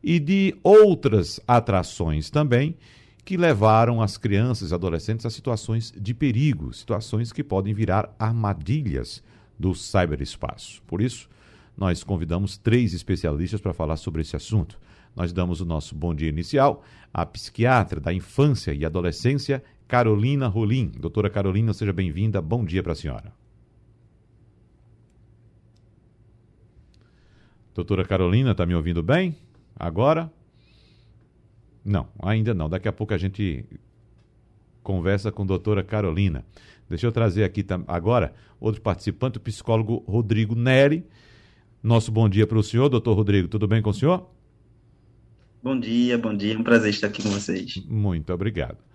e 0.03 0.21
de 0.21 0.55
outras 0.63 1.41
atrações 1.49 2.31
também 2.31 2.77
que 3.25 3.37
levaram 3.37 4.01
as 4.01 4.17
crianças 4.17 4.71
e 4.71 4.75
adolescentes 4.75 5.27
a 5.27 5.31
situações 5.31 5.93
de 5.95 6.15
perigo, 6.15 6.73
situações 6.73 7.33
que 7.33 7.43
podem 7.45 7.75
virar 7.75 8.15
armadilhas 8.19 9.23
do 9.59 9.75
cyberespaço. 9.75 10.83
Por 10.87 11.03
isso, 11.03 11.29
nós 11.77 12.03
convidamos 12.03 12.57
três 12.57 12.95
especialistas 12.95 13.61
para 13.61 13.75
falar 13.75 13.97
sobre 13.97 14.23
esse 14.23 14.37
assunto. 14.37 14.79
Nós 15.15 15.33
damos 15.33 15.61
o 15.61 15.65
nosso 15.65 15.95
bom 15.95 16.15
dia 16.15 16.29
inicial 16.29 16.83
à 17.13 17.27
psiquiatra 17.27 18.01
da 18.01 18.13
infância 18.13 18.73
e 18.73 18.85
adolescência, 18.85 19.63
Carolina 19.89 20.47
Rolim. 20.47 20.89
Doutora 20.89 21.31
Carolina, 21.31 21.73
seja 21.73 21.95
bem-vinda. 21.95 22.43
Bom 22.43 22.63
dia 22.63 22.83
para 22.83 22.93
a 22.93 22.95
senhora. 22.95 23.33
Doutora 27.75 28.05
Carolina, 28.05 28.53
está 28.53 28.67
me 28.67 28.75
ouvindo 28.75 29.03
bem? 29.03 29.35
Agora? 29.75 30.31
Não, 31.83 32.07
ainda 32.21 32.53
não. 32.53 32.69
Daqui 32.69 32.87
a 32.87 32.93
pouco 32.93 33.15
a 33.15 33.19
gente 33.19 33.65
conversa 34.83 35.33
com 35.33 35.45
a 35.45 35.47
doutora 35.47 35.83
Carolina. 35.83 36.45
Deixa 36.87 37.07
eu 37.07 37.13
trazer 37.13 37.45
aqui 37.45 37.65
agora 37.87 38.35
outro 38.61 38.83
participante, 38.83 39.39
o 39.39 39.41
psicólogo 39.41 40.05
Rodrigo 40.07 40.55
Neri. 40.55 41.03
Nosso 41.83 42.13
bom 42.13 42.29
dia 42.29 42.47
para 42.47 42.59
o 42.59 42.63
senhor, 42.63 42.91
doutor 42.91 43.15
Rodrigo. 43.15 43.49
Tudo 43.49 43.67
bem 43.67 43.81
com 43.81 43.91
o 43.91 43.95
senhor? 43.95 44.29
Bom 45.63 45.79
dia, 45.79 46.19
bom 46.19 46.35
dia. 46.35 46.55
É 46.55 46.59
um 46.59 46.63
prazer 46.63 46.91
estar 46.91 47.07
aqui 47.07 47.23
com 47.23 47.31
vocês. 47.31 47.77
Muito 47.87 48.33
obrigado. 48.35 48.88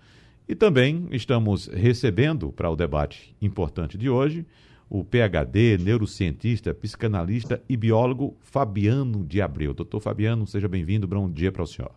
E 0.48 0.54
também 0.54 1.08
estamos 1.10 1.68
recebendo 1.68 2.52
para 2.52 2.70
o 2.70 2.76
debate 2.76 3.34
importante 3.40 3.96
de 3.96 4.10
hoje 4.10 4.44
o 4.90 5.02
PhD, 5.02 5.78
neurocientista, 5.78 6.74
psicanalista 6.74 7.62
e 7.68 7.76
biólogo 7.76 8.36
Fabiano 8.40 9.24
de 9.24 9.40
Abreu. 9.40 9.72
Doutor 9.72 10.00
Fabiano, 10.00 10.46
seja 10.46 10.68
bem-vindo. 10.68 11.08
Bom 11.08 11.30
dia 11.30 11.50
para 11.50 11.62
o 11.62 11.66
senhor. 11.66 11.90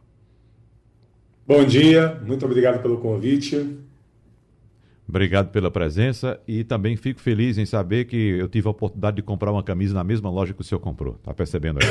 Bom 1.46 1.66
dia, 1.66 2.22
muito 2.26 2.46
obrigado 2.46 2.82
pelo 2.82 2.98
convite. 2.98 3.78
Obrigado 5.08 5.52
pela 5.52 5.70
presença 5.70 6.40
e 6.48 6.64
também 6.64 6.96
fico 6.98 7.20
feliz 7.22 7.58
em 7.58 7.66
saber 7.66 8.06
que 8.06 8.16
eu 8.16 8.48
tive 8.50 8.68
a 8.68 8.72
oportunidade 8.72 9.18
de 9.18 9.22
comprar 9.22 9.52
uma 9.52 9.64
camisa 9.64 9.94
na 9.94 10.04
mesma 10.04 10.30
loja 10.30 10.54
que 10.54 10.62
o 10.62 10.64
senhor 10.64 10.80
comprou. 10.80 11.16
Tá 11.24 11.34
percebendo 11.34 11.80
aqui? 11.80 11.88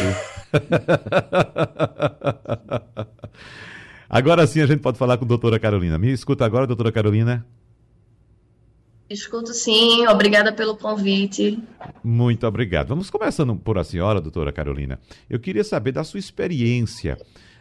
agora 4.09 4.47
sim 4.47 4.61
a 4.61 4.67
gente 4.67 4.81
pode 4.81 4.99
falar 4.99 5.17
com 5.19 5.25
a 5.25 5.28
doutora 5.28 5.59
Carolina. 5.59 5.99
Me 5.99 6.12
escuta 6.12 6.44
agora, 6.44 6.67
doutora 6.67 6.93
Carolina? 6.93 7.47
Escuto 9.09 9.55
sim, 9.55 10.06
obrigada 10.09 10.53
pelo 10.53 10.77
convite. 10.77 11.62
Muito 12.03 12.44
obrigado. 12.47 12.89
Vamos 12.89 13.09
começando 13.09 13.55
por 13.55 13.78
a 13.78 13.84
senhora, 13.84 14.21
doutora 14.21 14.53
Carolina. 14.53 14.99
Eu 15.31 15.39
queria 15.39 15.62
saber 15.62 15.93
da 15.93 16.03
sua 16.03 16.19
experiência 16.19 17.17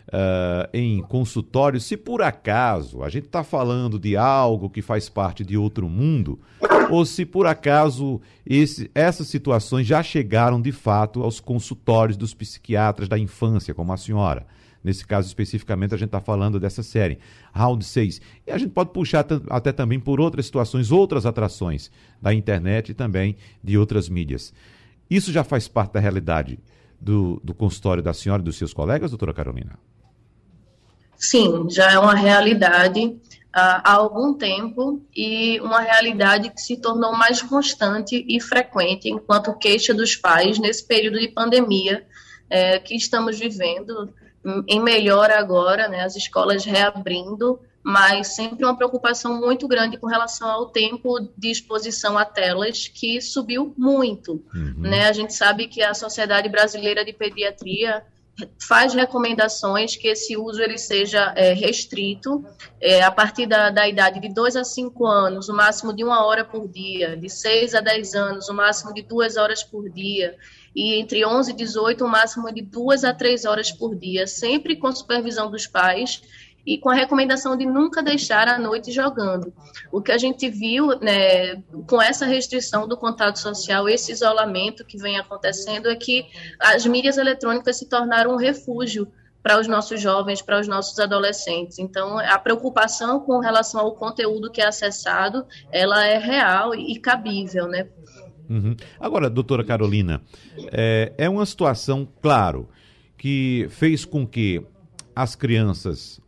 uh, 0.08 0.68
em 0.74 1.02
consultório, 1.04 1.80
se 1.80 1.96
por 1.96 2.22
acaso 2.22 3.04
a 3.04 3.10
gente 3.10 3.26
está 3.26 3.44
falando 3.44 4.00
de 4.00 4.18
algo 4.18 4.72
que 4.72 4.82
faz 4.82 5.08
parte 5.08 5.44
de 5.44 5.56
outro 5.56 5.88
mundo, 5.88 6.40
ou 6.90 7.06
se 7.06 7.26
por 7.26 7.46
acaso 7.46 8.20
esse, 8.46 8.90
essas 8.94 9.28
situações 9.28 9.86
já 9.86 10.02
chegaram 10.02 10.62
de 10.62 10.72
fato 10.72 11.22
aos 11.22 11.40
consultórios 11.40 12.18
dos 12.18 12.34
psiquiatras 12.34 13.08
da 13.08 13.18
infância, 13.18 13.74
como 13.74 13.94
a 13.94 13.98
senhora. 13.98 14.48
Nesse 14.86 15.04
caso 15.04 15.28
especificamente, 15.28 15.96
a 15.96 15.98
gente 15.98 16.10
está 16.10 16.22
falando 16.22 16.60
dessa 16.60 16.84
série, 16.84 17.18
Round 17.52 17.84
6. 17.84 18.22
E 18.46 18.52
a 18.52 18.58
gente 18.60 18.70
pode 18.70 18.92
puxar 18.92 19.26
até 19.50 19.72
também 19.72 20.00
por 20.00 20.22
outras 20.22 20.46
situações, 20.46 20.92
outras 20.92 21.26
atrações 21.26 21.90
da 22.22 22.32
internet 22.32 22.90
e 22.90 22.94
também 22.94 23.36
de 23.64 23.80
outras 23.80 24.08
mídias. 24.08 24.54
Isso 25.10 25.32
já 25.32 25.44
faz 25.44 25.68
parte 25.68 25.94
da 25.94 26.00
realidade 26.00 26.60
do, 27.02 27.42
do 27.44 27.52
consultório 27.52 28.04
da 28.04 28.14
senhora 28.14 28.44
e 28.44 28.46
dos 28.46 28.58
seus 28.58 28.76
colegas, 28.76 29.10
doutora 29.10 29.34
Carolina? 29.34 29.80
Sim, 31.18 31.68
já 31.68 31.92
é 31.92 31.98
uma 31.98 32.14
realidade 32.14 33.18
há 33.52 33.92
algum 33.92 34.36
tempo 34.36 35.02
e 35.16 35.60
uma 35.62 35.80
realidade 35.80 36.52
que 36.52 36.62
se 36.62 36.78
tornou 36.78 37.12
mais 37.14 37.42
constante 37.42 38.24
e 38.30 38.40
frequente 38.40 39.10
enquanto 39.10 39.52
queixa 39.58 39.96
dos 39.96 40.16
pais 40.16 40.60
nesse 40.60 40.86
período 40.86 41.20
de 41.20 41.30
pandemia 41.30 42.06
é, 42.50 42.78
que 42.78 42.96
estamos 42.96 43.40
vivendo, 43.40 44.14
em 44.68 44.80
melhora 44.80 45.40
agora, 45.40 45.88
né, 45.88 46.04
as 46.04 46.16
escolas 46.16 46.64
reabrindo, 46.66 47.60
mas 47.84 48.36
sempre 48.36 48.66
uma 48.66 48.76
preocupação 48.76 49.40
muito 49.40 49.68
grande 49.68 49.98
com 49.98 50.08
relação 50.08 50.50
ao 50.50 50.68
tempo 50.68 51.20
de 51.38 51.52
exposição 51.52 52.18
a 52.18 52.26
telas, 52.26 52.88
que 52.88 53.22
subiu 53.22 53.74
muito. 53.78 54.44
Uhum. 54.54 54.74
Né? 54.78 55.08
A 55.08 55.14
gente 55.14 55.34
sabe 55.34 55.68
que 55.68 55.84
a 55.84 55.94
Sociedade 55.94 56.50
Brasileira 56.50 57.06
de 57.06 57.14
Pediatria 57.14 58.04
faz 58.60 58.94
recomendações 58.94 59.96
que 59.96 60.08
esse 60.08 60.36
uso 60.36 60.62
ele 60.62 60.78
seja 60.78 61.32
é, 61.36 61.54
restrito 61.54 62.44
é, 62.82 63.02
a 63.02 63.12
partir 63.12 63.46
da, 63.46 63.70
da 63.70 63.88
idade 63.88 64.20
de 64.20 64.34
2 64.34 64.58
a 64.58 64.64
5 64.64 65.06
anos, 65.06 65.48
o 65.48 65.54
máximo 65.54 65.94
de 65.94 66.04
uma 66.04 66.26
hora 66.26 66.44
por 66.44 66.68
dia, 66.68 67.16
de 67.16 67.30
6 67.30 67.76
a 67.76 67.82
10 67.82 68.16
anos, 68.16 68.50
o 68.50 68.54
máximo 68.54 68.94
de 68.94 69.02
duas 69.04 69.38
horas 69.38 69.64
por 69.64 69.90
dia, 69.90 70.36
e 70.76 70.96
entre 71.00 71.26
11 71.26 71.52
e 71.52 71.56
18, 71.56 72.04
o 72.04 72.08
máximo 72.08 72.54
de 72.54 72.62
duas 72.62 73.04
a 73.04 73.14
três 73.14 73.46
horas 73.46 73.72
por 73.72 73.96
dia, 73.96 74.28
sempre 74.28 74.76
com 74.76 74.94
supervisão 74.94 75.50
dos 75.50 75.66
pais 75.66 76.22
e 76.66 76.78
com 76.78 76.90
a 76.90 76.96
recomendação 76.96 77.56
de 77.56 77.66
nunca 77.66 78.02
deixar 78.02 78.48
a 78.48 78.58
noite 78.58 78.92
jogando. 78.92 79.54
O 79.92 80.02
que 80.02 80.12
a 80.12 80.18
gente 80.18 80.50
viu 80.50 80.88
né, 81.00 81.62
com 81.88 82.02
essa 82.02 82.26
restrição 82.26 82.88
do 82.88 82.98
contato 82.98 83.40
social, 83.40 83.88
esse 83.88 84.12
isolamento 84.12 84.84
que 84.84 84.98
vem 84.98 85.18
acontecendo, 85.18 85.90
é 85.90 85.96
que 85.96 86.26
as 86.60 86.86
mídias 86.86 87.18
eletrônicas 87.18 87.78
se 87.78 87.88
tornaram 87.88 88.34
um 88.34 88.38
refúgio 88.38 89.08
para 89.46 89.60
os 89.60 89.68
nossos 89.68 90.02
jovens, 90.02 90.42
para 90.42 90.60
os 90.60 90.68
nossos 90.68 90.98
adolescentes. 91.00 91.78
Então, 91.78 92.18
a 92.18 92.40
preocupação 92.40 93.20
com 93.20 93.38
relação 93.38 93.80
ao 93.80 93.94
conteúdo 93.94 94.52
que 94.52 94.60
é 94.60 94.66
acessado, 94.66 95.46
ela 95.72 96.04
é 96.04 96.18
real 96.18 96.74
e 96.74 97.00
cabível, 97.00 97.68
né? 97.68 97.88
Uhum. 98.50 98.76
Agora, 99.00 99.30
doutora 99.30 99.64
Carolina, 99.64 100.22
é, 100.72 101.14
é 101.18 101.30
uma 101.30 101.46
situação, 101.46 102.08
claro, 102.22 102.68
que 103.18 103.68
fez 103.70 104.06
com 104.06 104.26
que 104.26 104.62
as 105.16 105.36
crianças 105.36 106.20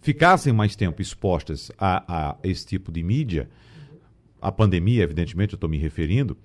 ficassem 0.00 0.52
mais 0.52 0.76
tempo 0.76 1.02
expostas 1.02 1.70
a, 1.78 2.30
a 2.30 2.36
esse 2.42 2.66
tipo 2.66 2.90
de 2.92 3.02
mídia, 3.02 3.48
a 4.40 4.50
pandemia, 4.50 5.02
evidentemente, 5.02 5.52
eu 5.52 5.56
estou 5.56 5.68
me 5.68 5.78
referindo, 5.78 6.36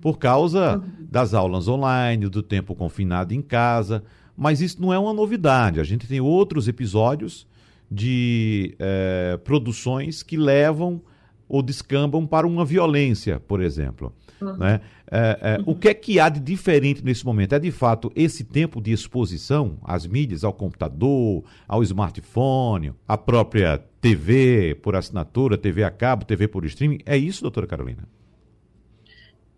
por 0.00 0.18
causa 0.18 0.82
das 0.98 1.32
aulas 1.32 1.66
online, 1.66 2.28
do 2.28 2.42
tempo 2.42 2.74
confinado 2.74 3.32
em 3.32 3.40
casa. 3.40 4.04
Mas 4.36 4.60
isso 4.60 4.80
não 4.80 4.92
é 4.92 4.98
uma 4.98 5.14
novidade. 5.14 5.80
A 5.80 5.84
gente 5.84 6.06
tem 6.06 6.20
outros 6.20 6.68
episódios 6.68 7.46
de 7.90 8.74
é, 8.78 9.38
produções 9.44 10.22
que 10.22 10.36
levam 10.36 11.00
ou 11.48 11.62
descambam 11.62 12.26
para 12.26 12.46
uma 12.46 12.64
violência, 12.64 13.40
por 13.40 13.60
exemplo. 13.60 14.12
Uhum. 14.40 14.56
Né? 14.56 14.80
É, 15.10 15.38
é, 15.40 15.58
uhum. 15.58 15.64
O 15.72 15.74
que 15.76 15.88
é 15.88 15.94
que 15.94 16.18
há 16.18 16.28
de 16.28 16.40
diferente 16.40 17.04
nesse 17.04 17.24
momento? 17.24 17.54
É 17.54 17.58
de 17.58 17.70
fato 17.70 18.10
esse 18.14 18.44
tempo 18.44 18.80
de 18.80 18.92
exposição 18.92 19.78
às 19.84 20.06
mídias, 20.06 20.44
ao 20.44 20.52
computador, 20.52 21.44
ao 21.68 21.82
smartphone, 21.82 22.92
à 23.06 23.16
própria 23.16 23.78
TV 24.00 24.74
por 24.82 24.96
assinatura, 24.96 25.56
TV 25.56 25.84
a 25.84 25.90
cabo, 25.90 26.24
TV 26.24 26.48
por 26.48 26.64
streaming? 26.64 26.98
É 27.06 27.16
isso, 27.16 27.42
doutora 27.42 27.66
Carolina? 27.66 28.08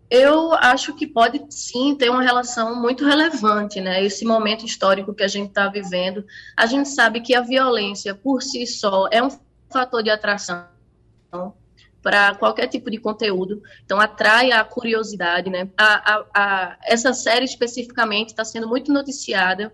Eu 0.09 0.53
acho 0.53 0.95
que 0.95 1.05
pode 1.05 1.43
sim 1.49 1.93
ter 1.95 2.09
uma 2.09 2.21
relação 2.21 2.81
muito 2.81 3.03
relevante, 3.03 3.81
né? 3.81 4.01
Esse 4.01 4.23
momento 4.23 4.65
histórico 4.65 5.13
que 5.13 5.23
a 5.23 5.27
gente 5.27 5.49
está 5.49 5.67
vivendo. 5.67 6.23
A 6.55 6.65
gente 6.65 6.87
sabe 6.87 7.19
que 7.19 7.35
a 7.35 7.41
violência 7.41 8.15
por 8.15 8.41
si 8.41 8.65
só 8.65 9.09
é 9.11 9.21
um 9.21 9.29
fator 9.69 10.01
de 10.01 10.09
atração 10.09 10.65
para 12.01 12.35
qualquer 12.35 12.67
tipo 12.67 12.89
de 12.89 12.97
conteúdo. 12.97 13.61
Então, 13.83 13.99
atrai 13.99 14.51
a 14.51 14.63
curiosidade, 14.63 15.49
né? 15.49 15.69
A, 15.77 16.13
a, 16.13 16.25
a, 16.33 16.77
essa 16.85 17.13
série 17.13 17.45
especificamente 17.45 18.29
está 18.29 18.45
sendo 18.45 18.67
muito 18.67 18.91
noticiada 18.91 19.73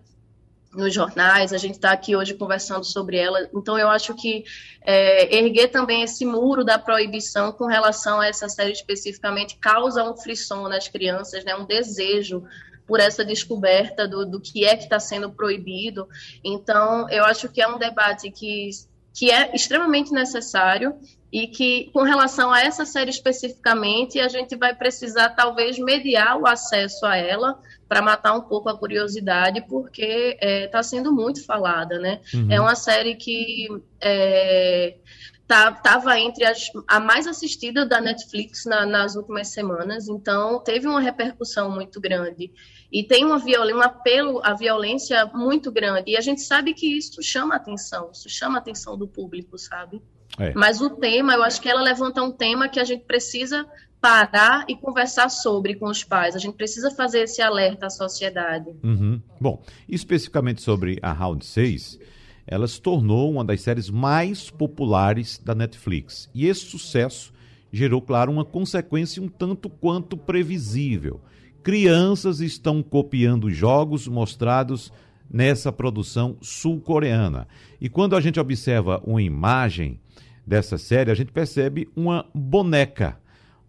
nos 0.75 0.93
jornais, 0.93 1.53
a 1.53 1.57
gente 1.57 1.75
está 1.75 1.91
aqui 1.91 2.15
hoje 2.15 2.33
conversando 2.33 2.83
sobre 2.83 3.17
ela, 3.17 3.47
então 3.53 3.77
eu 3.77 3.89
acho 3.89 4.13
que 4.15 4.43
é, 4.81 5.35
erguer 5.35 5.67
também 5.69 6.01
esse 6.01 6.25
muro 6.25 6.63
da 6.63 6.79
proibição 6.79 7.51
com 7.51 7.65
relação 7.65 8.19
a 8.19 8.27
essa 8.27 8.49
série 8.49 8.71
especificamente 8.71 9.57
causa 9.57 10.03
um 10.03 10.17
frisson 10.17 10.67
nas 10.67 10.87
crianças, 10.87 11.43
né, 11.45 11.55
um 11.55 11.65
desejo 11.65 12.43
por 12.87 12.99
essa 12.99 13.23
descoberta 13.23 14.07
do, 14.07 14.25
do 14.25 14.41
que 14.41 14.65
é 14.65 14.75
que 14.75 14.83
está 14.83 14.99
sendo 14.99 15.31
proibido, 15.31 16.07
então 16.43 17.09
eu 17.09 17.23
acho 17.23 17.49
que 17.49 17.61
é 17.61 17.67
um 17.67 17.77
debate 17.77 18.31
que, 18.31 18.69
que 19.13 19.31
é 19.31 19.55
extremamente 19.55 20.11
necessário 20.11 20.95
e 21.31 21.47
que, 21.47 21.89
com 21.93 22.03
relação 22.03 22.51
a 22.51 22.61
essa 22.61 22.85
série 22.85 23.09
especificamente, 23.09 24.19
a 24.19 24.27
gente 24.27 24.55
vai 24.55 24.75
precisar 24.75 25.29
talvez 25.29 25.79
mediar 25.79 26.37
o 26.37 26.45
acesso 26.45 27.05
a 27.05 27.17
ela 27.17 27.59
para 27.87 28.01
matar 28.01 28.33
um 28.33 28.41
pouco 28.41 28.69
a 28.69 28.77
curiosidade, 28.77 29.61
porque 29.67 30.37
está 30.39 30.47
é, 30.47 30.67
tá 30.67 30.83
sendo 30.83 31.11
muito 31.11 31.43
falada, 31.45 31.97
né? 31.99 32.21
Uhum. 32.33 32.51
É 32.51 32.59
uma 32.59 32.75
série 32.75 33.15
que 33.15 33.67
é, 33.99 34.95
estava 35.43 35.81
tá, 35.81 36.19
entre 36.19 36.45
as, 36.45 36.71
a 36.87 36.99
mais 36.99 37.27
assistida 37.27 37.85
da 37.85 37.99
Netflix 37.99 38.65
na, 38.65 38.85
nas 38.85 39.15
últimas 39.15 39.49
semanas, 39.49 40.07
então 40.07 40.59
teve 40.59 40.87
uma 40.87 41.01
repercussão 41.01 41.69
muito 41.69 41.99
grande. 41.99 42.51
E 42.91 43.03
tem 43.03 43.25
uma 43.25 43.37
um 43.37 43.81
apelo 43.81 44.39
à 44.43 44.53
violência 44.53 45.25
muito 45.33 45.71
grande. 45.71 46.11
E 46.11 46.17
a 46.17 46.21
gente 46.21 46.41
sabe 46.41 46.73
que 46.73 46.97
isso 46.97 47.21
chama 47.23 47.55
atenção, 47.55 48.11
isso 48.13 48.29
chama 48.29 48.57
a 48.57 48.61
atenção 48.61 48.97
do 48.97 49.07
público, 49.07 49.57
sabe? 49.57 50.01
É. 50.37 50.53
Mas 50.53 50.79
o 50.79 50.89
tema, 50.91 51.33
eu 51.33 51.43
acho 51.43 51.59
que 51.61 51.69
ela 51.69 51.81
levanta 51.81 52.21
um 52.21 52.31
tema 52.31 52.69
que 52.69 52.79
a 52.79 52.83
gente 52.83 53.03
precisa 53.03 53.67
parar 53.99 54.65
e 54.67 54.75
conversar 54.75 55.29
sobre 55.29 55.75
com 55.75 55.85
os 55.85 56.03
pais. 56.03 56.35
A 56.35 56.39
gente 56.39 56.55
precisa 56.55 56.91
fazer 56.91 57.21
esse 57.21 57.41
alerta 57.41 57.87
à 57.87 57.89
sociedade. 57.89 58.69
Uhum. 58.83 59.21
Bom, 59.39 59.63
especificamente 59.87 60.61
sobre 60.61 60.99
a 61.01 61.13
Round 61.13 61.45
6, 61.45 61.99
ela 62.45 62.67
se 62.67 62.81
tornou 62.81 63.31
uma 63.31 63.43
das 63.43 63.61
séries 63.61 63.89
mais 63.89 64.49
populares 64.49 65.39
da 65.43 65.55
Netflix. 65.55 66.29
E 66.33 66.45
esse 66.45 66.61
sucesso 66.61 67.33
gerou, 67.71 68.01
claro, 68.01 68.31
uma 68.31 68.45
consequência 68.45 69.21
um 69.21 69.27
tanto 69.27 69.69
quanto 69.69 70.15
previsível. 70.15 71.21
Crianças 71.63 72.39
estão 72.39 72.83
copiando 72.83 73.49
jogos 73.49 74.07
mostrados 74.07 74.91
nessa 75.29 75.71
produção 75.71 76.37
sul-coreana. 76.41 77.47
E 77.81 77.89
quando 77.89 78.15
a 78.15 78.21
gente 78.21 78.39
observa 78.39 79.01
uma 79.05 79.21
imagem 79.21 79.99
dessa 80.45 80.77
série, 80.77 81.09
a 81.09 81.15
gente 81.15 81.31
percebe 81.31 81.89
uma 81.95 82.25
boneca. 82.33 83.17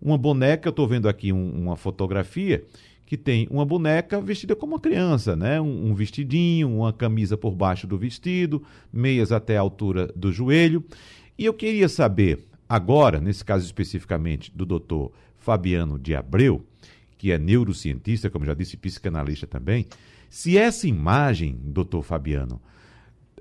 Uma 0.02 0.18
boneca, 0.18 0.68
eu 0.68 0.70
estou 0.70 0.86
vendo 0.86 1.08
aqui 1.08 1.32
um, 1.32 1.50
uma 1.52 1.76
fotografia 1.76 2.64
que 3.06 3.16
tem 3.16 3.46
uma 3.50 3.64
boneca 3.64 4.20
vestida 4.20 4.56
como 4.56 4.74
uma 4.74 4.80
criança, 4.80 5.36
né? 5.36 5.60
Um, 5.60 5.90
um, 5.90 5.94
vestidinho, 5.94 6.68
uma 6.68 6.92
camisa 6.92 7.36
por 7.36 7.54
baixo 7.54 7.86
do 7.86 7.98
vestido, 7.98 8.62
meias 8.92 9.30
até 9.30 9.56
a 9.56 9.60
altura 9.60 10.10
do 10.16 10.32
joelho. 10.32 10.84
E 11.38 11.44
eu 11.44 11.52
queria 11.52 11.88
saber, 11.88 12.46
agora, 12.68 13.20
nesse 13.20 13.44
caso 13.44 13.64
especificamente 13.64 14.50
do 14.54 14.64
doutor 14.64 15.12
Fabiano 15.38 15.98
de 15.98 16.14
Abreu, 16.14 16.64
que 17.18 17.30
é 17.30 17.38
neurocientista, 17.38 18.30
como 18.30 18.44
já 18.44 18.54
disse, 18.54 18.76
psicanalista 18.76 19.46
também, 19.46 19.86
se 20.30 20.56
essa 20.56 20.88
imagem, 20.88 21.58
doutor 21.62 22.02
Fabiano, 22.02 22.60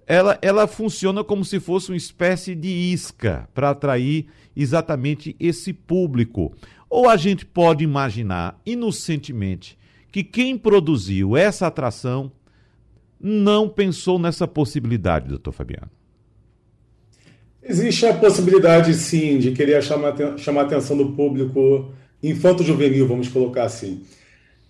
ela, 0.06 0.38
ela 0.42 0.68
funciona 0.68 1.24
como 1.24 1.46
se 1.46 1.60
fosse 1.60 1.90
uma 1.90 1.98
espécie 1.98 2.54
de 2.56 2.68
isca 2.68 3.48
para 3.54 3.70
atrair 3.70 4.28
exatamente 4.56 5.36
esse 5.40 5.74
público. 5.74 6.54
Ou 6.96 7.10
a 7.10 7.18
gente 7.18 7.44
pode 7.44 7.84
imaginar 7.84 8.62
inocentemente 8.64 9.76
que 10.12 10.24
quem 10.24 10.56
produziu 10.56 11.36
essa 11.36 11.66
atração 11.66 12.32
não 13.20 13.68
pensou 13.68 14.20
nessa 14.20 14.48
possibilidade, 14.48 15.28
doutor 15.28 15.54
Fabiano. 15.54 15.90
Existe 17.64 18.06
a 18.06 18.14
possibilidade, 18.14 18.94
sim, 18.94 19.40
de 19.40 19.54
querer 19.54 19.82
chamar, 19.82 20.38
chamar 20.38 20.62
a 20.62 20.64
atenção 20.66 20.96
do 20.96 21.14
público 21.14 21.92
infanto-juvenil, 22.22 23.08
vamos 23.08 23.28
colocar 23.28 23.64
assim. 23.64 24.04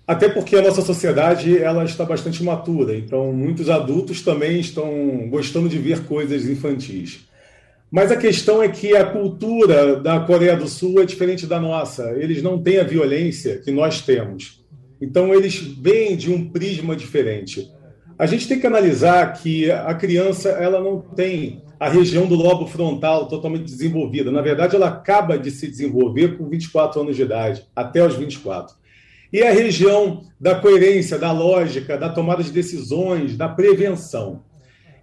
Até 0.07 0.29
porque 0.29 0.55
a 0.55 0.61
nossa 0.61 0.81
sociedade 0.81 1.57
ela 1.57 1.83
está 1.83 2.05
bastante 2.05 2.41
matura, 2.41 2.97
então 2.97 3.33
muitos 3.33 3.69
adultos 3.69 4.21
também 4.21 4.61
estão 4.61 5.27
gostando 5.27 5.67
de 5.67 5.77
ver 5.77 6.05
coisas 6.05 6.47
infantis. 6.47 7.27
Mas 7.93 8.11
a 8.11 8.17
questão 8.17 8.63
é 8.63 8.67
que 8.67 8.95
a 8.95 9.05
cultura 9.05 9.97
da 9.97 10.19
Coreia 10.19 10.57
do 10.57 10.67
Sul 10.67 10.99
é 10.99 11.05
diferente 11.05 11.45
da 11.45 11.59
nossa. 11.59 12.09
Eles 12.17 12.41
não 12.41 12.59
têm 12.59 12.79
a 12.79 12.83
violência 12.83 13.59
que 13.59 13.69
nós 13.69 14.01
temos. 14.01 14.65
Então 14.99 15.31
eles 15.31 15.59
vêm 15.59 16.17
de 16.17 16.33
um 16.33 16.49
prisma 16.49 16.95
diferente. 16.95 17.71
A 18.17 18.25
gente 18.25 18.47
tem 18.47 18.59
que 18.59 18.65
analisar 18.65 19.33
que 19.33 19.69
a 19.69 19.93
criança 19.93 20.49
ela 20.49 20.81
não 20.81 21.01
tem 21.01 21.61
a 21.79 21.87
região 21.87 22.25
do 22.25 22.33
lobo 22.33 22.65
frontal 22.65 23.27
totalmente 23.27 23.65
desenvolvida. 23.65 24.31
Na 24.31 24.41
verdade, 24.41 24.75
ela 24.75 24.87
acaba 24.87 25.37
de 25.37 25.51
se 25.51 25.67
desenvolver 25.67 26.35
com 26.35 26.49
24 26.49 26.99
anos 26.99 27.15
de 27.15 27.21
idade, 27.21 27.63
até 27.75 28.03
os 28.03 28.15
24 28.15 28.75
e 29.31 29.41
a 29.41 29.51
região 29.51 30.21
da 30.39 30.53
coerência, 30.53 31.17
da 31.17 31.31
lógica, 31.31 31.97
da 31.97 32.07
tomada 32.07 32.43
de 32.43 32.51
decisões, 32.51 33.35
da 33.35 33.49
prevenção. 33.49 34.41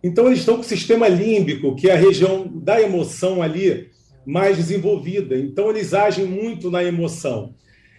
Então, 0.03 0.27
eles 0.27 0.41
estão 0.41 0.57
com 0.57 0.63
o 0.63 0.65
sistema 0.65 1.09
límbico, 1.09 1.77
que 1.77 1.89
é 1.89 1.93
a 1.93 1.97
região 1.97 2.47
da 2.47 2.81
emoção 2.81 3.43
ali 3.43 3.91
mais 4.27 4.57
desenvolvida. 4.57 5.37
Então, 5.37 5.71
eles 5.71 5.93
agem 5.93 6.25
muito 6.25 6.71
na 6.71 6.83
emoção. 6.83 7.55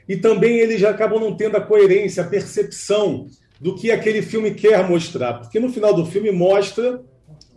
E 0.08 0.18
também 0.18 0.58
eles 0.58 0.84
acabam 0.84 1.20
não 1.20 1.36
tendo 1.36 1.58
a 1.58 1.62
coerência, 1.62 2.24
a 2.24 2.28
percepção 2.28 3.28
do 3.60 3.76
que 3.76 3.92
aquele 3.92 4.22
filme 4.22 4.52
quer 4.52 4.88
mostrar. 4.88 5.36
Porque 5.36 5.60
no 5.60 5.72
final 5.72 5.94
do 5.94 6.06
filme 6.06 6.32
mostra 6.32 7.02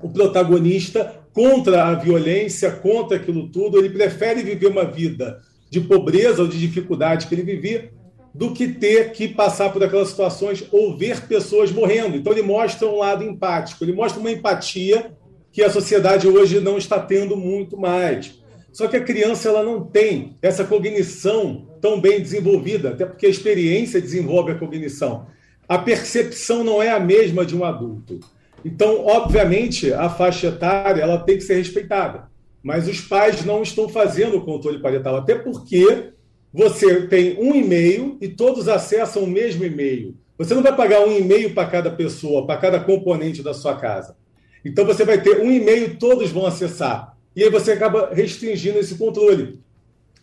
o 0.02 0.08
protagonista 0.10 1.24
contra 1.32 1.86
a 1.86 1.94
violência, 1.94 2.70
contra 2.70 3.16
aquilo 3.16 3.48
tudo. 3.48 3.78
Ele 3.78 3.90
prefere 3.90 4.42
viver 4.42 4.66
uma 4.66 4.84
vida 4.84 5.40
de 5.70 5.80
pobreza 5.80 6.42
ou 6.42 6.48
de 6.48 6.58
dificuldade 6.58 7.26
que 7.26 7.34
ele 7.34 7.42
vivia 7.42 7.90
do 8.34 8.52
que 8.52 8.66
ter 8.66 9.12
que 9.12 9.28
passar 9.28 9.70
por 9.70 9.82
aquelas 9.84 10.08
situações 10.08 10.64
ou 10.72 10.96
ver 10.96 11.20
pessoas 11.28 11.70
morrendo. 11.70 12.16
Então, 12.16 12.32
ele 12.32 12.42
mostra 12.42 12.88
um 12.88 12.98
lado 12.98 13.22
empático, 13.22 13.84
ele 13.84 13.92
mostra 13.92 14.20
uma 14.20 14.32
empatia 14.32 15.12
que 15.52 15.62
a 15.62 15.70
sociedade 15.70 16.26
hoje 16.26 16.58
não 16.58 16.76
está 16.76 16.98
tendo 16.98 17.36
muito 17.36 17.76
mais. 17.76 18.42
Só 18.72 18.88
que 18.88 18.96
a 18.96 19.04
criança 19.04 19.48
ela 19.48 19.62
não 19.62 19.84
tem 19.84 20.36
essa 20.42 20.64
cognição 20.64 21.68
tão 21.80 22.00
bem 22.00 22.20
desenvolvida, 22.20 22.90
até 22.90 23.06
porque 23.06 23.26
a 23.26 23.30
experiência 23.30 24.00
desenvolve 24.00 24.50
a 24.50 24.58
cognição. 24.58 25.26
A 25.68 25.78
percepção 25.78 26.64
não 26.64 26.82
é 26.82 26.90
a 26.90 26.98
mesma 26.98 27.46
de 27.46 27.56
um 27.56 27.64
adulto. 27.64 28.18
Então, 28.64 29.06
obviamente, 29.06 29.92
a 29.92 30.08
faixa 30.08 30.48
etária 30.48 31.02
ela 31.02 31.18
tem 31.18 31.36
que 31.36 31.44
ser 31.44 31.54
respeitada. 31.54 32.24
Mas 32.60 32.88
os 32.88 33.00
pais 33.00 33.44
não 33.44 33.62
estão 33.62 33.88
fazendo 33.88 34.38
o 34.38 34.44
controle 34.44 34.80
parental, 34.80 35.16
até 35.16 35.36
porque 35.36 36.13
você 36.54 37.08
tem 37.08 37.36
um 37.36 37.52
e-mail 37.52 38.16
e 38.20 38.28
todos 38.28 38.68
acessam 38.68 39.24
o 39.24 39.26
mesmo 39.26 39.64
e-mail. 39.64 40.14
Você 40.38 40.54
não 40.54 40.62
vai 40.62 40.74
pagar 40.74 41.00
um 41.00 41.10
e-mail 41.10 41.52
para 41.52 41.68
cada 41.68 41.90
pessoa, 41.90 42.46
para 42.46 42.60
cada 42.60 42.78
componente 42.78 43.42
da 43.42 43.52
sua 43.52 43.74
casa. 43.74 44.16
Então 44.64 44.84
você 44.84 45.04
vai 45.04 45.20
ter 45.20 45.40
um 45.40 45.50
e-mail, 45.50 45.98
todos 45.98 46.30
vão 46.30 46.46
acessar. 46.46 47.16
E 47.34 47.42
aí 47.42 47.50
você 47.50 47.72
acaba 47.72 48.10
restringindo 48.14 48.78
esse 48.78 48.94
controle. 48.94 49.58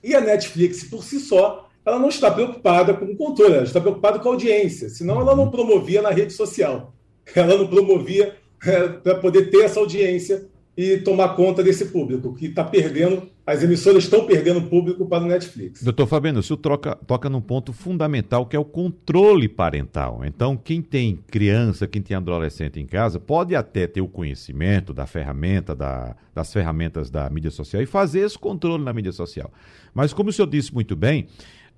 E 0.02 0.16
a 0.16 0.22
Netflix, 0.22 0.86
por 0.86 1.04
si 1.04 1.20
só, 1.20 1.70
ela 1.86 2.00
não 2.00 2.08
está 2.08 2.32
preocupada 2.32 2.94
com 2.94 3.06
o 3.06 3.18
controle, 3.18 3.56
ela 3.56 3.64
está 3.64 3.82
preocupada 3.82 4.18
com 4.18 4.30
a 4.30 4.32
audiência. 4.32 4.88
Senão 4.88 5.20
ela 5.20 5.36
não 5.36 5.52
promovia 5.52 6.02
na 6.02 6.12
rede 6.12 6.32
social. 6.32 6.94
Ela 7.36 7.58
não 7.58 7.68
promovia 7.68 8.38
é, 8.66 8.88
para 8.88 9.16
poder 9.16 9.50
ter 9.50 9.66
essa 9.66 9.82
audiência 9.82 10.48
e 10.76 10.98
tomar 10.98 11.36
conta 11.36 11.62
desse 11.62 11.86
público 11.86 12.34
que 12.34 12.46
está 12.46 12.64
perdendo, 12.64 13.30
as 13.46 13.62
emissoras 13.62 14.04
estão 14.04 14.26
perdendo 14.26 14.62
público 14.64 15.06
para 15.06 15.24
o 15.24 15.28
Netflix. 15.28 15.84
Doutor 15.84 16.08
Fabiano, 16.08 16.40
o 16.40 16.44
senhor 16.44 16.58
troca, 16.58 16.96
toca 16.96 17.30
num 17.30 17.42
ponto 17.42 17.74
fundamental 17.74 18.46
que 18.46 18.56
é 18.56 18.60
o 18.60 18.64
controle 18.64 19.50
parental. 19.50 20.22
Então, 20.24 20.56
quem 20.56 20.82
tem 20.82 21.20
criança, 21.28 21.88
quem 21.88 22.02
tem 22.02 22.16
adolescente 22.16 22.80
em 22.80 22.86
casa, 22.86 23.20
pode 23.20 23.56
até 23.56 23.86
ter 23.86 24.02
o 24.02 24.08
conhecimento 24.08 24.94
da 24.94 25.06
ferramenta, 25.06 25.76
da, 25.76 26.16
das 26.34 26.54
ferramentas 26.54 27.10
da 27.10 27.30
mídia 27.30 27.52
social 27.52 27.82
e 27.82 27.86
fazer 27.86 28.22
esse 28.22 28.40
controle 28.40 28.84
na 28.84 28.94
mídia 28.94 29.12
social. 29.12 29.52
Mas, 29.94 30.14
como 30.14 30.30
o 30.30 30.34
senhor 30.34 30.48
disse 30.48 30.74
muito 30.74 30.96
bem, 30.96 31.28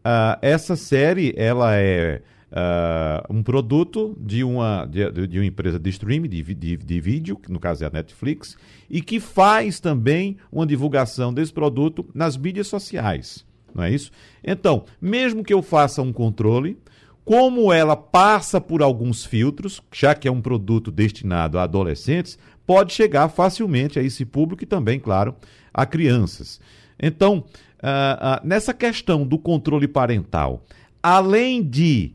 uh, 0.06 0.38
essa 0.42 0.76
série 0.76 1.34
ela 1.36 1.76
é 1.76 2.22
uh, 2.54 3.34
um 3.34 3.42
produto 3.42 4.16
de 4.20 4.44
uma, 4.44 4.86
de, 4.86 5.28
de, 5.28 5.40
uma 5.40 5.46
empresa 5.46 5.80
de 5.80 5.90
streaming, 5.90 6.30
de, 6.30 6.44
de, 6.44 6.78
de 6.78 7.02
vídeo, 7.02 7.36
que 7.36 7.52
no 7.52 7.60
caso 7.60 7.84
é 7.84 7.88
a 7.88 7.90
Netflix, 7.90 8.56
e 8.90 9.02
que 9.02 9.20
faz 9.20 9.80
também 9.80 10.38
uma 10.52 10.66
divulgação 10.66 11.34
desse 11.34 11.52
produto 11.52 12.06
nas 12.14 12.38
mídias 12.38 12.68
sociais. 12.68 13.46
não 13.74 13.84
é 13.84 13.92
isso? 13.92 14.12
Então, 14.44 14.86
mesmo 15.02 15.44
que 15.44 15.54
eu 15.54 15.64
faça 15.64 16.02
um 16.02 16.14
controle, 16.14 16.78
como 17.26 17.72
ela 17.72 17.96
passa 17.96 18.62
por 18.62 18.82
alguns 18.82 19.26
filtros, 19.26 19.82
já 19.92 20.14
que 20.14 20.28
é 20.28 20.32
um 20.32 20.42
produto 20.42 20.92
destinado 20.92 21.58
a 21.58 21.64
adolescentes, 21.64 22.38
pode 22.66 22.94
chegar 22.94 23.30
facilmente 23.30 23.98
a 23.98 24.04
esse 24.04 24.26
público 24.26 24.64
e 24.64 24.68
também, 24.68 25.00
claro, 25.00 25.36
a 25.74 25.86
crianças. 25.86 26.60
Então, 27.02 27.38
uh, 27.38 27.42
uh, 27.42 28.48
nessa 28.48 28.74
questão 28.74 29.26
do 29.26 29.38
controle 29.38 29.88
parental, 29.88 30.64
além 31.02 31.64
de 31.64 32.14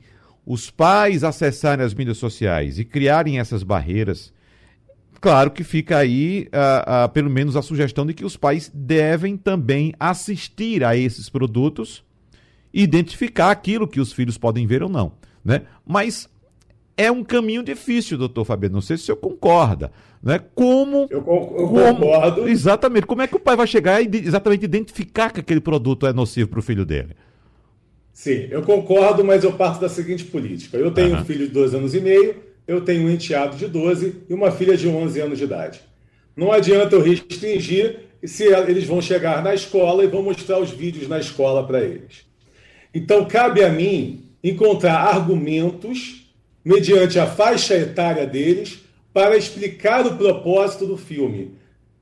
os 0.48 0.70
pais 0.70 1.24
acessarem 1.24 1.84
as 1.84 1.92
mídias 1.92 2.16
sociais 2.16 2.78
e 2.78 2.84
criarem 2.84 3.38
essas 3.38 3.62
barreiras, 3.62 4.32
claro 5.20 5.50
que 5.50 5.62
fica 5.62 5.98
aí, 5.98 6.48
uh, 6.48 7.06
pelo 7.10 7.28
menos, 7.28 7.54
a 7.54 7.60
sugestão 7.60 8.06
de 8.06 8.14
que 8.14 8.24
os 8.24 8.34
pais 8.34 8.70
devem 8.72 9.36
também 9.36 9.92
assistir 10.00 10.82
a 10.82 10.96
esses 10.96 11.28
produtos 11.28 12.02
e 12.72 12.82
identificar 12.82 13.50
aquilo 13.50 13.86
que 13.86 14.00
os 14.00 14.10
filhos 14.10 14.38
podem 14.38 14.66
ver 14.66 14.82
ou 14.82 14.88
não. 14.88 15.12
Né? 15.44 15.64
Mas 15.86 16.30
é 16.96 17.12
um 17.12 17.22
caminho 17.22 17.62
difícil, 17.62 18.16
doutor 18.16 18.46
Fabiano. 18.46 18.76
Não 18.76 18.80
sei 18.80 18.96
se 18.96 19.02
o 19.02 19.06
senhor 19.06 19.18
concorda. 19.18 19.92
Né? 20.22 20.40
Como. 20.54 21.08
Eu, 21.10 21.18
eu 21.18 21.68
concordo. 21.68 22.48
Exatamente. 22.48 23.04
Como 23.04 23.20
é 23.20 23.26
que 23.26 23.36
o 23.36 23.40
pai 23.40 23.54
vai 23.54 23.66
chegar 23.66 24.00
e 24.00 24.08
exatamente 24.16 24.64
identificar 24.64 25.30
que 25.30 25.40
aquele 25.40 25.60
produto 25.60 26.06
é 26.06 26.12
nocivo 26.14 26.48
para 26.48 26.58
o 26.58 26.62
filho 26.62 26.86
dele? 26.86 27.14
Sim, 28.18 28.48
eu 28.50 28.62
concordo, 28.62 29.24
mas 29.24 29.44
eu 29.44 29.52
parto 29.52 29.80
da 29.80 29.88
seguinte 29.88 30.24
política. 30.24 30.76
Eu 30.76 30.90
tenho 30.90 31.14
uhum. 31.14 31.20
um 31.20 31.24
filho 31.24 31.46
de 31.46 31.52
dois 31.52 31.72
anos 31.72 31.94
e 31.94 32.00
meio, 32.00 32.34
eu 32.66 32.80
tenho 32.80 33.06
um 33.06 33.10
enteado 33.10 33.56
de 33.56 33.68
12 33.68 34.12
e 34.28 34.34
uma 34.34 34.50
filha 34.50 34.76
de 34.76 34.88
11 34.88 35.20
anos 35.20 35.38
de 35.38 35.44
idade. 35.44 35.80
Não 36.36 36.50
adianta 36.50 36.96
eu 36.96 37.00
restringir 37.00 38.00
se 38.24 38.42
eles 38.42 38.82
vão 38.82 39.00
chegar 39.00 39.40
na 39.40 39.54
escola 39.54 40.02
e 40.02 40.08
vão 40.08 40.20
mostrar 40.20 40.58
os 40.58 40.70
vídeos 40.70 41.06
na 41.06 41.20
escola 41.20 41.64
para 41.64 41.80
eles. 41.80 42.26
Então, 42.92 43.24
cabe 43.24 43.62
a 43.62 43.70
mim 43.70 44.24
encontrar 44.42 44.96
argumentos, 44.96 46.28
mediante 46.64 47.20
a 47.20 47.26
faixa 47.26 47.76
etária 47.76 48.26
deles, 48.26 48.80
para 49.12 49.36
explicar 49.36 50.04
o 50.04 50.16
propósito 50.16 50.86
do 50.86 50.96
filme, 50.96 51.52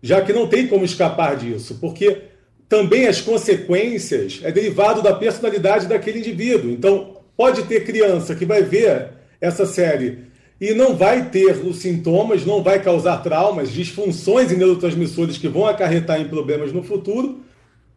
já 0.03 0.23
que 0.23 0.33
não 0.33 0.47
tem 0.47 0.67
como 0.67 0.83
escapar 0.83 1.37
disso, 1.37 1.77
porque 1.79 2.23
também 2.69 3.07
as 3.07 3.21
consequências 3.21 4.41
é 4.43 4.51
derivado 4.51 5.03
da 5.03 5.15
personalidade 5.15 5.87
daquele 5.87 6.19
indivíduo. 6.19 6.71
Então, 6.71 7.19
pode 7.37 7.63
ter 7.65 7.85
criança 7.85 8.35
que 8.35 8.45
vai 8.45 8.63
ver 8.63 9.11
essa 9.41 9.67
série 9.67 10.27
e 10.61 10.73
não 10.73 10.97
vai 10.97 11.29
ter 11.29 11.65
os 11.65 11.79
sintomas, 11.79 12.45
não 12.45 12.63
vai 12.63 12.83
causar 12.83 13.19
traumas, 13.19 13.71
disfunções 13.71 14.51
em 14.51 14.57
neurotransmissores 14.57 15.37
que 15.37 15.49
vão 15.49 15.67
acarretar 15.67 16.21
em 16.21 16.29
problemas 16.29 16.73
no 16.73 16.83
futuro, 16.83 17.41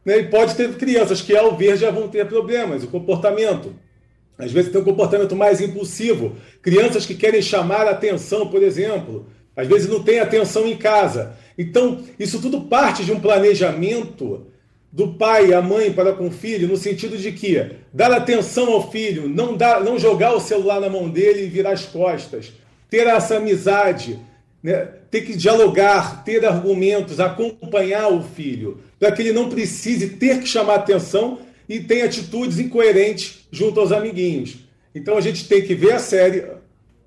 né? 0.06 0.20
E 0.20 0.24
pode 0.28 0.56
ter 0.56 0.74
crianças 0.76 1.22
que, 1.22 1.36
ao 1.36 1.56
ver, 1.56 1.78
já 1.78 1.90
vão 1.90 2.08
ter 2.08 2.28
problemas, 2.28 2.84
o 2.84 2.88
comportamento. 2.88 3.74
Às 4.38 4.52
vezes 4.52 4.72
tem 4.72 4.82
um 4.82 4.86
comportamento 4.86 5.36
mais 5.36 5.60
impulsivo. 5.60 6.36
Crianças 6.62 7.06
que 7.06 7.16
querem 7.16 7.42
chamar 7.42 7.88
atenção, 7.88 8.48
por 8.48 8.64
exemplo. 8.64 9.28
Às 9.56 9.68
vezes 9.68 9.90
não 9.90 10.02
tem 10.02 10.20
atenção 10.20 10.66
em 10.66 10.78
casa. 10.78 11.36
Então, 11.58 12.02
isso 12.18 12.42
tudo 12.42 12.62
parte 12.62 13.04
de 13.04 13.12
um 13.12 13.20
planejamento 13.20 14.48
do 14.92 15.14
pai 15.14 15.48
e 15.48 15.54
a 15.54 15.62
mãe 15.62 15.94
para 15.94 16.14
com 16.14 16.28
o 16.28 16.32
filho, 16.32 16.68
no 16.68 16.76
sentido 16.76 17.18
de 17.18 17.32
que 17.32 17.64
dar 17.94 18.12
atenção 18.12 18.74
ao 18.74 18.92
filho, 18.92 19.30
não, 19.30 19.56
dar, 19.56 19.84
não 19.84 20.00
jogar 20.00 20.34
o 20.34 20.40
celular 20.40 20.80
na 20.80 20.90
mão 20.90 21.10
dele 21.10 21.44
e 21.44 21.50
virar 21.50 21.72
as 21.72 21.86
costas, 21.86 22.52
ter 22.90 23.06
essa 23.06 23.38
amizade, 23.38 24.20
né? 24.64 24.88
ter 25.12 25.22
que 25.22 25.36
dialogar, 25.36 26.24
ter 26.24 26.44
argumentos, 26.46 27.20
acompanhar 27.20 28.12
o 28.12 28.24
filho 28.24 28.82
para 29.00 29.12
que 29.12 29.22
ele 29.22 29.32
não 29.32 29.50
precise 29.50 30.10
ter 30.10 30.40
que 30.40 30.48
chamar 30.48 30.76
atenção 30.76 31.40
e 31.68 31.80
tenha 31.80 32.06
atitudes 32.06 32.58
incoerentes 32.58 33.48
junto 33.52 33.80
aos 33.80 33.92
amiguinhos. 33.92 34.58
Então 34.94 35.18
a 35.18 35.22
gente 35.22 35.48
tem 35.48 35.62
que 35.62 35.76
ver 35.76 35.94
a 35.94 36.00
série, 36.00 36.46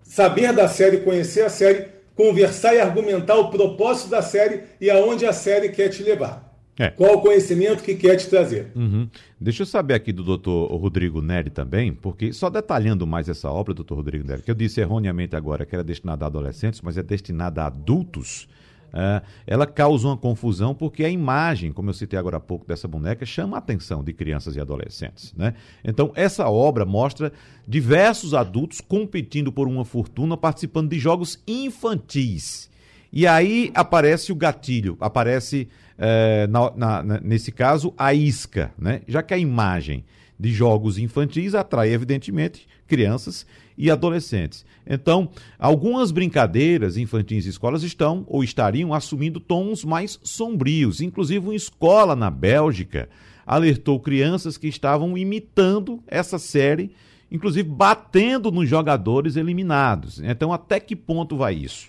saber 0.04 0.52
da 0.52 0.68
série, 0.68 0.98
conhecer 0.98 1.42
a 1.42 1.50
série, 1.50 1.86
conversar 2.14 2.74
e 2.74 2.80
argumentar 2.80 3.36
o 3.36 3.50
propósito 3.50 4.08
da 4.08 4.22
série 4.22 4.62
e 4.80 4.88
aonde 4.88 5.26
a 5.26 5.32
série 5.32 5.70
quer 5.70 5.88
te 5.88 6.02
levar. 6.02 6.51
É. 6.78 6.88
Qual 6.88 7.16
o 7.16 7.20
conhecimento 7.20 7.82
que 7.82 7.94
quer 7.94 8.16
te 8.16 8.28
trazer? 8.28 8.72
Uhum. 8.74 9.08
Deixa 9.38 9.62
eu 9.62 9.66
saber 9.66 9.94
aqui 9.94 10.12
do 10.12 10.24
doutor 10.24 10.74
Rodrigo 10.74 11.20
Neri 11.20 11.50
também, 11.50 11.92
porque 11.92 12.32
só 12.32 12.48
detalhando 12.48 13.06
mais 13.06 13.28
essa 13.28 13.50
obra, 13.50 13.74
doutor 13.74 13.96
Rodrigo 13.96 14.26
Neri, 14.26 14.42
que 14.42 14.50
eu 14.50 14.54
disse 14.54 14.80
erroneamente 14.80 15.36
agora 15.36 15.66
que 15.66 15.74
era 15.74 15.84
destinada 15.84 16.24
a 16.24 16.28
adolescentes, 16.28 16.80
mas 16.80 16.96
é 16.96 17.02
destinada 17.02 17.62
a 17.62 17.66
adultos. 17.66 18.48
É, 18.94 19.22
ela 19.46 19.66
causa 19.66 20.06
uma 20.06 20.16
confusão 20.16 20.74
porque 20.74 21.02
a 21.02 21.08
imagem, 21.08 21.72
como 21.72 21.88
eu 21.88 21.94
citei 21.94 22.18
agora 22.18 22.36
há 22.36 22.40
pouco, 22.40 22.66
dessa 22.66 22.86
boneca 22.86 23.24
chama 23.24 23.56
a 23.56 23.58
atenção 23.58 24.04
de 24.04 24.12
crianças 24.12 24.54
e 24.54 24.60
adolescentes. 24.60 25.32
Né? 25.34 25.54
Então, 25.82 26.12
essa 26.14 26.48
obra 26.48 26.84
mostra 26.84 27.32
diversos 27.66 28.34
adultos 28.34 28.80
competindo 28.80 29.50
por 29.50 29.66
uma 29.66 29.84
fortuna, 29.84 30.36
participando 30.36 30.90
de 30.90 30.98
jogos 30.98 31.42
infantis. 31.46 32.70
E 33.10 33.26
aí 33.26 33.70
aparece 33.74 34.32
o 34.32 34.34
gatilho, 34.34 34.96
aparece, 35.00 35.68
é, 35.98 36.46
na, 36.46 37.02
na, 37.02 37.20
nesse 37.20 37.52
caso, 37.52 37.92
a 37.96 38.12
isca, 38.14 38.72
né? 38.78 39.02
já 39.06 39.22
que 39.22 39.34
a 39.34 39.38
imagem 39.38 40.04
de 40.38 40.52
jogos 40.52 40.98
infantis 40.98 41.54
atrai, 41.54 41.90
evidentemente, 41.90 42.66
crianças 42.86 43.46
e 43.76 43.90
adolescentes. 43.90 44.64
Então, 44.86 45.30
algumas 45.58 46.10
brincadeiras 46.10 46.96
infantis 46.96 47.46
e 47.46 47.50
escolas 47.50 47.82
estão 47.82 48.24
ou 48.26 48.42
estariam 48.42 48.92
assumindo 48.92 49.38
tons 49.38 49.84
mais 49.84 50.18
sombrios. 50.22 51.00
Inclusive, 51.00 51.46
uma 51.46 51.54
escola 51.54 52.16
na 52.16 52.30
Bélgica 52.30 53.08
alertou 53.46 54.00
crianças 54.00 54.56
que 54.56 54.68
estavam 54.68 55.16
imitando 55.16 56.02
essa 56.06 56.38
série, 56.38 56.92
inclusive 57.30 57.68
batendo 57.68 58.50
nos 58.50 58.68
jogadores 58.68 59.36
eliminados. 59.36 60.20
Então, 60.20 60.52
até 60.52 60.80
que 60.80 60.96
ponto 60.96 61.36
vai 61.36 61.54
isso? 61.54 61.88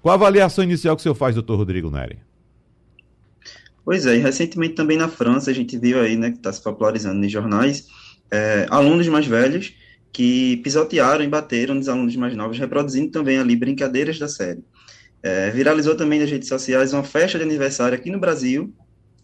Qual 0.00 0.12
a 0.12 0.14
avaliação 0.14 0.62
inicial 0.62 0.94
que 0.94 1.00
o 1.00 1.02
senhor 1.02 1.14
faz, 1.14 1.34
doutor 1.34 1.56
Rodrigo 1.56 1.90
Neri? 1.90 2.18
Pois 3.86 4.04
é, 4.04 4.16
e 4.16 4.18
recentemente 4.18 4.74
também 4.74 4.98
na 4.98 5.06
França 5.06 5.48
a 5.48 5.54
gente 5.54 5.78
viu 5.78 6.00
aí, 6.00 6.16
né, 6.16 6.32
que 6.32 6.38
está 6.38 6.52
se 6.52 6.60
popularizando 6.60 7.20
nos 7.20 7.30
jornais, 7.30 7.86
é, 8.28 8.66
alunos 8.68 9.06
mais 9.06 9.28
velhos 9.28 9.74
que 10.12 10.56
pisotearam 10.56 11.22
e 11.22 11.28
bateram 11.28 11.76
nos 11.76 11.88
alunos 11.88 12.16
mais 12.16 12.34
novos, 12.34 12.58
reproduzindo 12.58 13.12
também 13.12 13.38
ali 13.38 13.54
brincadeiras 13.54 14.18
da 14.18 14.26
série. 14.26 14.64
É, 15.22 15.52
viralizou 15.52 15.94
também 15.94 16.18
nas 16.18 16.28
redes 16.28 16.48
sociais 16.48 16.92
uma 16.92 17.04
festa 17.04 17.38
de 17.38 17.44
aniversário 17.44 17.96
aqui 17.96 18.10
no 18.10 18.18
Brasil, 18.18 18.74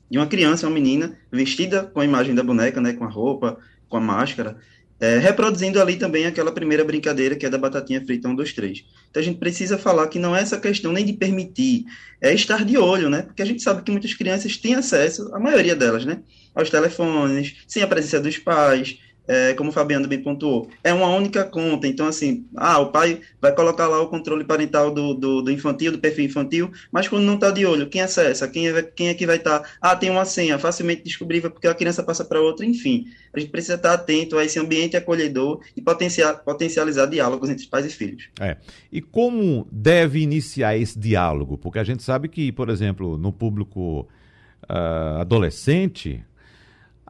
de 0.09 0.17
uma 0.17 0.29
criança, 0.29 0.69
uma 0.69 0.75
menina, 0.75 1.19
vestida 1.33 1.83
com 1.83 1.99
a 1.99 2.05
imagem 2.05 2.33
da 2.33 2.45
boneca, 2.45 2.81
né, 2.81 2.93
com 2.93 3.05
a 3.05 3.09
roupa, 3.09 3.59
com 3.89 3.97
a 3.97 4.01
máscara, 4.01 4.59
é, 5.03 5.19
reproduzindo 5.19 5.83
ali 5.83 5.97
também 5.97 6.27
aquela 6.27 6.53
primeira 6.53 6.85
brincadeira 6.85 7.35
que 7.35 7.45
é 7.45 7.51
da 7.51 7.59
batatinha 7.59 8.01
frita 8.01 8.29
1, 8.29 8.37
2, 8.37 8.53
3. 8.53 8.85
Então 9.11 9.21
a 9.21 9.25
gente 9.25 9.39
precisa 9.39 9.77
falar 9.77 10.07
que 10.07 10.17
não 10.17 10.35
é 10.35 10.41
essa 10.41 10.61
questão 10.61 10.93
nem 10.93 11.05
de 11.05 11.13
permitir, 11.13 11.87
é 12.21 12.33
estar 12.33 12.65
de 12.65 12.79
olho, 12.79 13.11
né? 13.11 13.23
Porque 13.23 13.43
a 13.43 13.45
gente 13.45 13.61
sabe 13.65 13.83
que 13.83 13.91
muitas 13.91 14.15
crianças 14.15 14.57
têm 14.57 14.77
acesso, 14.77 15.29
a 15.35 15.41
maioria 15.41 15.75
delas, 15.75 16.05
né? 16.05 16.21
Aos 16.55 16.71
telefones, 16.71 17.57
sem 17.67 17.83
a 17.83 17.87
presença 17.89 18.21
dos 18.21 18.39
pais, 18.39 19.01
é, 19.27 19.55
como 19.55 19.71
o 19.71 19.73
Fabiano 19.73 20.09
bem 20.09 20.23
pontuou, 20.23 20.69
é 20.83 20.93
uma 20.93 21.09
única 21.09 21.45
conta. 21.45 21.87
Então, 21.87 22.07
assim, 22.07 22.47
ah, 22.57 22.79
o 22.79 22.91
pai 22.91 23.21
vai 23.41 23.55
colocar 23.55 23.87
lá 23.87 24.01
o 24.01 24.09
controle 24.09 24.45
parental 24.45 24.91
do, 24.93 25.15
do, 25.15 25.43
do 25.43 25.51
infantil, 25.51 25.93
do 25.93 25.99
perfil 25.99 26.25
infantil, 26.25 26.71
mas 26.91 27.09
quando 27.09 27.25
não 27.25 27.35
está 27.35 27.51
de 27.51 27.65
olho, 27.65 27.89
quem 27.89 28.01
acessa? 28.01 28.49
Quem 28.49 28.69
é, 28.69 28.83
quem 28.83 29.09
é 29.09 29.15
que 29.15 29.27
vai 29.27 29.37
estar? 29.37 29.61
Tá? 29.61 29.69
Ah, 29.81 29.97
tem 29.97 30.11
uma 30.11 30.25
senha, 30.25 30.59
facilmente 30.59 31.03
descobrível 31.03 31.51
porque 31.51 31.69
a 31.69 31.75
criança 31.75 32.03
passa 32.03 32.25
para 32.25 32.41
outra, 32.41 32.67
enfim. 32.67 33.07
A 33.35 33.41
gente 33.41 33.51
precisa 33.51 33.75
estar 33.75 33.95
atento 33.95 34.37
a 34.37 34.45
esse 34.45 34.59
ambiente 34.59 34.97
acolhedor 34.97 35.61
e 35.77 35.81
potenciar, 35.81 36.43
potencializar 36.45 37.07
diálogos 37.07 37.49
entre 37.49 37.67
pais 37.67 37.87
e 37.87 37.91
filhos. 37.91 38.29
É. 38.41 38.57
E 38.91 39.01
como 39.01 39.67
deve 39.71 40.21
iniciar 40.21 40.77
esse 40.77 40.99
diálogo? 40.99 41.57
Porque 41.57 41.79
a 41.79 41.85
gente 41.85 42.03
sabe 42.03 42.29
que, 42.29 42.53
por 42.53 42.69
exemplo, 42.69 43.17
no 43.17 43.33
público 43.33 44.09
uh, 44.65 45.21
adolescente, 45.21 46.25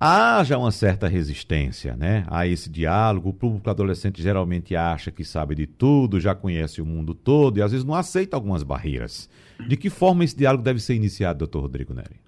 há 0.04 0.42
já 0.42 0.59
uma 0.59 0.73
certa 0.73 1.06
resistência 1.06 1.94
né, 1.94 2.25
a 2.26 2.44
esse 2.44 2.68
diálogo. 2.68 3.28
O 3.28 3.32
público 3.32 3.71
adolescente 3.71 4.21
geralmente 4.21 4.75
acha 4.75 5.12
que 5.12 5.25
sabe 5.25 5.54
de 5.54 5.64
tudo, 5.64 6.18
já 6.18 6.35
conhece 6.35 6.82
o 6.82 6.87
mundo 6.87 7.14
todo 7.14 7.59
e 7.59 7.62
às 7.62 7.71
vezes 7.71 7.85
não 7.85 7.94
aceita 7.94 8.37
algumas 8.37 8.64
barreiras. 8.64 9.28
De 9.68 9.76
que 9.76 9.88
forma 9.88 10.25
esse 10.25 10.37
diálogo 10.37 10.64
deve 10.64 10.80
ser 10.80 10.94
iniciado, 10.94 11.38
doutor 11.38 11.61
Rodrigo 11.61 11.94
Neri? 11.94 12.21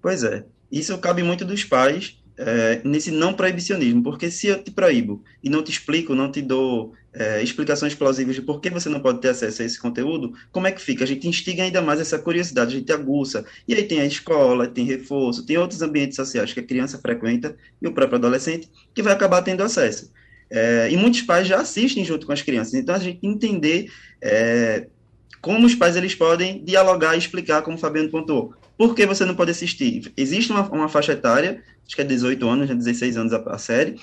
Pois 0.00 0.22
é, 0.22 0.46
isso 0.70 0.96
cabe 0.98 1.24
muito 1.24 1.44
dos 1.44 1.64
pais 1.64 2.16
é, 2.38 2.80
nesse 2.84 3.10
não 3.10 3.32
proibicionismo, 3.32 4.02
porque 4.02 4.30
se 4.30 4.48
eu 4.48 4.62
te 4.62 4.70
proíbo 4.70 5.22
e 5.42 5.48
não 5.48 5.62
te 5.62 5.70
explico, 5.70 6.14
não 6.14 6.30
te 6.30 6.42
dou 6.42 6.92
é, 7.12 7.42
explicações 7.42 7.94
plausíveis 7.94 8.36
de 8.36 8.42
por 8.42 8.60
que 8.60 8.68
você 8.68 8.88
não 8.88 9.00
pode 9.00 9.20
ter 9.20 9.30
acesso 9.30 9.62
a 9.62 9.64
esse 9.64 9.80
conteúdo, 9.80 10.34
como 10.52 10.66
é 10.66 10.72
que 10.72 10.80
fica? 10.80 11.02
A 11.02 11.06
gente 11.06 11.26
instiga 11.26 11.62
ainda 11.62 11.80
mais 11.80 11.98
essa 11.98 12.18
curiosidade, 12.18 12.74
a 12.74 12.78
gente 12.78 12.92
aguça. 12.92 13.44
E 13.66 13.74
aí 13.74 13.84
tem 13.84 14.00
a 14.00 14.06
escola, 14.06 14.66
tem 14.66 14.84
reforço, 14.84 15.46
tem 15.46 15.56
outros 15.56 15.80
ambientes 15.80 16.16
sociais 16.16 16.52
que 16.52 16.60
a 16.60 16.62
criança 16.62 16.98
frequenta 16.98 17.56
e 17.80 17.88
o 17.88 17.92
próprio 17.92 18.18
adolescente 18.18 18.68
que 18.94 19.02
vai 19.02 19.14
acabar 19.14 19.40
tendo 19.42 19.62
acesso. 19.62 20.12
É, 20.50 20.88
e 20.90 20.96
muitos 20.96 21.22
pais 21.22 21.46
já 21.48 21.60
assistem 21.60 22.04
junto 22.04 22.26
com 22.26 22.32
as 22.32 22.42
crianças, 22.42 22.74
então 22.74 22.94
a 22.94 22.98
gente 22.98 23.18
entender 23.26 23.90
é, 24.22 24.86
como 25.40 25.66
os 25.66 25.74
pais 25.74 25.96
eles 25.96 26.14
podem 26.14 26.62
dialogar 26.64 27.14
e 27.14 27.18
explicar, 27.18 27.62
como 27.62 27.76
o 27.76 27.80
Fabiano 27.80 28.10
pontuou, 28.10 28.54
Por 28.76 28.94
que 28.94 29.06
você 29.06 29.24
não 29.24 29.34
pode 29.34 29.50
assistir? 29.50 30.12
Existe 30.16 30.52
uma, 30.52 30.68
uma 30.68 30.88
faixa 30.88 31.12
etária, 31.12 31.62
acho 31.86 31.96
que 31.96 32.02
é 32.02 32.04
18 32.04 32.48
anos, 32.48 32.68
16 32.68 33.16
anos 33.16 33.32
a, 33.32 33.38
a 33.38 33.58
série, 33.58 33.96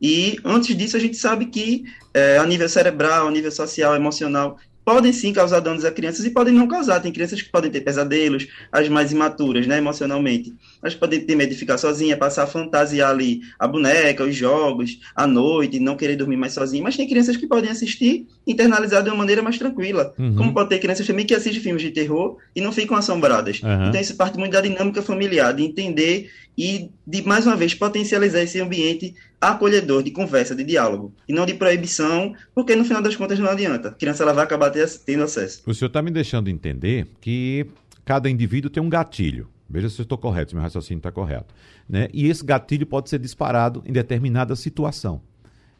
e 0.00 0.38
antes 0.44 0.74
disso 0.76 0.96
a 0.96 1.00
gente 1.00 1.16
sabe 1.16 1.46
que 1.46 1.84
é, 2.14 2.38
a 2.38 2.46
nível 2.46 2.68
cerebral, 2.68 3.28
a 3.28 3.30
nível 3.30 3.50
social, 3.52 3.94
emocional, 3.94 4.58
podem 4.90 5.12
sim 5.12 5.32
causar 5.32 5.60
danos 5.60 5.84
a 5.84 5.92
crianças 5.92 6.24
e 6.24 6.30
podem 6.30 6.52
não 6.52 6.66
causar. 6.66 6.98
Tem 6.98 7.12
crianças 7.12 7.40
que 7.40 7.48
podem 7.48 7.70
ter 7.70 7.80
pesadelos, 7.80 8.48
as 8.72 8.88
mais 8.88 9.12
imaturas, 9.12 9.64
né, 9.64 9.78
emocionalmente. 9.78 10.52
Elas 10.82 10.96
podem 10.96 11.20
ter 11.20 11.36
medo 11.36 11.50
de 11.50 11.54
ficar 11.54 11.78
sozinha, 11.78 12.16
passar 12.16 12.42
a 12.42 12.46
fantasiar 12.48 13.10
ali 13.10 13.40
a 13.56 13.68
boneca, 13.68 14.24
os 14.24 14.34
jogos, 14.34 14.98
à 15.14 15.28
noite, 15.28 15.78
não 15.78 15.94
querer 15.96 16.16
dormir 16.16 16.36
mais 16.36 16.54
sozinha. 16.54 16.82
Mas 16.82 16.96
tem 16.96 17.08
crianças 17.08 17.36
que 17.36 17.46
podem 17.46 17.70
assistir 17.70 18.26
internalizar 18.44 19.04
de 19.04 19.10
uma 19.10 19.18
maneira 19.18 19.42
mais 19.42 19.56
tranquila. 19.56 20.12
Uhum. 20.18 20.34
Como 20.34 20.52
pode 20.52 20.70
ter 20.70 20.80
crianças 20.80 21.06
também 21.06 21.24
que 21.24 21.34
assistem 21.36 21.62
filmes 21.62 21.82
de 21.82 21.92
terror 21.92 22.38
e 22.56 22.60
não 22.60 22.72
ficam 22.72 22.96
assombradas. 22.96 23.62
Uhum. 23.62 23.90
Então 23.90 24.00
isso 24.00 24.16
parte 24.16 24.38
muito 24.38 24.50
da 24.50 24.60
dinâmica 24.60 25.02
familiar, 25.02 25.54
de 25.54 25.62
entender 25.62 26.32
e 26.58 26.90
de, 27.06 27.22
mais 27.22 27.46
uma 27.46 27.56
vez, 27.56 27.74
potencializar 27.74 28.42
esse 28.42 28.60
ambiente 28.60 29.14
acolhedor, 29.40 30.02
de 30.02 30.10
conversa, 30.10 30.54
de 30.54 30.62
diálogo, 30.62 31.14
e 31.26 31.32
não 31.32 31.46
de 31.46 31.54
proibição, 31.54 32.34
porque 32.54 32.76
no 32.76 32.84
final 32.84 33.00
das 33.00 33.16
contas 33.16 33.38
não 33.38 33.48
adianta. 33.48 33.88
A 33.88 33.92
criança 33.92 34.22
ela 34.22 34.34
vai 34.34 34.44
acabar 34.44 34.70
tendo 34.70 35.22
acesso. 35.22 35.62
O 35.66 35.72
senhor 35.72 35.88
está 35.88 36.02
me 36.02 36.10
deixando 36.10 36.50
entender 36.50 37.08
que 37.20 37.66
cada 38.04 38.28
indivíduo 38.28 38.70
tem 38.70 38.82
um 38.82 38.90
gatilho. 38.90 39.48
Veja 39.68 39.88
se 39.88 40.00
eu 40.00 40.02
estou 40.02 40.18
correto, 40.18 40.50
se 40.50 40.54
meu 40.56 40.62
raciocínio 40.62 40.98
está 40.98 41.12
correto. 41.12 41.54
Né? 41.88 42.08
E 42.12 42.28
esse 42.28 42.44
gatilho 42.44 42.84
pode 42.84 43.08
ser 43.08 43.18
disparado 43.18 43.82
em 43.86 43.92
determinada 43.92 44.54
situação. 44.56 45.22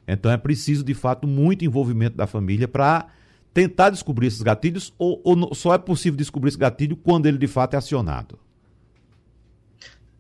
Então 0.07 0.31
é 0.31 0.37
preciso, 0.37 0.83
de 0.83 0.95
fato, 0.95 1.27
muito 1.27 1.65
envolvimento 1.65 2.17
da 2.17 2.27
família 2.27 2.67
para 2.67 3.09
tentar 3.53 3.91
descobrir 3.91 4.29
esses 4.29 4.43
gatilhos, 4.43 4.95
ou, 4.97 5.21
ou 5.25 5.55
só 5.55 5.75
é 5.75 5.79
possível 5.79 6.17
descobrir 6.17 6.49
esse 6.49 6.59
gatilho 6.59 6.97
quando 6.97 7.27
ele 7.27 7.37
de 7.37 7.47
fato 7.47 7.75
é 7.75 7.77
acionado? 7.77 8.39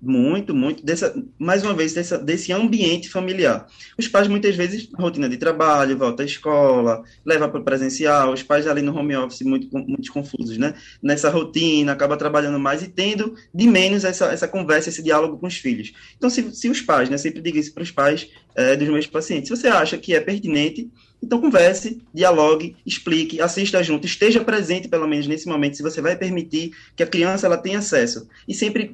Muito, 0.01 0.55
muito, 0.55 0.85
dessa, 0.85 1.15
mais 1.39 1.63
uma 1.63 1.75
vez, 1.75 1.93
dessa, 1.93 2.17
desse 2.19 2.53
ambiente 2.53 3.09
familiar. 3.09 3.67
Os 3.99 4.09
pais, 4.09 4.29
muitas 4.29 4.57
vezes, 4.57 4.89
rotina 4.95 5.29
de 5.29 5.37
trabalho, 5.37 5.99
volta 5.99 6.23
à 6.23 6.27
escola, 6.27 7.03
leva 7.25 7.49
para 7.49 7.61
o 7.61 7.65
presencial, 7.65 8.33
os 8.33 8.43
pais 8.43 8.67
ali 8.67 8.83
no 8.83 8.97
home 8.97 9.17
office 9.17 9.43
muito, 9.43 9.69
muito 9.73 10.13
confusos, 10.13 10.57
né? 10.57 10.75
Nessa 11.03 11.31
rotina, 11.31 11.93
acaba 11.93 12.17
trabalhando 12.17 12.59
mais 12.59 12.83
e 12.83 12.89
tendo 12.89 13.35
de 13.55 13.67
menos 13.67 14.05
essa, 14.05 14.27
essa 14.27 14.49
conversa, 14.49 14.89
esse 14.89 15.03
diálogo 15.03 15.39
com 15.39 15.47
os 15.47 15.57
filhos. 15.57 15.93
Então, 16.17 16.31
se, 16.31 16.55
se 16.55 16.69
os 16.69 16.81
pais, 16.81 17.11
né, 17.11 17.19
sempre 17.19 17.41
digo 17.43 17.59
isso 17.59 17.73
para 17.75 17.83
os 17.83 17.91
pais 17.91 18.29
é, 18.55 18.77
dos 18.77 18.89
meus 18.89 19.07
pacientes, 19.07 19.49
se 19.49 19.57
você 19.57 19.69
acha 19.69 19.99
que 19.99 20.15
é 20.15 20.21
pertinente, 20.21 20.91
então 21.23 21.41
converse, 21.41 22.01
dialogue, 22.15 22.77
explique, 22.85 23.41
assista 23.41 23.83
junto, 23.83 24.07
esteja 24.07 24.43
presente 24.43 24.89
pelo 24.89 25.07
menos 25.07 25.27
nesse 25.27 25.47
momento, 25.47 25.77
se 25.77 25.83
você 25.83 26.01
vai 26.01 26.17
permitir 26.17 26.73
que 26.97 27.03
a 27.03 27.07
criança 27.07 27.47
ela 27.47 27.59
tenha 27.59 27.79
acesso. 27.79 28.27
E 28.49 28.55
sempre 28.55 28.93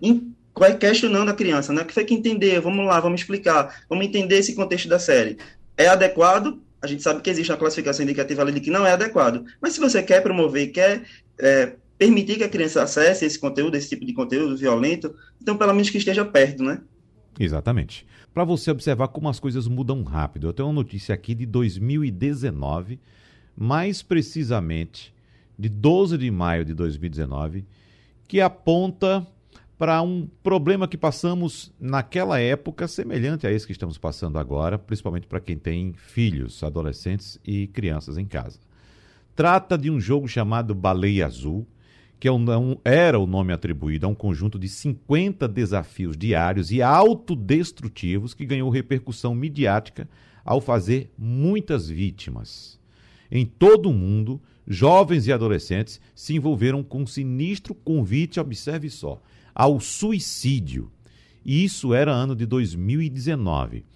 questionando 0.79 1.29
a 1.29 1.35
criança, 1.35 1.73
né? 1.73 1.83
O 1.83 1.85
que 1.85 1.93
foi 1.93 2.05
que 2.05 2.15
entender? 2.15 2.61
Vamos 2.61 2.87
lá, 2.87 2.99
vamos 3.01 3.21
explicar, 3.21 3.85
vamos 3.89 4.07
entender 4.07 4.39
esse 4.39 4.55
contexto 4.55 4.89
da 4.89 4.99
série. 4.99 5.37
É 5.77 5.89
adequado? 5.89 6.61
A 6.81 6.87
gente 6.87 7.03
sabe 7.03 7.21
que 7.21 7.29
existe 7.29 7.51
uma 7.51 7.59
classificação 7.59 8.05
indicativa 8.05 8.43
ali 8.43 8.53
de 8.53 8.61
que 8.61 8.71
não 8.71 8.87
é 8.87 8.93
adequado. 8.93 9.45
Mas 9.61 9.75
se 9.75 9.81
você 9.81 10.03
quer 10.03 10.23
promover, 10.23 10.69
quer 10.69 11.03
é, 11.39 11.73
permitir 11.99 12.37
que 12.37 12.45
a 12.45 12.49
criança 12.49 12.83
acesse 12.83 13.25
esse 13.25 13.39
conteúdo, 13.39 13.77
esse 13.77 13.89
tipo 13.89 14.05
de 14.07 14.13
conteúdo 14.13 14.57
violento, 14.57 15.15
então 15.41 15.57
pelo 15.57 15.73
menos 15.73 15.91
que 15.91 15.99
esteja 15.99 16.25
perto, 16.25 16.63
né? 16.63 16.81
Exatamente. 17.39 18.07
Para 18.33 18.45
você 18.45 18.71
observar 18.71 19.09
como 19.09 19.29
as 19.29 19.41
coisas 19.41 19.67
mudam 19.67 20.03
rápido. 20.03 20.47
Eu 20.47 20.53
tenho 20.53 20.69
uma 20.69 20.75
notícia 20.75 21.15
aqui 21.15 21.35
de 21.35 21.47
2019, 21.47 22.99
mais 23.57 24.03
precisamente 24.03 25.15
de 25.59 25.69
12 25.69 26.19
de 26.19 26.31
maio 26.31 26.65
de 26.65 26.75
2019, 26.75 27.65
que 28.29 28.41
aponta 28.41 29.27
para 29.79 30.01
um 30.01 30.27
problema 30.43 30.89
que 30.89 30.97
passamos 30.97 31.73
naquela 31.79 32.41
época, 32.41 32.89
semelhante 32.89 33.47
a 33.47 33.53
esse 33.53 33.67
que 33.67 33.73
estamos 33.73 33.99
passando 33.99 34.39
agora, 34.39 34.79
principalmente 34.79 35.27
para 35.27 35.41
quem 35.41 35.59
tem 35.59 35.93
filhos, 35.93 36.63
adolescentes 36.63 37.39
e 37.45 37.67
crianças 37.67 38.17
em 38.17 38.25
casa. 38.25 38.59
Trata 39.35 39.77
de 39.77 39.91
um 39.91 40.01
jogo 40.01 40.27
chamado 40.27 40.75
Baleia 40.75 41.27
Azul, 41.27 41.67
que 42.19 42.27
é 42.27 42.31
era 42.85 43.19
o 43.19 43.27
nome 43.27 43.53
atribuído 43.53 44.07
a 44.07 44.09
um 44.09 44.15
conjunto 44.15 44.59
de 44.59 44.69
50 44.69 45.47
desafios 45.47 46.17
diários 46.17 46.71
e 46.71 46.81
autodestrutivos 46.81 48.33
que 48.33 48.47
ganhou 48.47 48.71
repercussão 48.71 49.35
midiática 49.35 50.09
ao 50.43 50.61
fazer 50.61 51.13
muitas 51.19 51.87
vítimas. 51.89 52.81
Em 53.31 53.45
todo 53.45 53.91
o 53.91 53.93
mundo, 53.93 54.41
jovens 54.67 55.27
e 55.27 55.33
adolescentes 55.33 56.01
se 56.15 56.35
envolveram 56.35 56.83
com 56.83 57.03
um 57.03 57.07
sinistro 57.07 57.75
convite, 57.75 58.41
observe 58.41 58.89
só, 58.89 59.21
ao 59.57 59.81
suicídio. 59.81 60.93
E 61.43 61.65
isso 61.65 61.95
era 61.95 62.13
ano 62.13 62.37
de 62.37 62.45
2019. 62.45 63.87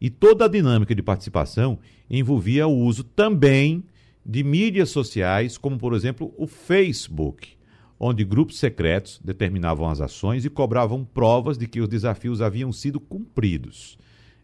E 0.00 0.08
toda 0.08 0.46
a 0.46 0.48
dinâmica 0.48 0.94
de 0.94 1.02
participação 1.02 1.78
envolvia 2.08 2.66
o 2.66 2.74
uso 2.74 3.04
também 3.04 3.84
de 4.24 4.42
mídias 4.42 4.88
sociais, 4.88 5.58
como 5.58 5.78
por 5.78 5.92
exemplo 5.92 6.32
o 6.38 6.46
Facebook, 6.46 7.50
onde 7.98 8.24
grupos 8.24 8.58
secretos 8.58 9.20
determinavam 9.22 9.90
as 9.90 10.00
ações 10.00 10.46
e 10.46 10.50
cobravam 10.50 11.04
provas 11.04 11.58
de 11.58 11.66
que 11.66 11.82
os 11.82 11.88
desafios 11.88 12.40
haviam 12.40 12.72
sido 12.72 12.98
cumpridos. 12.98 13.98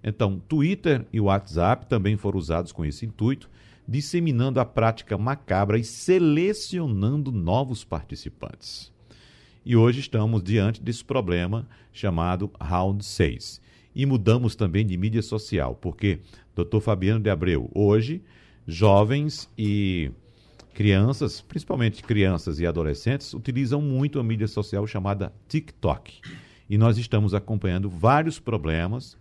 Então, 0.04 0.38
Twitter 0.46 1.06
e 1.10 1.20
WhatsApp 1.20 1.86
também 1.86 2.18
foram 2.18 2.38
usados 2.38 2.70
com 2.70 2.84
esse 2.84 3.06
intuito, 3.06 3.48
disseminando 3.88 4.60
a 4.60 4.64
prática 4.64 5.16
macabra 5.16 5.78
e 5.78 5.84
selecionando 5.84 7.32
novos 7.32 7.82
participantes. 7.82 8.94
E 9.68 9.74
hoje 9.74 9.98
estamos 9.98 10.44
diante 10.44 10.80
desse 10.80 11.04
problema 11.04 11.66
chamado 11.92 12.48
Round 12.60 13.04
6. 13.04 13.60
E 13.96 14.06
mudamos 14.06 14.54
também 14.54 14.86
de 14.86 14.96
mídia 14.96 15.20
social, 15.22 15.74
porque, 15.74 16.20
doutor 16.54 16.80
Fabiano 16.80 17.18
de 17.18 17.28
Abreu, 17.28 17.68
hoje, 17.74 18.22
jovens 18.64 19.50
e 19.58 20.12
crianças, 20.72 21.40
principalmente 21.40 22.04
crianças 22.04 22.60
e 22.60 22.66
adolescentes, 22.66 23.34
utilizam 23.34 23.82
muito 23.82 24.20
a 24.20 24.22
mídia 24.22 24.46
social 24.46 24.86
chamada 24.86 25.32
TikTok. 25.48 26.20
E 26.70 26.78
nós 26.78 26.96
estamos 26.96 27.34
acompanhando 27.34 27.90
vários 27.90 28.38
problemas 28.38 29.16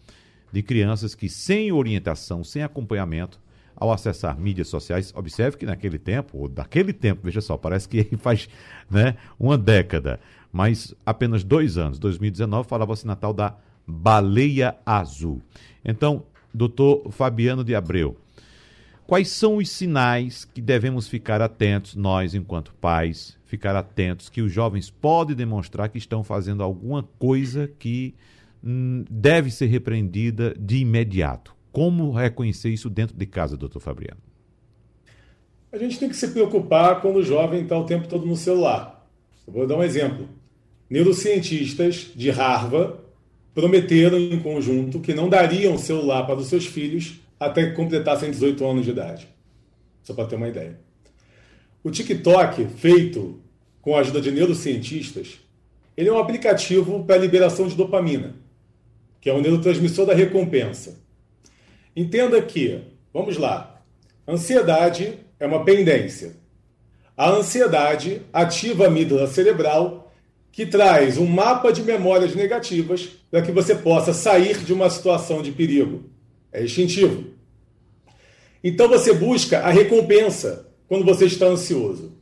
de 0.53 0.61
crianças 0.61 1.15
que, 1.15 1.27
sem 1.27 1.71
orientação, 1.71 2.43
sem 2.43 2.61
acompanhamento, 2.61 3.39
ao 3.75 3.91
acessar 3.91 4.39
mídias 4.39 4.67
sociais, 4.67 5.11
observe 5.15 5.57
que 5.57 5.65
naquele 5.65 5.99
tempo, 5.99 6.37
ou 6.37 6.47
daquele 6.47 6.93
tempo, 6.93 7.21
veja 7.23 7.41
só, 7.41 7.57
parece 7.57 7.89
que 7.89 8.03
faz 8.17 8.47
né, 8.89 9.17
uma 9.37 9.57
década, 9.57 10.19
mas 10.55 10.95
apenas 11.05 11.43
dois 11.43 11.77
anos, 11.77 11.99
2019, 11.99 12.65
falava-se 12.65 13.05
na 13.05 13.13
tal 13.13 13.33
da 13.33 13.57
baleia 13.85 14.77
azul. 14.85 15.41
Então, 15.83 16.23
doutor 16.53 17.11
Fabiano 17.11 17.61
de 17.61 17.75
Abreu, 17.75 18.15
quais 19.05 19.27
são 19.27 19.57
os 19.57 19.69
sinais 19.69 20.45
que 20.45 20.61
devemos 20.61 21.09
ficar 21.09 21.41
atentos, 21.41 21.93
nós, 21.93 22.33
enquanto 22.33 22.73
pais, 22.75 23.37
ficar 23.43 23.75
atentos 23.75 24.29
que 24.29 24.41
os 24.41 24.49
jovens 24.49 24.89
podem 24.89 25.35
demonstrar 25.35 25.89
que 25.89 25.97
estão 25.97 26.23
fazendo 26.23 26.63
alguma 26.63 27.03
coisa 27.19 27.69
que 27.77 28.15
hum, 28.63 29.03
deve 29.11 29.51
ser 29.51 29.65
repreendida 29.65 30.55
de 30.57 30.77
imediato? 30.77 31.53
Como 31.69 32.13
reconhecer 32.13 32.69
isso 32.69 32.89
dentro 32.89 33.17
de 33.17 33.25
casa, 33.25 33.57
doutor 33.57 33.81
Fabiano? 33.81 34.21
A 35.69 35.77
gente 35.77 35.99
tem 35.99 36.07
que 36.07 36.15
se 36.15 36.29
preocupar 36.29 37.01
quando 37.01 37.17
o 37.17 37.23
jovem 37.23 37.63
está 37.63 37.77
o 37.77 37.83
tempo 37.83 38.07
todo 38.07 38.25
no 38.25 38.37
celular. 38.37 39.05
Eu 39.45 39.51
vou 39.51 39.67
dar 39.67 39.75
um 39.75 39.83
exemplo. 39.83 40.29
Neurocientistas 40.89 42.11
de 42.15 42.29
Harvard 42.29 42.99
prometeram 43.53 44.19
em 44.19 44.39
conjunto 44.39 44.99
que 44.99 45.13
não 45.13 45.29
dariam 45.29 45.77
celular 45.77 46.25
para 46.27 46.35
os 46.35 46.47
seus 46.47 46.65
filhos 46.65 47.19
até 47.39 47.67
que 47.67 47.75
completassem 47.75 48.29
18 48.29 48.65
anos 48.65 48.85
de 48.85 48.91
idade. 48.91 49.27
Só 50.03 50.13
para 50.13 50.25
ter 50.25 50.35
uma 50.35 50.47
ideia. 50.47 50.79
O 51.83 51.89
TikTok, 51.89 52.67
feito 52.77 53.39
com 53.81 53.95
a 53.95 53.99
ajuda 53.99 54.19
de 54.19 54.31
neurocientistas, 54.31 55.39
ele 55.95 56.09
é 56.09 56.11
um 56.11 56.19
aplicativo 56.19 57.03
para 57.03 57.17
liberação 57.17 57.67
de 57.67 57.75
dopamina, 57.75 58.35
que 59.21 59.29
é 59.29 59.33
o 59.33 59.41
neurotransmissor 59.41 60.05
da 60.05 60.13
recompensa. 60.13 60.99
Entenda 61.95 62.41
que, 62.41 62.81
vamos 63.13 63.37
lá, 63.37 63.81
ansiedade 64.27 65.19
é 65.39 65.45
uma 65.45 65.63
pendência. 65.63 66.35
A 67.15 67.29
ansiedade 67.29 68.21
ativa 68.33 68.83
a 68.83 68.87
amígdala 68.87 69.27
cerebral, 69.27 70.04
que 70.55 70.65
traz 70.65 71.17
um 71.17 71.25
mapa 71.25 71.69
de 71.69 71.83
memórias 71.83 72.33
negativas 72.33 73.09
para 73.29 73.41
que 73.41 73.51
você 73.51 73.75
possa 73.75 74.13
sair 74.13 74.59
de 74.59 74.71
uma 74.71 74.89
situação 74.89 75.41
de 75.41 75.51
perigo. 75.51 76.05
É 76.49 76.63
instintivo. 76.63 77.25
Então 78.63 78.87
você 78.87 79.11
busca 79.11 79.59
a 79.59 79.69
recompensa 79.69 80.65
quando 80.87 81.03
você 81.03 81.25
está 81.25 81.47
ansioso. 81.47 82.13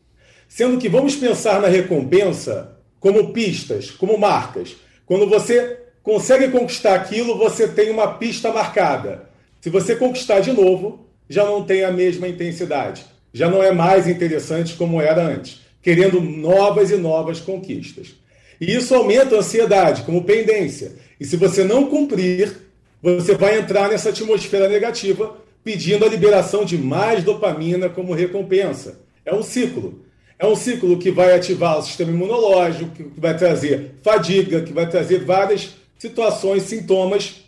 Sendo 0.47 0.79
que 0.79 0.89
vamos 0.89 1.15
pensar 1.15 1.61
na 1.61 1.67
recompensa 1.67 2.75
como 2.99 3.31
pistas, 3.31 3.91
como 3.91 4.17
marcas. 4.17 4.77
Quando 5.05 5.29
você 5.29 5.81
consegue 6.01 6.47
conquistar 6.47 6.95
aquilo, 6.95 7.37
você 7.37 7.67
tem 7.67 7.91
uma 7.91 8.15
pista 8.15 8.51
marcada. 8.51 9.29
Se 9.61 9.69
você 9.69 9.95
conquistar 9.95 10.39
de 10.39 10.51
novo, 10.51 11.07
já 11.29 11.45
não 11.45 11.63
tem 11.63 11.83
a 11.83 11.91
mesma 11.91 12.27
intensidade. 12.27 13.05
Já 13.31 13.47
não 13.47 13.61
é 13.61 13.71
mais 13.71 14.07
interessante 14.07 14.73
como 14.73 14.99
era 14.99 15.23
antes, 15.23 15.61
querendo 15.83 16.19
novas 16.19 16.89
e 16.89 16.95
novas 16.95 17.39
conquistas. 17.39 18.22
E 18.63 18.75
isso 18.75 18.95
aumenta 18.95 19.35
a 19.35 19.39
ansiedade 19.39 20.03
como 20.03 20.23
pendência. 20.23 20.93
E 21.19 21.25
se 21.25 21.35
você 21.35 21.65
não 21.65 21.87
cumprir, 21.87 22.55
você 23.01 23.35
vai 23.35 23.59
entrar 23.59 23.89
nessa 23.89 24.09
atmosfera 24.09 24.69
negativa, 24.69 25.35
pedindo 25.63 26.05
a 26.05 26.07
liberação 26.07 26.63
de 26.63 26.77
mais 26.77 27.25
dopamina 27.25 27.89
como 27.89 28.13
recompensa. 28.13 29.01
É 29.25 29.35
um 29.35 29.43
ciclo. 29.43 30.05
É 30.39 30.47
um 30.47 30.55
ciclo 30.55 30.97
que 30.97 31.11
vai 31.11 31.35
ativar 31.35 31.77
o 31.77 31.81
sistema 31.81 32.11
imunológico, 32.11 32.91
que 32.91 33.19
vai 33.19 33.35
trazer 33.35 33.95
fadiga, 34.01 34.61
que 34.61 34.71
vai 34.71 34.89
trazer 34.89 35.25
várias 35.25 35.71
situações, 35.99 36.63
sintomas 36.63 37.43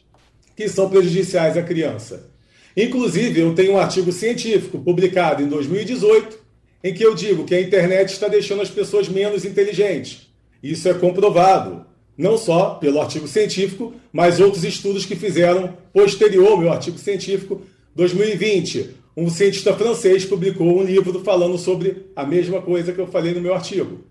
que 0.53 0.67
são 0.67 0.89
prejudiciais 0.89 1.55
à 1.55 1.63
criança. 1.63 2.29
Inclusive, 2.75 3.39
eu 3.39 3.55
tenho 3.55 3.73
um 3.73 3.77
artigo 3.77 4.11
científico 4.11 4.79
publicado 4.79 5.41
em 5.41 5.47
2018 5.47 6.43
em 6.83 6.93
que 6.93 7.03
eu 7.03 7.15
digo 7.15 7.45
que 7.45 7.55
a 7.55 7.61
internet 7.61 8.11
está 8.11 8.27
deixando 8.27 8.61
as 8.61 8.69
pessoas 8.69 9.07
menos 9.07 9.45
inteligentes. 9.45 10.24
Isso 10.65 10.89
é 10.89 10.95
comprovado, 10.95 11.85
não 12.17 12.39
só 12.39 12.71
pelo 12.71 12.99
artigo 12.99 13.27
científico, 13.27 13.93
mas 14.11 14.39
outros 14.39 14.63
estudos 14.63 15.05
que 15.05 15.15
fizeram 15.15 15.77
posterior 15.93 16.53
ao 16.53 16.57
meu 16.57 16.71
artigo 16.71 16.97
científico 16.97 17.61
2020. 17.93 18.95
Um 19.15 19.29
cientista 19.29 19.75
francês 19.75 20.25
publicou 20.25 20.79
um 20.79 20.83
livro 20.83 21.23
falando 21.23 21.55
sobre 21.59 22.07
a 22.15 22.25
mesma 22.25 22.63
coisa 22.63 22.91
que 22.91 22.99
eu 22.99 23.05
falei 23.05 23.31
no 23.35 23.41
meu 23.41 23.53
artigo. 23.53 24.05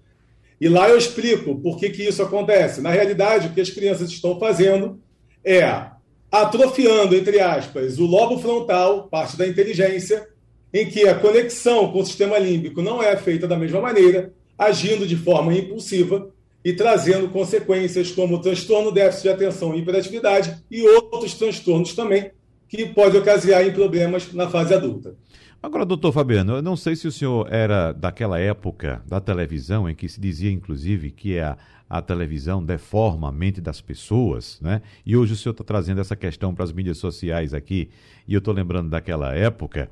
E 0.61 0.69
lá 0.69 0.89
eu 0.89 0.97
explico 0.97 1.57
por 1.57 1.77
que, 1.77 1.91
que 1.91 2.05
isso 2.05 2.23
acontece. 2.23 2.81
Na 2.81 2.91
realidade, 2.91 3.49
o 3.49 3.53
que 3.53 3.61
as 3.61 3.71
crianças 3.71 4.09
estão 4.09 4.39
fazendo 4.39 5.01
é 5.45 5.87
atrofiando, 6.31 7.17
entre 7.17 7.41
aspas, 7.41 7.99
o 7.99 8.07
lobo 8.07 8.39
frontal, 8.39 9.09
parte 9.09 9.37
da 9.37 9.45
inteligência, 9.45 10.29
em 10.73 10.87
que 10.87 11.09
a 11.09 11.17
conexão 11.17 11.91
com 11.91 11.99
o 11.99 12.07
sistema 12.07 12.39
límbico 12.39 12.81
não 12.81 13.03
é 13.03 13.17
feita 13.17 13.49
da 13.49 13.57
mesma 13.57 13.81
maneira, 13.81 14.33
agindo 14.57 15.05
de 15.05 15.17
forma 15.17 15.53
impulsiva 15.53 16.33
e 16.65 16.73
trazendo 16.73 17.29
consequências 17.29 18.11
como 18.11 18.41
transtorno 18.41 18.91
déficit 18.91 19.25
de 19.25 19.29
atenção 19.29 19.75
e 19.75 19.81
hiperatividade 19.81 20.57
e 20.71 20.83
outros 20.89 21.35
transtornos 21.35 21.93
também 21.95 22.31
que 22.69 22.87
podem 22.87 23.21
ocasionar 23.21 23.67
em 23.67 23.73
problemas 23.73 24.33
na 24.33 24.49
fase 24.49 24.73
adulta. 24.73 25.15
Agora, 25.63 25.87
doutor 25.87 26.13
Fabiano, 26.13 26.57
eu 26.57 26.63
não 26.63 26.77
sei 26.77 26.95
se 26.95 27.07
o 27.07 27.13
senhor 27.13 27.51
era 27.51 27.93
daquela 27.93 28.39
época 28.39 29.03
da 29.07 29.21
televisão 29.21 29.89
em 29.89 29.95
que 29.95 30.09
se 30.09 30.21
dizia, 30.21 30.51
inclusive, 30.51 31.11
que 31.11 31.39
a, 31.39 31.57
a 31.89 32.03
televisão 32.03 32.63
deforma 32.63 33.29
a 33.29 33.33
mente 33.33 33.63
das 33.63 33.81
pessoas, 33.81 34.59
né? 34.61 34.83
E 35.07 35.17
hoje 35.17 35.33
o 35.33 35.37
senhor 35.37 35.53
está 35.53 35.65
trazendo 35.65 36.03
essa 36.03 36.15
questão 36.15 36.55
para 36.55 36.65
as 36.65 36.73
mídias 36.73 36.99
sociais 36.99 37.55
aqui, 37.55 37.89
e 38.29 38.35
eu 38.35 38.41
estou 38.41 38.53
lembrando 38.53 38.91
daquela 38.91 39.35
época. 39.35 39.89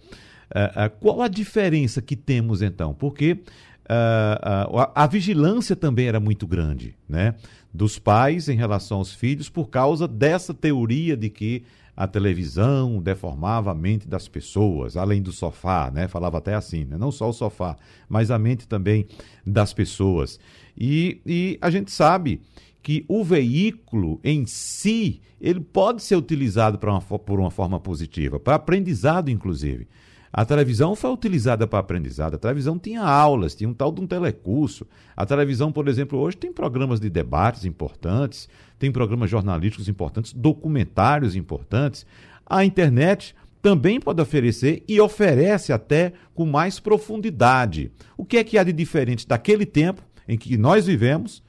Uh, 0.51 0.87
uh, 0.87 0.91
qual 1.01 1.23
a 1.23 1.29
diferença 1.29 2.03
que 2.03 2.17
temos 2.17 2.61
então? 2.61 2.93
Porque 2.93 3.39
uh, 3.85 4.79
a, 4.79 5.05
a 5.05 5.07
vigilância 5.07 5.77
também 5.77 6.07
era 6.07 6.21
muito 6.21 6.47
grande, 6.47 6.95
né? 7.09 7.35
Dos 7.73 7.99
pais 7.99 8.49
em 8.49 8.57
relação 8.57 8.99
aos 8.99 9.15
filhos, 9.15 9.49
por 9.49 9.69
causa 9.69 10.07
dessa 10.07 10.53
teoria 10.53 11.17
de 11.17 11.31
que 11.31 11.65
a 11.97 12.07
televisão 12.07 13.03
deformava 13.03 13.71
a 13.71 13.75
mente 13.75 14.09
das 14.09 14.27
pessoas, 14.27 14.97
além 14.97 15.21
do 15.21 15.33
sofá, 15.33 15.91
né? 15.91 16.09
Falava 16.09 16.39
até 16.39 16.55
assim, 16.55 16.85
né? 16.85 16.97
não 16.97 17.13
só 17.13 17.29
o 17.29 17.33
sofá, 17.33 17.77
mas 18.09 18.31
a 18.31 18.39
mente 18.39 18.67
também 18.67 19.07
das 19.47 19.73
pessoas. 19.73 20.41
E, 20.77 21.21
e 21.27 21.59
a 21.61 21.71
gente 21.71 21.91
sabe 21.91 22.41
que 22.83 23.05
o 23.07 23.23
veículo 23.23 24.19
em 24.25 24.47
si, 24.47 25.21
ele 25.41 25.61
pode 25.61 26.03
ser 26.03 26.17
utilizado 26.17 26.79
uma, 26.83 27.01
por 27.01 27.39
uma 27.39 27.51
forma 27.51 27.79
positiva, 27.79 28.41
para 28.41 28.57
aprendizado, 28.57 29.31
inclusive. 29.31 29.87
A 30.33 30.47
televisão 30.47 30.97
foi 30.97 31.11
utilizada 31.11 31.67
para 31.67 31.81
aprendizado. 31.81 32.35
A 32.35 32.39
televisão 32.39 32.79
tinha 32.79 33.03
aulas, 33.03 33.55
tinha 33.55 33.69
um 33.69 33.75
tal 33.75 33.93
de 33.93 34.01
um 34.01 34.07
telecurso. 34.07 34.87
A 35.15 35.27
televisão, 35.27 35.71
por 35.71 35.89
exemplo, 35.89 36.19
hoje 36.19 36.39
tem 36.39 36.51
programas 36.51 36.99
de 36.99 37.11
debates 37.11 37.67
importantes, 37.67 38.49
tem 38.79 38.91
programas 38.91 39.29
jornalísticos 39.29 39.89
importantes, 39.89 40.33
documentários 40.33 41.37
importantes. 41.37 42.07
A 42.47 42.65
internet 42.65 43.35
também 43.61 44.01
pode 44.01 44.23
oferecer 44.23 44.83
e 44.89 44.99
oferece 45.01 45.71
até 45.71 46.15
com 46.35 46.47
mais 46.47 46.81
profundidade. 46.81 47.93
O 48.17 48.25
que 48.25 48.39
é 48.39 48.45
que 48.45 48.57
há 48.57 48.65
de 48.65 48.73
diferente 48.73 49.29
daquele 49.29 49.67
tempo 49.67 50.03
em 50.27 50.39
que 50.39 50.57
nós 50.57 50.87
vivemos 50.87 51.43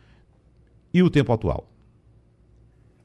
e 0.94 1.02
o 1.02 1.10
tempo 1.10 1.32
atual? 1.32 1.70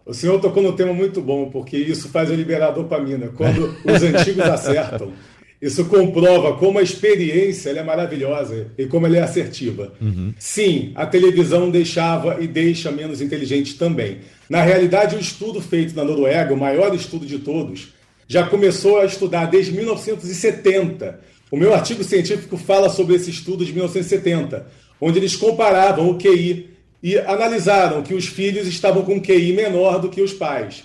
O 0.05 0.12
senhor 0.12 0.41
tocou 0.41 0.62
num 0.62 0.75
tema 0.75 0.93
muito 0.93 1.21
bom, 1.21 1.51
porque 1.51 1.77
isso 1.77 2.09
faz 2.09 2.31
eu 2.31 2.37
liberar 2.37 2.71
dopamina. 2.71 3.29
Quando 3.29 3.75
os 3.85 4.03
antigos 4.03 4.45
acertam, 4.45 5.12
isso 5.61 5.85
comprova 5.87 6.55
como 6.57 6.79
a 6.79 6.83
experiência 6.83 7.71
é 7.71 7.83
maravilhosa 7.83 8.68
e 8.79 8.87
como 8.87 9.07
ela 9.07 9.16
é 9.16 9.23
assertiva. 9.23 9.92
Uhum. 10.01 10.33
Sim, 10.38 10.92
a 10.94 11.05
televisão 11.05 11.68
deixava 11.68 12.37
e 12.40 12.47
deixa 12.47 12.92
menos 12.92 13.21
inteligente 13.21 13.77
também. 13.77 14.18
Na 14.49 14.62
realidade, 14.62 15.16
o 15.16 15.21
estudo 15.21 15.61
feito 15.61 15.97
na 15.97 16.05
Noruega, 16.05 16.55
o 16.55 16.57
maior 16.57 16.94
estudo 16.94 17.27
de 17.27 17.40
todos, 17.40 17.88
já 18.29 18.47
começou 18.47 19.01
a 19.01 19.05
estudar 19.05 19.47
desde 19.47 19.73
1970. 19.73 21.21
O 21.51 21.57
meu 21.57 21.75
artigo 21.75 22.05
científico 22.05 22.57
fala 22.57 22.88
sobre 22.88 23.16
esse 23.16 23.31
estudo 23.31 23.64
de 23.64 23.73
1970, 23.73 24.66
onde 25.01 25.18
eles 25.18 25.35
comparavam 25.35 26.09
o 26.09 26.18
QI 26.18 26.71
e 27.03 27.18
analisaram 27.18 28.03
que 28.03 28.14
os 28.14 28.27
filhos 28.27 28.68
estavam 28.68 29.03
com 29.03 29.21
QI 29.21 29.53
menor 29.53 29.99
do 29.99 30.09
que 30.09 30.21
os 30.21 30.33
pais. 30.33 30.85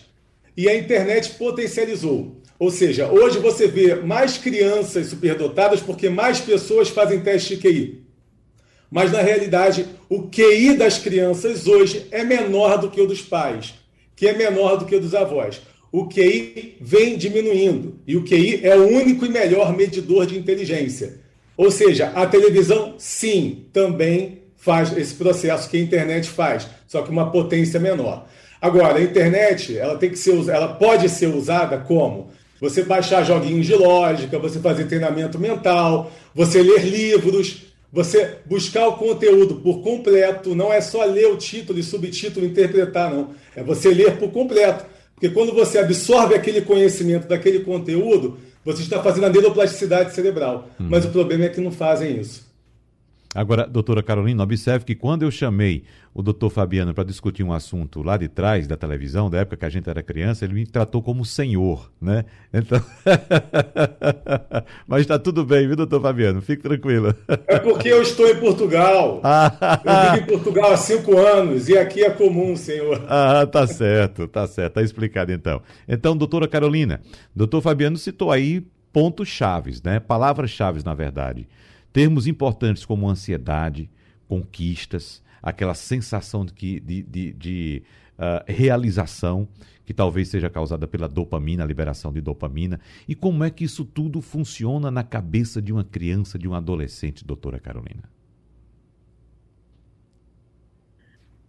E 0.56 0.68
a 0.68 0.76
internet 0.76 1.32
potencializou. 1.32 2.42
Ou 2.64 2.72
seja, 2.72 3.12
hoje 3.12 3.40
você 3.40 3.68
vê 3.68 3.96
mais 3.96 4.38
crianças 4.38 5.08
superdotadas 5.08 5.82
porque 5.82 6.08
mais 6.08 6.40
pessoas 6.40 6.88
fazem 6.88 7.20
teste 7.20 7.58
de 7.58 7.62
QI. 7.62 8.06
Mas 8.90 9.12
na 9.12 9.20
realidade, 9.20 9.86
o 10.08 10.30
QI 10.30 10.78
das 10.78 10.98
crianças 10.98 11.68
hoje 11.68 12.06
é 12.10 12.24
menor 12.24 12.78
do 12.78 12.90
que 12.90 13.02
o 13.02 13.06
dos 13.06 13.22
pais, 13.22 13.74
que 14.16 14.30
é 14.30 14.34
menor 14.34 14.78
do 14.78 14.86
que 14.86 14.96
o 14.96 15.02
dos 15.02 15.14
avós. 15.14 15.62
O 15.92 16.08
QI 16.08 16.78
vem 16.80 17.18
diminuindo 17.18 18.00
e 18.08 18.16
o 18.16 18.24
QI 18.24 18.62
é 18.64 18.78
o 18.78 18.88
único 18.88 19.26
e 19.26 19.30
melhor 19.30 19.76
medidor 19.76 20.26
de 20.26 20.40
inteligência. 20.40 21.20
Ou 21.58 21.70
seja, 21.70 22.14
a 22.16 22.26
televisão, 22.26 22.96
sim, 22.98 23.66
também 23.74 24.44
faz 24.56 24.98
esse 24.98 25.16
processo 25.16 25.70
que 25.70 25.76
a 25.76 25.82
internet 25.82 26.30
faz, 26.30 26.66
só 26.88 27.02
que 27.02 27.12
uma 27.12 27.30
potência 27.30 27.78
menor. 27.78 28.26
Agora, 28.62 29.00
a 29.00 29.04
internet, 29.04 29.78
ela 29.78 29.98
tem 29.98 30.10
que 30.10 30.18
ser, 30.18 30.32
ela 30.48 30.70
pode 30.76 31.10
ser 31.10 31.28
usada 31.28 31.78
como 31.80 32.32
você 32.64 32.82
baixar 32.82 33.26
joguinhos 33.26 33.66
de 33.66 33.76
lógica, 33.76 34.40
você 34.40 34.58
fazer 34.58 34.86
treinamento 34.86 35.38
mental, 35.38 36.10
você 36.34 36.64
ler 36.64 36.86
livros, 36.86 37.64
você 37.92 38.38
buscar 38.46 38.88
o 38.88 38.94
conteúdo 38.94 39.56
por 39.56 39.82
completo, 39.82 40.56
não 40.56 40.72
é 40.72 40.80
só 40.80 41.04
ler 41.04 41.28
o 41.28 41.36
título 41.36 41.78
e 41.78 41.84
subtítulo 41.84 42.46
e 42.46 42.50
interpretar, 42.50 43.14
não. 43.14 43.32
É 43.54 43.62
você 43.62 43.94
ler 43.94 44.16
por 44.16 44.32
completo. 44.32 44.86
Porque 45.14 45.28
quando 45.28 45.54
você 45.54 45.78
absorve 45.78 46.36
aquele 46.36 46.62
conhecimento 46.62 47.28
daquele 47.28 47.60
conteúdo, 47.60 48.38
você 48.64 48.82
está 48.82 49.04
fazendo 49.04 49.26
a 49.26 49.30
neuroplasticidade 49.30 50.16
cerebral. 50.16 50.70
Hum. 50.80 50.88
Mas 50.90 51.04
o 51.04 51.10
problema 51.10 51.44
é 51.44 51.50
que 51.50 51.60
não 51.60 51.70
fazem 51.70 52.18
isso. 52.18 52.48
Agora, 53.36 53.66
doutora 53.68 54.04
Carolina, 54.04 54.44
observe 54.44 54.86
que 54.86 54.94
quando 54.94 55.24
eu 55.24 55.32
chamei 55.32 55.84
o 56.14 56.22
doutor 56.22 56.52
Fabiano 56.52 56.94
para 56.94 57.04
discutir 57.04 57.44
um 57.44 57.52
assunto 57.52 58.04
lá 58.04 58.16
de 58.16 58.28
trás 58.28 58.68
da 58.68 58.78
televisão, 58.78 59.30
da 59.30 59.40
época 59.40 59.58
que 59.58 59.66
a 59.66 59.70
gente 59.70 59.90
era 59.90 60.04
criança, 60.04 60.46
ele 60.46 60.54
me 60.54 60.68
tratou 60.68 61.02
como 61.02 61.26
senhor, 61.26 61.92
né? 62.00 62.26
Então. 62.54 62.80
Mas 64.88 65.02
está 65.02 65.18
tudo 65.18 65.44
bem, 65.44 65.66
viu, 65.66 65.76
doutor 65.76 66.00
Fabiano? 66.00 66.42
Fique 66.42 66.62
tranquilo. 66.62 67.16
É 67.48 67.58
porque 67.58 67.88
eu 67.88 68.04
estou 68.04 68.28
em 68.28 68.36
Portugal. 68.40 69.22
eu 69.84 70.12
vivo 70.12 70.24
em 70.24 70.28
Portugal 70.28 70.72
há 70.72 70.78
cinco 70.78 71.18
anos 71.18 71.68
e 71.68 71.76
aqui 71.76 72.04
é 72.04 72.12
comum, 72.12 72.56
senhor. 72.56 73.02
Ah, 73.16 73.46
tá 73.46 73.66
certo, 73.68 74.28
tá 74.28 74.48
certo. 74.48 74.74
Tá 74.74 74.82
explicado 74.82 75.32
então. 75.32 75.62
Então, 75.88 76.18
doutora 76.18 76.48
Carolina, 76.48 77.00
doutor 77.36 77.62
Fabiano 77.62 77.98
citou 77.98 78.32
aí 78.32 78.66
pontos 78.92 79.28
chaves, 79.28 79.82
né? 79.82 80.00
Palavras-chaves, 80.00 80.84
na 80.84 80.94
verdade. 80.94 81.48
Termos 81.94 82.26
importantes 82.26 82.84
como 82.84 83.08
ansiedade, 83.08 83.90
conquistas, 84.28 85.22
aquela 85.42 85.76
sensação 85.76 86.44
de, 86.44 86.80
de, 86.80 87.04
de, 87.04 87.34
de 87.34 87.84
uh, 88.18 88.44
realização 88.48 89.48
que 89.86 89.94
talvez 89.94 90.30
seja 90.30 90.50
causada 90.50 90.88
pela 90.88 91.08
dopamina, 91.08 91.64
a 91.64 91.68
liberação 91.68 92.12
de 92.12 92.20
dopamina. 92.20 92.80
E 93.08 93.14
como 93.14 93.44
é 93.44 93.50
que 93.50 93.64
isso 93.64 93.86
tudo 93.86 94.22
funciona 94.22 94.90
na 94.90 95.04
cabeça 95.04 95.62
de 95.62 95.72
uma 95.72 95.84
criança, 95.84 96.40
de 96.40 96.48
um 96.48 96.56
adolescente, 96.56 97.24
doutora 97.24 97.60
Carolina? 97.60 98.04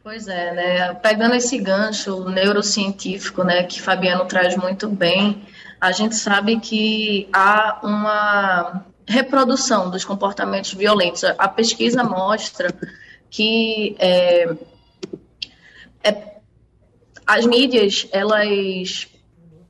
Pois 0.03 0.29
é, 0.29 0.53
né? 0.53 0.95
Pegando 0.95 1.35
esse 1.35 1.59
gancho 1.59 2.29
neurocientífico, 2.29 3.43
né, 3.43 3.63
que 3.63 3.81
Fabiano 3.81 4.27
traz 4.27 4.55
muito 4.55 4.87
bem, 4.91 5.43
a 5.81 5.93
gente 5.93 6.15
sabe 6.17 6.61
que 6.61 7.27
há 7.33 7.81
uma 7.83 8.85
reprodução 9.07 9.91
dos 9.91 10.05
comportamentos 10.05 10.73
violentos. 10.73 11.25
A 11.25 11.49
pesquisa 11.49 12.03
mostra 12.03 12.75
que 13.31 13.97
é, 13.99 14.57
é, 16.03 16.37
as 17.27 17.45
mídias, 17.45 18.07
elas, 18.13 19.09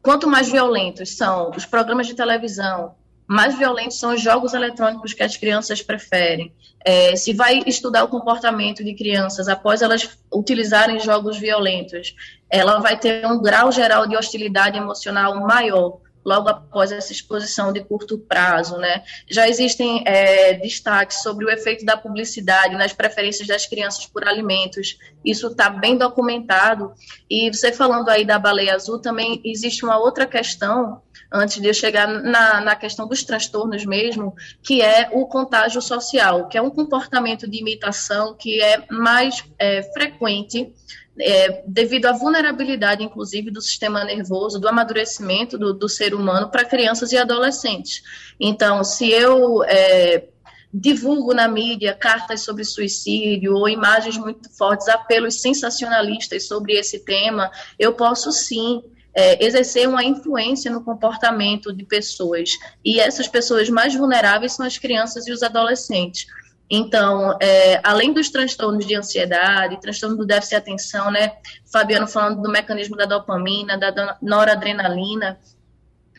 quanto 0.03 0.29
mais 0.29 0.51
violentos 0.51 1.17
são 1.17 1.51
os 1.51 1.65
programas 1.65 2.07
de 2.07 2.15
televisão, 2.15 2.95
mais 3.27 3.57
violentos 3.57 3.99
são 3.99 4.15
os 4.15 4.21
jogos 4.21 4.53
eletrônicos 4.53 5.15
que 5.15 5.23
as 5.23 5.37
crianças 5.37 5.81
preferem. 5.81 6.53
É, 6.85 7.17
se 7.17 7.33
vai 7.33 7.63
estudar 7.67 8.05
o 8.05 8.09
comportamento 8.09 8.85
de 8.85 8.95
crianças 8.95 9.49
após 9.49 9.81
elas 9.81 10.11
utilizarem 10.33 11.01
jogos 11.01 11.39
violentos, 11.39 12.15
ela 12.51 12.81
vai 12.81 12.99
ter 12.99 13.27
um 13.27 13.41
grau 13.41 13.73
geral 13.73 14.07
de 14.07 14.17
hostilidade 14.17 14.77
emocional 14.77 15.35
maior 15.41 16.04
logo 16.25 16.49
após 16.49 16.91
essa 16.91 17.13
exposição 17.13 17.73
de 17.73 17.85
curto 17.85 18.19
prazo, 18.19 18.79
né? 18.79 19.03
Já 19.29 19.49
existem 19.49 20.03
é, 20.07 20.55
destaques 20.55 21.23
sobre 21.23 21.45
o 21.45 21.51
efeito 21.51 21.85
da 21.85 21.97
publicidade 21.97 22.77
nas 22.77 22.93
preferências 22.93 23.47
das 23.47 23.67
crianças 23.67 24.07
por 24.07 24.27
alimentos. 24.27 24.99
Isso 25.25 25.49
está 25.49 25.69
bem 25.69 25.97
documentado. 25.97 26.93
E 27.29 27.53
você 27.53 27.71
falando 27.71 28.09
aí 28.09 28.25
da 28.25 28.39
baleia 28.39 28.75
azul, 28.75 28.99
também 28.99 29.41
existe 29.45 29.85
uma 29.85 29.99
outra 29.99 30.27
questão 30.27 31.03
antes 31.33 31.61
de 31.61 31.67
eu 31.67 31.75
chegar 31.75 32.07
na, 32.07 32.61
na 32.61 32.77
questão 32.77 33.09
dos 33.09 33.25
transtornos 33.25 33.85
mesmo, 33.85 34.35
que 34.63 34.81
é 34.81 35.11
o 35.13 35.27
contágio 35.27 35.83
social, 35.83 36.49
que 36.49 36.57
é 36.57 36.63
um 36.63 36.71
comportamento 36.71 37.51
de 37.51 37.59
imitação 37.59 38.35
que 38.35 38.63
é 38.63 38.85
mais 38.89 39.45
é, 39.59 39.83
frequente 39.93 40.73
é, 41.21 41.63
devido 41.67 42.07
à 42.07 42.13
vulnerabilidade, 42.13 43.03
inclusive, 43.03 43.51
do 43.51 43.61
sistema 43.61 44.05
nervoso, 44.05 44.59
do 44.59 44.69
amadurecimento 44.69 45.57
do, 45.57 45.73
do 45.73 45.89
ser 45.89 46.15
humano 46.15 46.51
para 46.51 46.65
crianças 46.65 47.13
e 47.13 47.17
adolescentes. 47.17 48.03
Então, 48.39 48.83
se 48.83 49.11
eu 49.11 49.63
é, 49.65 50.25
divulgo 50.73 51.33
na 51.33 51.47
mídia 51.47 51.95
cartas 51.95 52.41
sobre 52.41 52.65
suicídio 52.65 53.55
ou 53.55 53.69
imagens 53.69 54.19
muito 54.19 54.51
fortes, 54.57 54.89
apelos 54.89 55.41
sensacionalistas 55.41 56.49
sobre 56.49 56.75
esse 56.75 57.05
tema, 57.05 57.51
eu 57.79 57.93
posso 57.93 58.33
sim 58.33 58.83
é, 59.15 59.45
exercer 59.45 59.89
uma 59.89 60.03
influência 60.03 60.71
no 60.71 60.83
comportamento 60.83 61.73
de 61.73 61.85
pessoas. 61.85 62.51
E 62.85 62.99
essas 62.99 63.29
pessoas 63.29 63.71
mais 63.71 63.95
vulneráveis 63.95 64.55
são 64.55 64.67
as 64.67 64.77
crianças 64.77 65.29
e 65.29 65.33
os 65.33 65.45
adolescentes. 65.45 66.27
Então, 66.71 67.37
é, 67.41 67.81
além 67.85 68.13
dos 68.13 68.31
transtornos 68.31 68.87
de 68.87 68.95
ansiedade, 68.95 69.81
transtorno 69.81 70.17
do 70.17 70.27
déficit 70.27 70.51
de 70.51 70.57
atenção, 70.57 71.11
né? 71.11 71.37
Fabiano 71.71 72.07
falando 72.07 72.41
do 72.43 72.51
mecanismo 72.51 72.97
da 72.97 73.05
dopamina, 73.05 73.79
da 73.79 74.17
noradrenalina, 74.21 75.39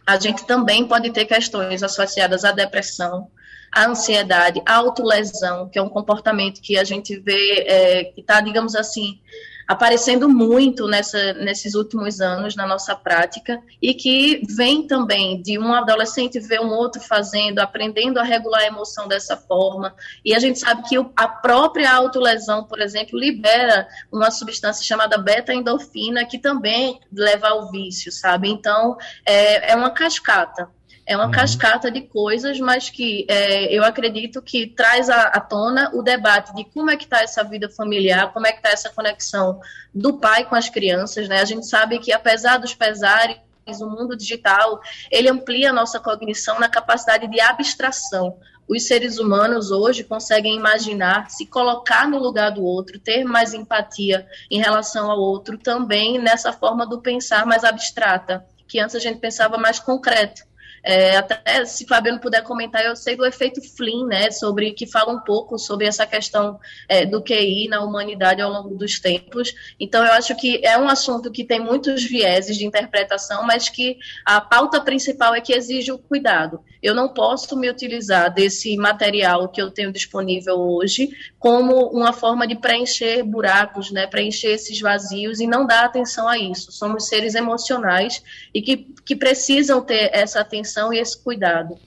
a 0.05 0.19
gente 0.19 0.45
também 0.45 0.87
pode 0.87 1.11
ter 1.11 1.25
questões 1.25 1.81
associadas 1.81 2.45
à 2.45 2.51
depressão, 2.51 3.27
à 3.71 3.87
ansiedade, 3.87 4.61
à 4.65 4.75
autolesão, 4.75 5.67
que 5.67 5.79
é 5.79 5.81
um 5.81 5.89
comportamento 5.89 6.61
que 6.61 6.77
a 6.77 6.83
gente 6.83 7.19
vê 7.19 7.65
é, 7.67 8.03
que 8.05 8.21
está, 8.21 8.39
digamos 8.39 8.75
assim, 8.75 9.19
aparecendo 9.67 10.29
muito 10.29 10.87
nessa, 10.87 11.33
nesses 11.33 11.73
últimos 11.73 12.21
anos 12.21 12.55
na 12.55 12.67
nossa 12.67 12.95
prática 12.95 13.61
e 13.81 13.93
que 13.93 14.41
vem 14.47 14.85
também 14.85 15.41
de 15.41 15.57
um 15.57 15.73
adolescente 15.73 16.39
ver 16.39 16.61
um 16.61 16.71
outro 16.71 17.01
fazendo, 17.01 17.59
aprendendo 17.59 18.19
a 18.19 18.23
regular 18.23 18.61
a 18.61 18.67
emoção 18.67 19.07
dessa 19.07 19.35
forma. 19.35 19.95
E 20.23 20.33
a 20.33 20.39
gente 20.39 20.59
sabe 20.59 20.83
que 20.87 20.95
a 21.15 21.27
própria 21.27 21.91
autolesão, 21.91 22.63
por 22.63 22.79
exemplo, 22.79 23.17
libera 23.17 23.87
uma 24.11 24.31
substância 24.31 24.83
chamada 24.83 25.17
beta-endorfina 25.17 26.25
que 26.25 26.37
também 26.37 26.99
leva 27.11 27.47
ao 27.47 27.71
vício, 27.71 28.11
sabe? 28.11 28.49
Então, 28.49 28.97
é, 29.25 29.71
é 29.71 29.75
uma 29.75 29.89
cascata. 29.89 30.69
É 31.07 31.15
uma 31.15 31.25
uhum. 31.25 31.31
cascata 31.31 31.91
de 31.91 32.01
coisas, 32.01 32.59
mas 32.59 32.89
que 32.89 33.27
é, 33.29 33.71
eu 33.71 33.83
acredito 33.83 34.41
que 34.41 34.65
traz 34.65 35.07
à, 35.07 35.23
à, 35.27 35.39
tona 35.39 35.91
o 35.93 36.01
debate 36.01 36.53
de 36.55 36.63
como 36.65 36.89
é 36.89 36.97
que 36.97 37.03
está 37.03 37.21
essa 37.21 37.43
vida 37.43 37.69
familiar, 37.69 38.33
como 38.33 38.47
é 38.47 38.51
que 38.51 38.57
está 38.57 38.69
essa 38.69 38.89
conexão 38.89 39.59
do 39.93 40.17
pai 40.17 40.45
com 40.45 40.55
as 40.55 40.67
crianças, 40.67 41.29
né? 41.29 41.41
A 41.41 41.45
gente 41.45 41.67
sabe 41.67 41.99
que 41.99 42.11
apesar 42.11 42.57
dos 42.57 42.73
pesares, 42.73 43.37
o 43.79 43.89
mundo 43.89 44.15
digital, 44.15 44.79
ele 45.11 45.29
amplia 45.29 45.69
a 45.69 45.73
nossa 45.73 45.99
cognição 45.99 46.59
na 46.59 46.69
capacidade 46.69 47.27
de 47.27 47.39
abstração. 47.39 48.37
Os 48.67 48.87
seres 48.87 49.19
humanos 49.19 49.69
hoje 49.69 50.03
conseguem 50.03 50.55
imaginar, 50.55 51.29
se 51.29 51.45
colocar 51.45 52.07
no 52.07 52.17
lugar 52.17 52.51
do 52.51 52.63
outro, 52.63 52.99
ter 52.99 53.23
mais 53.23 53.53
empatia 53.53 54.27
em 54.49 54.59
relação 54.59 55.09
ao 55.09 55.19
outro, 55.19 55.57
também 55.57 56.19
nessa 56.19 56.51
forma 56.51 56.85
do 56.85 56.99
pensar 56.99 57.45
mais 57.45 57.63
abstrata, 57.63 58.43
que 58.67 58.79
antes 58.79 58.95
a 58.95 58.99
gente 58.99 59.19
pensava 59.19 59.57
mais 59.57 59.79
concreto. 59.79 60.43
É, 60.87 61.17
até 61.17 61.65
se 61.65 61.83
Fabiano 61.87 62.19
puder 62.19 62.43
comentar, 62.43 62.85
eu 62.85 62.95
sei 62.95 63.15
do 63.15 63.25
efeito 63.25 63.59
Flynn, 63.75 64.05
né, 64.05 64.29
sobre 64.29 64.71
que 64.71 64.85
fala 64.85 65.11
um 65.11 65.19
pouco 65.19 65.57
sobre 65.57 65.87
essa 65.87 66.05
questão 66.05 66.59
é, 66.87 67.07
do 67.07 67.23
QI 67.23 67.67
na 67.67 67.83
humanidade 67.83 68.39
ao 68.39 68.51
longo 68.51 68.75
dos 68.75 68.99
tempos. 68.99 69.55
Então, 69.79 70.05
eu 70.05 70.13
acho 70.13 70.35
que 70.35 70.63
é 70.63 70.77
um 70.77 70.87
assunto 70.87 71.31
que 71.31 71.43
tem 71.43 71.59
muitos 71.59 72.03
vieses 72.03 72.55
de 72.55 72.67
interpretação, 72.67 73.43
mas 73.47 73.67
que 73.67 73.97
a 74.23 74.39
pauta 74.39 74.79
principal 74.79 75.33
é 75.33 75.41
que 75.41 75.53
exige 75.53 75.91
o 75.91 75.97
cuidado. 75.97 76.59
Eu 76.83 76.93
não 76.93 77.09
posso 77.09 77.57
me 77.57 77.67
utilizar 77.67 78.31
desse 78.31 78.77
material 78.77 79.49
que 79.49 79.59
eu 79.59 79.71
tenho 79.71 79.91
disponível 79.91 80.59
hoje 80.59 81.09
como 81.39 81.89
uma 81.89 82.13
forma 82.13 82.45
de 82.45 82.55
preencher 82.55 83.23
buracos, 83.23 83.89
né, 83.89 84.05
preencher 84.05 84.49
esses 84.49 84.79
vazios 84.79 85.39
e 85.39 85.47
não 85.47 85.65
dar 85.65 85.85
atenção 85.85 86.27
a 86.27 86.37
isso. 86.37 86.71
Somos 86.71 87.07
seres 87.07 87.33
emocionais 87.33 88.21
e 88.53 88.61
que, 88.61 88.77
que 89.03 89.15
precisam 89.15 89.81
ter 89.81 90.11
essa 90.13 90.41
atenção 90.41 90.74
atenção 90.75 90.93
e 90.93 90.99
esse 90.99 91.17
cuidado. 91.17 91.77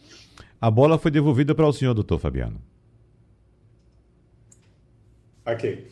A 0.61 0.70
bola 0.70 0.98
foi 0.98 1.11
devolvida 1.11 1.55
para 1.55 1.66
o 1.66 1.72
senhor, 1.72 1.94
doutor 1.94 2.18
Fabiano. 2.18 2.61
Ok. 5.44 5.87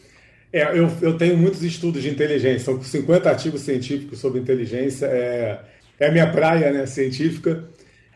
É, 0.52 0.78
eu, 0.78 0.90
eu 1.02 1.16
tenho 1.16 1.36
muitos 1.36 1.62
estudos 1.62 2.02
de 2.02 2.08
inteligência, 2.08 2.60
são 2.60 2.82
50 2.82 3.28
artigos 3.28 3.60
científicos 3.60 4.18
sobre 4.18 4.40
inteligência, 4.40 5.06
é, 5.06 5.60
é 5.98 6.08
a 6.08 6.12
minha 6.12 6.30
praia 6.30 6.72
né, 6.72 6.86
científica, 6.86 7.64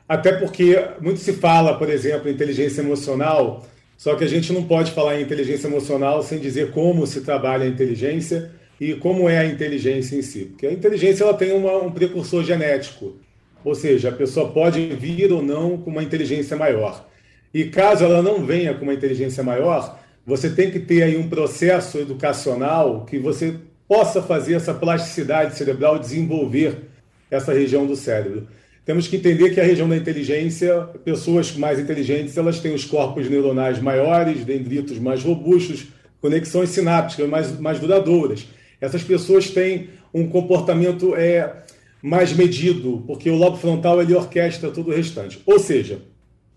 até 0.08 0.32
porque 0.32 0.76
muito 1.00 1.20
se 1.20 1.34
fala, 1.34 1.76
por 1.76 1.90
exemplo, 1.90 2.28
em 2.28 2.32
inteligência 2.32 2.80
emocional, 2.80 3.66
só 3.96 4.14
que 4.14 4.24
a 4.24 4.28
gente 4.28 4.52
não 4.52 4.64
pode 4.64 4.92
falar 4.92 5.18
em 5.18 5.22
inteligência 5.22 5.66
emocional 5.66 6.22
sem 6.22 6.38
dizer 6.38 6.70
como 6.70 7.06
se 7.06 7.20
trabalha 7.20 7.64
a 7.64 7.68
inteligência 7.68 8.50
e 8.80 8.94
como 8.94 9.28
é 9.28 9.38
a 9.38 9.44
inteligência 9.44 10.16
em 10.16 10.22
si. 10.22 10.46
Porque 10.46 10.66
a 10.66 10.72
inteligência 10.72 11.24
ela 11.24 11.34
tem 11.34 11.52
uma, 11.52 11.76
um 11.82 11.90
precursor 11.90 12.42
genético. 12.42 13.19
Ou 13.64 13.74
seja, 13.74 14.08
a 14.08 14.12
pessoa 14.12 14.50
pode 14.50 14.86
vir 14.86 15.32
ou 15.32 15.42
não 15.42 15.76
com 15.76 15.90
uma 15.90 16.02
inteligência 16.02 16.56
maior. 16.56 17.06
E 17.52 17.64
caso 17.64 18.04
ela 18.04 18.22
não 18.22 18.44
venha 18.44 18.74
com 18.74 18.84
uma 18.84 18.94
inteligência 18.94 19.42
maior, 19.42 19.98
você 20.24 20.50
tem 20.50 20.70
que 20.70 20.78
ter 20.78 21.02
aí 21.02 21.16
um 21.16 21.28
processo 21.28 21.98
educacional 21.98 23.04
que 23.04 23.18
você 23.18 23.56
possa 23.88 24.22
fazer 24.22 24.54
essa 24.54 24.72
plasticidade 24.72 25.56
cerebral 25.56 25.98
desenvolver 25.98 26.90
essa 27.30 27.52
região 27.52 27.86
do 27.86 27.96
cérebro. 27.96 28.46
Temos 28.84 29.06
que 29.08 29.16
entender 29.16 29.50
que 29.50 29.60
a 29.60 29.64
região 29.64 29.88
da 29.88 29.96
inteligência, 29.96 30.82
pessoas 31.04 31.54
mais 31.56 31.78
inteligentes, 31.78 32.36
elas 32.36 32.60
têm 32.60 32.74
os 32.74 32.84
corpos 32.84 33.28
neuronais 33.28 33.80
maiores, 33.80 34.44
dendritos 34.44 34.98
mais 34.98 35.22
robustos, 35.22 35.88
conexões 36.20 36.70
sinápticas 36.70 37.28
mais, 37.28 37.58
mais 37.58 37.78
duradouras. 37.78 38.46
Essas 38.80 39.02
pessoas 39.02 39.50
têm 39.50 39.90
um 40.12 40.28
comportamento 40.28 41.14
é, 41.14 41.52
mais 42.02 42.32
medido, 42.32 43.04
porque 43.06 43.30
o 43.30 43.36
lobo 43.36 43.56
frontal 43.56 44.00
ele 44.00 44.14
orquestra 44.14 44.70
todo 44.70 44.90
o 44.90 44.94
restante. 44.94 45.40
Ou 45.44 45.58
seja, 45.58 46.00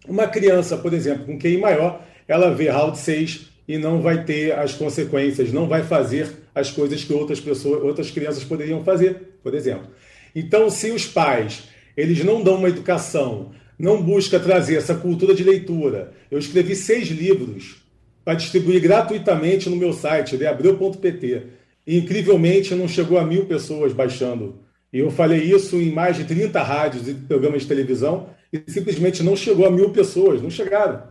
uma 0.07 0.27
criança, 0.27 0.77
por 0.77 0.93
exemplo, 0.93 1.25
com 1.25 1.37
QI 1.37 1.57
maior, 1.57 2.05
ela 2.27 2.53
vê 2.53 2.69
round 2.69 2.97
6 2.97 3.51
e 3.67 3.77
não 3.77 4.01
vai 4.01 4.23
ter 4.23 4.53
as 4.53 4.73
consequências, 4.73 5.51
não 5.51 5.67
vai 5.67 5.83
fazer 5.83 6.29
as 6.53 6.71
coisas 6.71 7.03
que 7.03 7.13
outras 7.13 7.39
pessoas, 7.39 7.83
outras 7.83 8.11
crianças 8.11 8.43
poderiam 8.43 8.83
fazer, 8.83 9.37
por 9.41 9.53
exemplo. 9.53 9.87
Então, 10.35 10.69
se 10.69 10.91
os 10.91 11.05
pais 11.05 11.63
eles 11.95 12.23
não 12.23 12.41
dão 12.41 12.55
uma 12.55 12.69
educação, 12.69 13.51
não 13.77 14.01
busca 14.01 14.39
trazer 14.39 14.75
essa 14.75 14.95
cultura 14.95 15.33
de 15.33 15.43
leitura, 15.43 16.13
eu 16.29 16.39
escrevi 16.39 16.75
seis 16.75 17.07
livros 17.09 17.83
para 18.23 18.35
distribuir 18.35 18.81
gratuitamente 18.81 19.69
no 19.69 19.75
meu 19.75 19.93
site, 19.93 20.37
deabreu.pt. 20.37 21.43
E, 21.85 21.97
incrivelmente, 21.97 22.73
não 22.73 22.87
chegou 22.87 23.17
a 23.17 23.25
mil 23.25 23.45
pessoas 23.45 23.91
baixando 23.91 24.62
eu 24.99 25.09
falei 25.09 25.41
isso 25.41 25.77
em 25.77 25.91
mais 25.91 26.17
de 26.17 26.23
30 26.23 26.61
rádios 26.61 27.07
e 27.07 27.13
programas 27.13 27.63
de 27.63 27.67
televisão 27.67 28.29
e 28.51 28.61
simplesmente 28.67 29.23
não 29.23 29.35
chegou 29.35 29.65
a 29.65 29.71
mil 29.71 29.89
pessoas, 29.89 30.41
não 30.41 30.51
chegaram. 30.51 31.01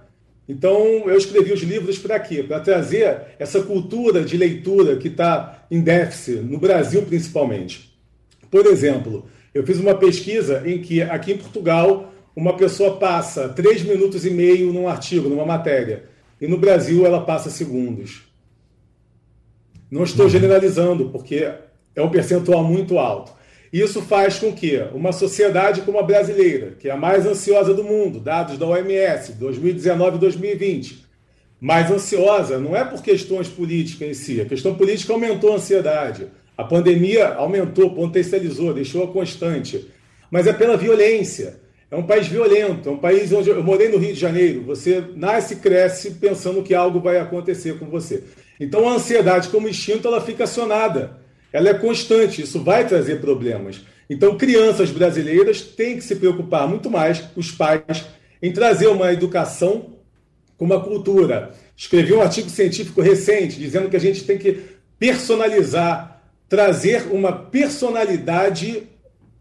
Então 0.49 1.09
eu 1.09 1.16
escrevi 1.16 1.53
os 1.53 1.62
livros 1.62 1.99
para 1.99 2.18
quê? 2.21 2.42
Para 2.42 2.61
trazer 2.61 3.23
essa 3.38 3.62
cultura 3.62 4.25
de 4.25 4.37
leitura 4.37 4.97
que 4.97 5.09
está 5.09 5.66
em 5.71 5.81
déficit, 5.81 6.40
no 6.40 6.59
Brasil 6.59 7.03
principalmente. 7.03 7.92
Por 8.51 8.66
exemplo, 8.66 9.27
eu 9.55 9.66
fiz 9.66 9.79
uma 9.79 9.95
pesquisa 9.95 10.62
em 10.64 10.81
que 10.81 11.03
aqui 11.03 11.33
em 11.33 11.38
Portugal 11.38 12.12
uma 12.35 12.57
pessoa 12.57 12.97
passa 12.99 13.49
três 13.49 13.83
minutos 13.83 14.25
e 14.25 14.31
meio 14.31 14.73
num 14.73 14.88
artigo, 14.88 15.29
numa 15.29 15.45
matéria, 15.45 16.05
e 16.40 16.47
no 16.47 16.57
Brasil 16.57 17.05
ela 17.05 17.21
passa 17.21 17.51
segundos. 17.51 18.23
Não 19.90 20.05
estou 20.05 20.29
generalizando, 20.29 21.11
porque 21.11 21.53
é 21.95 22.03
um 22.03 22.09
percentual 22.09 22.64
muito 22.64 22.99
alto. 22.99 23.33
Isso 23.73 24.03
faz 24.03 24.39
com 24.39 24.53
que 24.53 24.77
uma 24.93 25.13
sociedade 25.13 25.81
como 25.81 25.99
a 25.99 26.03
brasileira, 26.03 26.77
que 26.79 26.89
é 26.89 26.93
a 26.93 26.97
mais 26.97 27.25
ansiosa 27.25 27.73
do 27.73 27.83
mundo, 27.83 28.21
dados 28.21 28.59
da 28.59 28.67
OMS, 28.67 29.33
2019 29.33 30.17
e 30.17 30.21
2020, 30.21 31.07
mais 31.59 31.91
ansiosa 31.91 32.59
não 32.59 32.77
é 32.77 32.85
por 32.85 33.03
questões 33.03 33.49
políticas 33.49 34.09
em 34.09 34.15
si, 34.15 34.41
a 34.41 34.45
questão 34.45 34.75
política 34.75 35.15
aumentou 35.15 35.53
a 35.53 35.57
ansiedade, 35.57 36.27
a 36.59 36.65
pandemia 36.65 37.29
aumentou, 37.29 37.95
potencializou, 37.95 38.75
deixou-a 38.75 39.07
constante, 39.07 39.89
mas 40.31 40.47
é 40.47 40.53
pela 40.53 40.77
violência, 40.77 41.61
é 41.91 41.97
um 41.97 42.03
país 42.03 42.27
violento, 42.27 42.89
é 42.89 42.93
um 42.93 42.99
país 42.99 43.33
onde 43.33 43.49
eu 43.51 43.63
morei 43.63 43.89
no 43.89 43.99
Rio 43.99 44.15
de 44.15 44.19
Janeiro. 44.19 44.63
Você 44.63 45.05
nasce 45.15 45.55
e 45.55 45.57
cresce 45.59 46.13
pensando 46.13 46.63
que 46.63 46.75
algo 46.75 47.01
vai 47.01 47.19
acontecer 47.19 47.79
com 47.79 47.85
você. 47.85 48.25
Então 48.59 48.89
a 48.89 48.95
ansiedade 48.95 49.49
como 49.49 49.69
instinto 49.69 50.09
ela 50.09 50.21
fica 50.21 50.45
acionada, 50.45 51.22
ela 51.53 51.69
é 51.69 51.75
constante, 51.75 52.43
isso 52.43 52.62
vai 52.62 52.87
trazer 52.87 53.21
problemas. 53.21 53.81
Então 54.09 54.37
crianças 54.37 54.91
brasileiras 54.91 55.61
têm 55.62 55.97
que 55.97 56.05
se 56.05 56.17
preocupar 56.17 56.69
muito 56.69 56.91
mais, 56.91 57.23
os 57.37 57.51
pais, 57.51 58.05
em 58.43 58.53
trazer 58.53 58.88
uma 58.88 59.12
educação 59.12 59.97
com 60.57 60.65
uma 60.65 60.81
cultura. 60.81 61.53
Escrevi 61.77 62.12
um 62.12 62.23
artigo 62.23 62.49
científico 62.49 63.01
recente 63.01 63.59
dizendo 63.59 63.88
que 63.88 63.97
a 63.97 64.01
gente 64.01 64.25
tem 64.25 64.38
que 64.38 64.62
personalizar, 64.99 66.23
trazer 66.49 67.09
uma 67.11 67.33
personalidade 67.33 68.85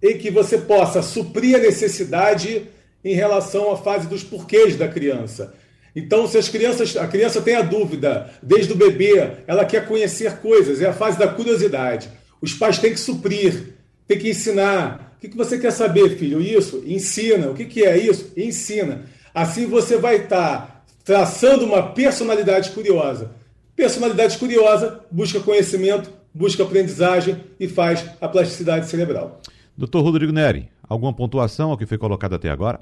em 0.02 0.18
que 0.18 0.32
você 0.32 0.58
possa 0.58 1.02
suprir 1.02 1.56
a 1.56 1.60
necessidade 1.60 2.68
em 3.04 3.14
relação 3.14 3.72
à 3.72 3.78
fase 3.78 4.08
dos 4.08 4.24
porquês 4.24 4.76
da 4.76 4.88
criança. 4.88 5.54
Então, 5.96 6.28
se 6.28 6.38
as 6.38 6.48
crianças, 6.48 6.96
a 6.96 7.08
criança 7.08 7.42
tem 7.42 7.56
a 7.56 7.62
dúvida 7.62 8.30
desde 8.42 8.72
o 8.72 8.76
bebê, 8.76 9.32
ela 9.46 9.66
quer 9.66 9.88
conhecer 9.88 10.38
coisas, 10.38 10.82
é 10.82 10.88
a 10.88 10.94
fase 10.94 11.20
da 11.20 11.28
curiosidade. 11.28 12.10
Os 12.42 12.54
pais 12.54 12.80
têm 12.80 12.92
que 12.92 13.00
suprir, 13.00 13.74
têm 14.08 14.18
que 14.18 14.30
ensinar. 14.30 15.16
O 15.18 15.30
que 15.30 15.38
você 15.38 15.60
quer 15.60 15.72
saber, 15.72 16.18
filho? 16.18 16.42
Isso? 16.42 16.84
Ensina. 16.86 17.50
O 17.50 17.54
que 17.54 17.84
é 17.84 17.98
isso? 17.98 18.32
Ensina. 18.36 19.04
Assim 19.34 19.68
você 19.68 19.98
vai 19.98 20.16
estar 20.16 20.84
traçando 21.04 21.66
uma 21.66 21.84
personalidade 21.92 22.72
curiosa. 22.72 23.32
Personalidade 23.76 24.38
curiosa 24.38 25.02
busca 25.12 25.40
conhecimento, 25.40 26.12
busca 26.34 26.64
aprendizagem 26.64 27.38
e 27.60 27.68
faz 27.68 28.06
a 28.20 28.28
plasticidade 28.28 28.88
cerebral. 28.88 29.42
Doutor 29.78 30.02
Rodrigo 30.02 30.32
Neri, 30.32 30.70
alguma 30.88 31.14
pontuação 31.14 31.72
ao 31.72 31.78
que 31.78 31.86
foi 31.86 31.98
colocado 31.98 32.34
até 32.34 32.50
agora? 32.50 32.80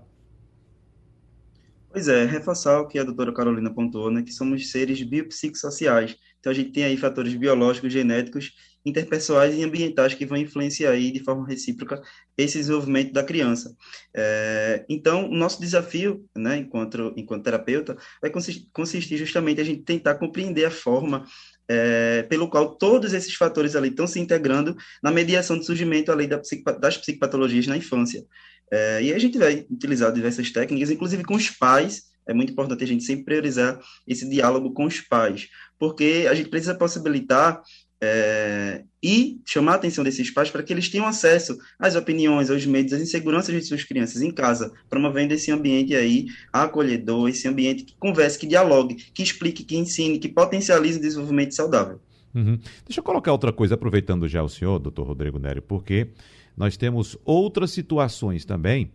Pois 2.00 2.08
é, 2.08 2.24
reforçar 2.24 2.80
o 2.80 2.88
que 2.88 2.98
a 2.98 3.04
doutora 3.04 3.34
Carolina 3.34 3.70
pontuou, 3.74 4.10
né, 4.10 4.24
que 4.24 4.32
somos 4.32 4.72
seres 4.72 5.04
biopsicossociais. 5.04 6.16
Então, 6.40 6.50
a 6.50 6.56
gente 6.56 6.72
tem 6.72 6.86
aí 6.86 6.96
fatores 6.96 7.36
biológicos, 7.36 7.92
genéticos, 7.92 8.54
interpessoais 8.86 9.54
e 9.54 9.66
ambientais 9.66 10.14
que 10.14 10.26
vão 10.26 10.38
influenciar 10.38 10.92
aí 10.92 11.12
de 11.12 11.22
forma 11.22 11.46
recíproca 11.46 12.02
esse 12.38 12.58
desenvolvimento 12.58 13.12
da 13.12 13.22
criança. 13.22 13.76
É, 14.16 14.86
então, 14.88 15.30
o 15.30 15.36
nosso 15.36 15.60
desafio, 15.60 16.26
né, 16.34 16.60
enquanto, 16.60 17.14
enquanto 17.18 17.44
terapeuta, 17.44 17.98
vai 18.22 18.32
consistir 18.32 19.18
justamente 19.18 19.60
a 19.60 19.66
gente 19.66 19.82
tentar 19.82 20.16
compreender 20.16 20.64
a 20.64 20.72
forma 20.72 21.26
é, 21.68 22.24
pelo 22.24 22.50
qual 22.50 22.78
todos 22.78 23.12
esses 23.12 23.36
fatores 23.36 23.76
ali 23.76 23.90
estão 23.90 24.08
se 24.08 24.22
integrando 24.22 24.74
na 25.04 25.12
mediação 25.12 25.58
do 25.58 25.66
surgimento 25.66 26.14
ali 26.14 26.28
da 26.28 26.42
das 26.80 26.98
psicopatologias 26.98 27.68
na 27.68 27.76
infância. 27.76 28.26
É, 28.72 29.04
e 29.04 29.14
a 29.14 29.20
gente 29.20 29.38
vai 29.38 29.66
utilizar 29.70 30.12
diversas 30.14 30.52
técnicas, 30.52 30.92
inclusive 30.92 31.24
com 31.24 31.36
os 31.36 31.50
pais, 31.50 32.10
é 32.28 32.34
muito 32.34 32.52
importante 32.52 32.84
a 32.84 32.88
gente 32.88 33.04
sempre 33.04 33.26
priorizar 33.26 33.80
esse 34.08 34.30
diálogo 34.30 34.72
com 34.72 34.86
os 34.86 35.02
pais, 35.02 35.50
porque 35.80 36.28
a 36.30 36.36
gente 36.36 36.50
precisa 36.50 36.76
possibilitar 36.76 37.62
é, 38.02 38.84
e 39.04 39.42
chamar 39.46 39.74
a 39.74 39.76
atenção 39.76 40.04
desses 40.04 40.32
pais 40.32 40.50
para 40.50 40.64
que 40.64 40.72
eles 40.72 40.88
tenham 40.88 41.06
acesso 41.06 41.58
às 41.78 41.96
opiniões, 41.96 42.50
aos 42.50 42.66
medos, 42.66 42.94
às 42.94 43.02
inseguranças 43.02 43.54
de 43.54 43.62
suas 43.62 43.84
crianças 43.84 44.22
em 44.22 44.32
casa, 44.32 44.72
promovendo 44.90 45.34
esse 45.34 45.52
ambiente 45.52 45.96
aí 45.96 46.28
acolhedor, 46.54 47.30
esse 47.30 47.48
ambiente 47.48 47.84
que 47.84 47.96
converse, 47.98 48.40
que 48.40 48.48
dialogue, 48.48 48.96
que 48.96 49.24
explique, 49.24 49.64
que 49.64 49.76
ensine, 49.76 50.20
que 50.20 50.30
potencialize 50.30 50.98
o 50.98 51.02
desenvolvimento 51.02 51.56
saudável. 51.56 52.00
Uhum. 52.34 52.60
Deixa 52.86 53.00
eu 53.00 53.04
colocar 53.04 53.32
outra 53.32 53.52
coisa, 53.52 53.74
aproveitando 53.74 54.28
já 54.28 54.44
o 54.44 54.50
senhor, 54.50 54.80
doutor 54.80 55.08
Rodrigo 55.08 55.40
Nery, 55.40 55.62
porque 55.62 56.10
nós 56.60 56.76
temos 56.76 57.18
outras 57.24 57.72
situações 57.72 58.44
também, 58.44 58.92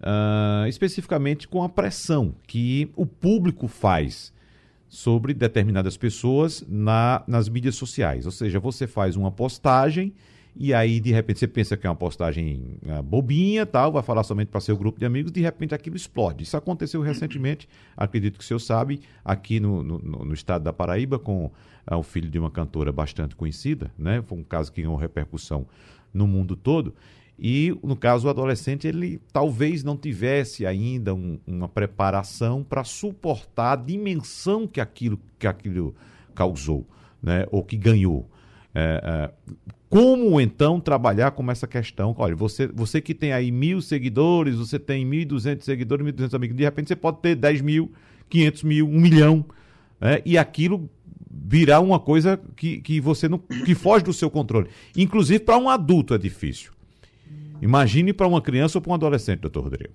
uh, 0.00 0.68
especificamente 0.68 1.48
com 1.48 1.62
a 1.64 1.68
pressão 1.68 2.32
que 2.46 2.88
o 2.94 3.04
público 3.04 3.66
faz 3.66 4.32
sobre 4.88 5.34
determinadas 5.34 5.96
pessoas 5.96 6.64
na, 6.68 7.24
nas 7.26 7.48
mídias 7.48 7.74
sociais. 7.74 8.26
Ou 8.26 8.32
seja, 8.32 8.60
você 8.60 8.86
faz 8.86 9.16
uma 9.16 9.30
postagem 9.30 10.12
e 10.54 10.74
aí 10.74 11.00
de 11.00 11.12
repente 11.12 11.40
você 11.40 11.46
pensa 11.48 11.76
que 11.76 11.86
é 11.86 11.90
uma 11.90 11.96
postagem 11.96 12.78
uh, 12.84 13.02
bobinha, 13.02 13.66
tal, 13.66 13.90
vai 13.90 14.02
falar 14.04 14.22
somente 14.22 14.48
para 14.48 14.60
seu 14.60 14.76
grupo 14.76 15.00
de 15.00 15.04
amigos, 15.04 15.32
de 15.32 15.40
repente 15.40 15.74
aquilo 15.74 15.96
explode. 15.96 16.44
Isso 16.44 16.56
aconteceu 16.56 17.00
recentemente, 17.02 17.68
acredito 17.96 18.38
que 18.38 18.44
o 18.44 18.46
senhor 18.46 18.60
sabe, 18.60 19.00
aqui 19.24 19.58
no, 19.58 19.82
no, 19.82 19.98
no 19.98 20.34
estado 20.34 20.62
da 20.62 20.72
Paraíba, 20.72 21.18
com 21.18 21.46
uh, 21.46 21.96
o 21.96 22.04
filho 22.04 22.30
de 22.30 22.38
uma 22.38 22.50
cantora 22.50 22.92
bastante 22.92 23.34
conhecida, 23.34 23.90
né? 23.98 24.22
Foi 24.22 24.38
um 24.38 24.44
caso 24.44 24.72
que 24.72 24.80
ganhou 24.82 24.96
repercussão 24.96 25.66
no 26.12 26.26
mundo 26.26 26.56
todo. 26.56 26.94
E, 27.42 27.74
no 27.82 27.96
caso, 27.96 28.26
o 28.26 28.30
adolescente, 28.30 28.86
ele 28.86 29.18
talvez 29.32 29.82
não 29.82 29.96
tivesse 29.96 30.66
ainda 30.66 31.14
um, 31.14 31.38
uma 31.46 31.68
preparação 31.68 32.62
para 32.62 32.84
suportar 32.84 33.72
a 33.72 33.76
dimensão 33.76 34.66
que 34.66 34.78
aquilo, 34.78 35.18
que 35.38 35.46
aquilo 35.46 35.94
causou, 36.34 36.86
né? 37.22 37.46
ou 37.50 37.64
que 37.64 37.78
ganhou. 37.78 38.28
É, 38.74 39.00
é, 39.02 39.54
como, 39.88 40.38
então, 40.38 40.78
trabalhar 40.78 41.30
com 41.30 41.50
essa 41.50 41.66
questão? 41.66 42.14
Olha, 42.18 42.36
você, 42.36 42.66
você 42.68 43.00
que 43.00 43.14
tem 43.14 43.32
aí 43.32 43.50
mil 43.50 43.80
seguidores, 43.80 44.56
você 44.56 44.78
tem 44.78 45.08
1.200 45.08 45.62
seguidores, 45.62 46.06
1.200 46.06 46.34
amigos, 46.34 46.56
de 46.56 46.62
repente 46.62 46.88
você 46.88 46.96
pode 46.96 47.20
ter 47.20 47.34
10 47.34 47.62
mil, 47.62 47.90
500 48.28 48.62
mil, 48.62 48.86
1 48.86 49.00
milhão, 49.00 49.44
né? 49.98 50.20
e 50.24 50.38
aquilo 50.38 50.88
virar 51.28 51.80
uma 51.80 51.98
coisa 51.98 52.40
que, 52.56 52.80
que 52.80 53.00
você 53.00 53.28
não 53.28 53.38
que 53.38 53.74
foge 53.74 54.04
do 54.04 54.12
seu 54.12 54.30
controle. 54.30 54.68
Inclusive, 54.96 55.40
para 55.40 55.58
um 55.58 55.68
adulto 55.68 56.14
é 56.14 56.18
difícil. 56.18 56.72
Imagine 57.60 58.12
para 58.12 58.26
uma 58.26 58.40
criança 58.40 58.78
ou 58.78 58.82
para 58.82 58.92
um 58.92 58.94
adolescente, 58.94 59.40
doutor 59.40 59.64
Rodrigo. 59.64 59.92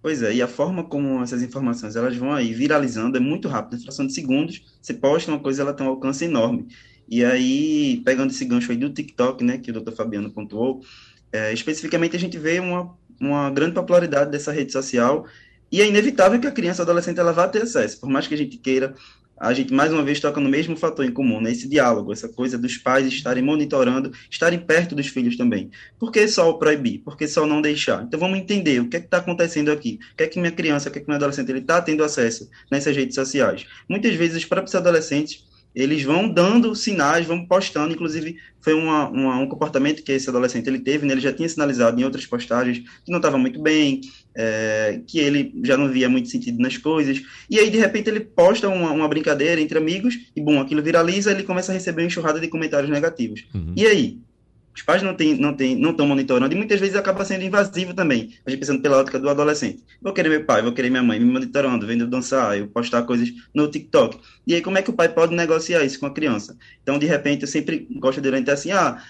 Pois 0.00 0.22
é, 0.22 0.34
e 0.34 0.40
a 0.40 0.46
forma 0.46 0.84
como 0.84 1.20
essas 1.20 1.42
informações 1.42 1.96
elas 1.96 2.16
vão 2.16 2.32
aí 2.32 2.54
viralizando 2.54 3.16
é 3.16 3.20
muito 3.20 3.48
rápido, 3.48 3.80
em 3.80 3.82
fração 3.82 4.06
de 4.06 4.12
segundos, 4.12 4.62
você 4.80 4.94
posta 4.94 5.32
uma 5.32 5.40
coisa, 5.40 5.62
ela 5.62 5.72
tem 5.72 5.84
um 5.84 5.90
alcance 5.90 6.24
enorme. 6.24 6.68
E 7.08 7.24
aí, 7.24 8.02
pegando 8.04 8.30
esse 8.30 8.44
gancho 8.44 8.70
aí 8.70 8.76
do 8.76 8.90
TikTok, 8.90 9.42
né, 9.42 9.58
que 9.58 9.70
o 9.70 9.72
doutor 9.72 9.92
Fabiano 9.96 10.30
pontuou, 10.30 10.80
é, 11.32 11.52
especificamente 11.52 12.14
a 12.14 12.20
gente 12.20 12.38
vê 12.38 12.60
uma, 12.60 12.96
uma 13.20 13.50
grande 13.50 13.74
popularidade 13.74 14.30
dessa 14.30 14.52
rede 14.52 14.70
social 14.70 15.26
e 15.72 15.80
é 15.80 15.88
inevitável 15.88 16.40
que 16.40 16.46
a 16.46 16.52
criança 16.52 16.82
adolescente 16.82 17.18
ela 17.18 17.32
vá 17.32 17.48
ter 17.48 17.62
acesso, 17.62 17.98
por 17.98 18.08
mais 18.08 18.28
que 18.28 18.34
a 18.34 18.38
gente 18.38 18.58
queira 18.58 18.94
a 19.38 19.52
gente 19.52 19.72
mais 19.72 19.92
uma 19.92 20.02
vez 20.02 20.18
toca 20.18 20.40
no 20.40 20.48
mesmo 20.48 20.76
fator 20.76 21.04
em 21.04 21.12
comum, 21.12 21.40
né? 21.40 21.52
Esse 21.52 21.68
diálogo, 21.68 22.12
essa 22.12 22.28
coisa 22.28 22.56
dos 22.56 22.78
pais 22.78 23.06
estarem 23.06 23.42
monitorando, 23.42 24.12
estarem 24.30 24.58
perto 24.58 24.94
dos 24.94 25.08
filhos 25.08 25.36
também. 25.36 25.70
Por 25.98 26.10
que 26.10 26.26
só 26.26 26.48
o 26.48 26.58
proibir? 26.58 27.00
Por 27.00 27.16
que 27.16 27.28
só 27.28 27.46
não 27.46 27.60
deixar? 27.60 28.02
Então 28.02 28.18
vamos 28.18 28.38
entender 28.38 28.80
o 28.80 28.88
que 28.88 28.96
é 28.96 29.00
que 29.00 29.06
está 29.06 29.18
acontecendo 29.18 29.70
aqui. 29.70 29.98
O 30.12 30.16
que 30.16 30.22
é 30.24 30.26
que 30.26 30.40
minha 30.40 30.52
criança, 30.52 30.88
o 30.88 30.92
que 30.92 30.98
é 30.98 31.02
que 31.02 31.08
meu 31.08 31.16
adolescente 31.16 31.50
ele 31.50 31.58
está 31.58 31.80
tendo 31.82 32.02
acesso 32.02 32.48
nessas 32.70 32.96
redes 32.96 33.14
sociais? 33.14 33.66
Muitas 33.88 34.14
vezes 34.14 34.38
os 34.38 34.44
próprios 34.44 34.74
adolescentes 34.74 35.44
eles 35.76 36.02
vão 36.02 36.26
dando 36.26 36.74
sinais, 36.74 37.26
vão 37.26 37.44
postando, 37.44 37.92
inclusive 37.92 38.38
foi 38.62 38.72
uma, 38.72 39.10
uma, 39.10 39.36
um 39.36 39.46
comportamento 39.46 40.02
que 40.02 40.10
esse 40.10 40.28
adolescente 40.28 40.66
ele 40.66 40.78
teve, 40.78 41.06
né? 41.06 41.12
ele 41.12 41.20
já 41.20 41.34
tinha 41.34 41.46
sinalizado 41.46 42.00
em 42.00 42.04
outras 42.04 42.24
postagens 42.24 42.78
que 43.04 43.10
não 43.10 43.18
estava 43.18 43.36
muito 43.36 43.60
bem, 43.60 44.00
é, 44.34 45.00
que 45.06 45.18
ele 45.18 45.52
já 45.62 45.76
não 45.76 45.88
via 45.88 46.08
muito 46.08 46.30
sentido 46.30 46.60
nas 46.62 46.78
coisas, 46.78 47.22
e 47.50 47.58
aí 47.58 47.68
de 47.68 47.76
repente 47.76 48.08
ele 48.08 48.20
posta 48.20 48.70
uma, 48.70 48.90
uma 48.90 49.06
brincadeira 49.06 49.60
entre 49.60 49.76
amigos, 49.76 50.18
e 50.34 50.40
bom, 50.40 50.58
aquilo 50.58 50.82
viraliza, 50.82 51.30
ele 51.30 51.42
começa 51.42 51.70
a 51.72 51.74
receber 51.74 52.00
uma 52.02 52.06
enxurrada 52.06 52.40
de 52.40 52.48
comentários 52.48 52.90
negativos. 52.90 53.44
Uhum. 53.54 53.74
E 53.76 53.86
aí? 53.86 54.18
Os 54.76 54.82
pais 54.82 55.02
não 55.02 55.12
estão 55.12 55.26
não 55.38 55.54
tem, 55.54 55.74
não 55.74 56.06
monitorando 56.06 56.54
e 56.54 56.56
muitas 56.56 56.78
vezes 56.78 56.96
acaba 56.96 57.24
sendo 57.24 57.42
invasivo 57.42 57.94
também. 57.94 58.34
A 58.44 58.50
gente 58.50 58.60
pensando 58.60 58.82
pela 58.82 58.98
ótica 58.98 59.18
do 59.18 59.30
adolescente. 59.30 59.82
Vou 60.02 60.12
querer 60.12 60.28
meu 60.28 60.44
pai, 60.44 60.60
vou 60.60 60.72
querer 60.72 60.90
minha 60.90 61.02
mãe 61.02 61.18
me 61.18 61.24
monitorando, 61.24 61.86
vendo 61.86 62.04
eu 62.04 62.06
dançar, 62.06 62.58
eu 62.58 62.68
postar 62.68 63.02
coisas 63.04 63.32
no 63.54 63.70
TikTok. 63.70 64.18
E 64.46 64.54
aí, 64.54 64.60
como 64.60 64.76
é 64.76 64.82
que 64.82 64.90
o 64.90 64.92
pai 64.92 65.08
pode 65.08 65.34
negociar 65.34 65.82
isso 65.82 65.98
com 65.98 66.04
a 66.04 66.12
criança? 66.12 66.58
Então, 66.82 66.98
de 66.98 67.06
repente, 67.06 67.42
eu 67.42 67.48
sempre 67.48 67.88
gosto 67.98 68.20
de 68.20 68.28
orientar 68.28 68.52
assim: 68.52 68.70
ah, 68.70 69.02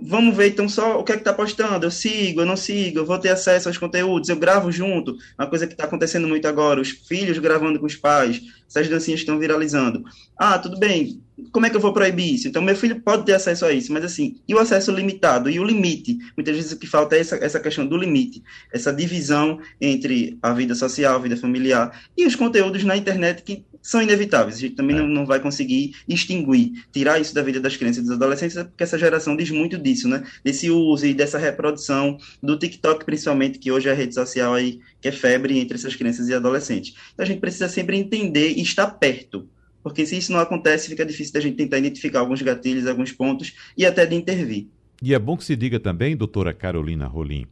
vamos 0.00 0.36
ver 0.36 0.48
então 0.48 0.68
só 0.68 0.98
o 0.98 1.04
que 1.04 1.12
é 1.12 1.16
que 1.16 1.24
tá 1.24 1.32
postando, 1.32 1.86
eu 1.86 1.90
sigo, 1.90 2.40
eu 2.40 2.46
não 2.46 2.56
sigo, 2.56 2.98
eu 2.98 3.06
vou 3.06 3.18
ter 3.18 3.30
acesso 3.30 3.68
aos 3.68 3.78
conteúdos, 3.78 4.28
eu 4.28 4.36
gravo 4.36 4.70
junto, 4.70 5.16
uma 5.38 5.46
coisa 5.46 5.66
que 5.66 5.72
está 5.72 5.84
acontecendo 5.84 6.28
muito 6.28 6.46
agora, 6.46 6.80
os 6.80 6.90
filhos 6.90 7.38
gravando 7.38 7.78
com 7.78 7.86
os 7.86 7.96
pais, 7.96 8.40
essas 8.68 8.88
dancinhas 8.88 9.20
estão 9.20 9.38
viralizando. 9.38 10.04
Ah, 10.38 10.58
tudo 10.58 10.78
bem, 10.78 11.20
como 11.52 11.66
é 11.66 11.70
que 11.70 11.76
eu 11.76 11.80
vou 11.80 11.92
proibir 11.92 12.34
isso? 12.34 12.48
Então, 12.48 12.62
meu 12.62 12.76
filho 12.76 13.00
pode 13.00 13.24
ter 13.24 13.34
acesso 13.34 13.64
a 13.64 13.72
isso, 13.72 13.92
mas 13.92 14.04
assim, 14.04 14.40
e 14.46 14.54
o 14.54 14.58
acesso 14.58 14.92
limitado, 14.92 15.50
e 15.50 15.58
o 15.58 15.64
limite? 15.64 16.18
Muitas 16.36 16.54
vezes 16.56 16.72
o 16.72 16.78
que 16.78 16.86
falta 16.86 17.16
é 17.16 17.20
essa, 17.20 17.36
essa 17.36 17.60
questão 17.60 17.86
do 17.86 17.96
limite, 17.96 18.42
essa 18.72 18.92
divisão 18.92 19.58
entre 19.80 20.38
a 20.42 20.52
vida 20.52 20.74
social, 20.74 21.16
a 21.16 21.18
vida 21.18 21.36
familiar, 21.36 22.00
e 22.16 22.26
os 22.26 22.36
conteúdos 22.36 22.84
na 22.84 22.96
internet 22.96 23.42
que 23.42 23.64
são 23.82 24.02
inevitáveis. 24.02 24.56
A 24.56 24.60
gente 24.60 24.74
também 24.74 24.96
é. 24.96 25.00
não, 25.00 25.08
não 25.08 25.26
vai 25.26 25.40
conseguir 25.40 25.94
extinguir, 26.08 26.84
tirar 26.92 27.20
isso 27.20 27.34
da 27.34 27.42
vida 27.42 27.60
das 27.60 27.76
crianças 27.76 27.98
e 27.98 28.06
dos 28.06 28.16
adolescentes, 28.16 28.56
porque 28.56 28.82
essa 28.82 28.98
geração 28.98 29.36
diz 29.36 29.50
muito 29.50 29.78
disso, 29.78 30.08
né? 30.08 30.24
Desse 30.44 30.70
uso 30.70 31.06
e 31.06 31.14
dessa 31.14 31.38
reprodução 31.38 32.18
do 32.42 32.58
TikTok, 32.58 33.04
principalmente, 33.04 33.58
que 33.58 33.70
hoje 33.70 33.88
é 33.88 33.92
a 33.92 33.94
rede 33.94 34.14
social 34.14 34.54
aí 34.54 34.80
que 35.00 35.08
é 35.08 35.12
febre 35.12 35.58
entre 35.58 35.76
essas 35.76 35.96
crianças 35.96 36.28
e 36.28 36.34
adolescentes. 36.34 36.94
Então 37.14 37.24
a 37.24 37.26
gente 37.26 37.40
precisa 37.40 37.68
sempre 37.68 37.96
entender 37.96 38.50
e 38.50 38.62
estar 38.62 38.86
perto. 38.86 39.48
Porque 39.82 40.04
se 40.04 40.16
isso 40.16 40.30
não 40.30 40.40
acontece, 40.40 40.88
fica 40.88 41.06
difícil 41.06 41.32
da 41.32 41.40
gente 41.40 41.56
tentar 41.56 41.78
identificar 41.78 42.20
alguns 42.20 42.42
gatilhos, 42.42 42.86
alguns 42.86 43.12
pontos 43.12 43.54
e 43.76 43.86
até 43.86 44.04
de 44.04 44.14
intervir. 44.14 44.66
E 45.02 45.14
é 45.14 45.18
bom 45.18 45.36
que 45.36 45.44
se 45.44 45.56
diga 45.56 45.80
também, 45.80 46.14
doutora 46.14 46.52
Carolina 46.52 47.06
Rolim, 47.06 47.46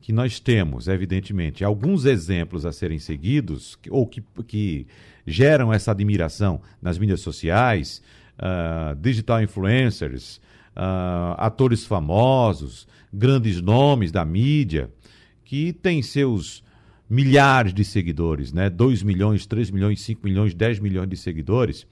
que 0.00 0.12
nós 0.12 0.38
temos, 0.38 0.86
evidentemente, 0.86 1.64
alguns 1.64 2.04
exemplos 2.04 2.64
a 2.64 2.70
serem 2.70 3.00
seguidos, 3.00 3.76
ou 3.90 4.06
que, 4.06 4.22
que 4.46 4.86
geram 5.26 5.72
essa 5.72 5.90
admiração 5.90 6.60
nas 6.80 6.98
mídias 6.98 7.20
sociais, 7.20 8.02
uh, 8.38 8.94
digital 8.96 9.42
influencers, 9.42 10.36
uh, 10.76 11.34
atores 11.38 11.84
famosos, 11.84 12.86
grandes 13.12 13.60
nomes 13.60 14.10
da 14.10 14.24
mídia, 14.24 14.90
que 15.44 15.72
têm 15.72 16.02
seus 16.02 16.62
milhares 17.08 17.72
de 17.72 17.84
seguidores, 17.84 18.52
né? 18.52 18.68
2 18.70 19.02
milhões, 19.02 19.46
3 19.46 19.70
milhões, 19.70 20.00
5 20.00 20.20
milhões, 20.24 20.54
10 20.54 20.80
milhões 20.80 21.08
de 21.08 21.16
seguidores. 21.16 21.86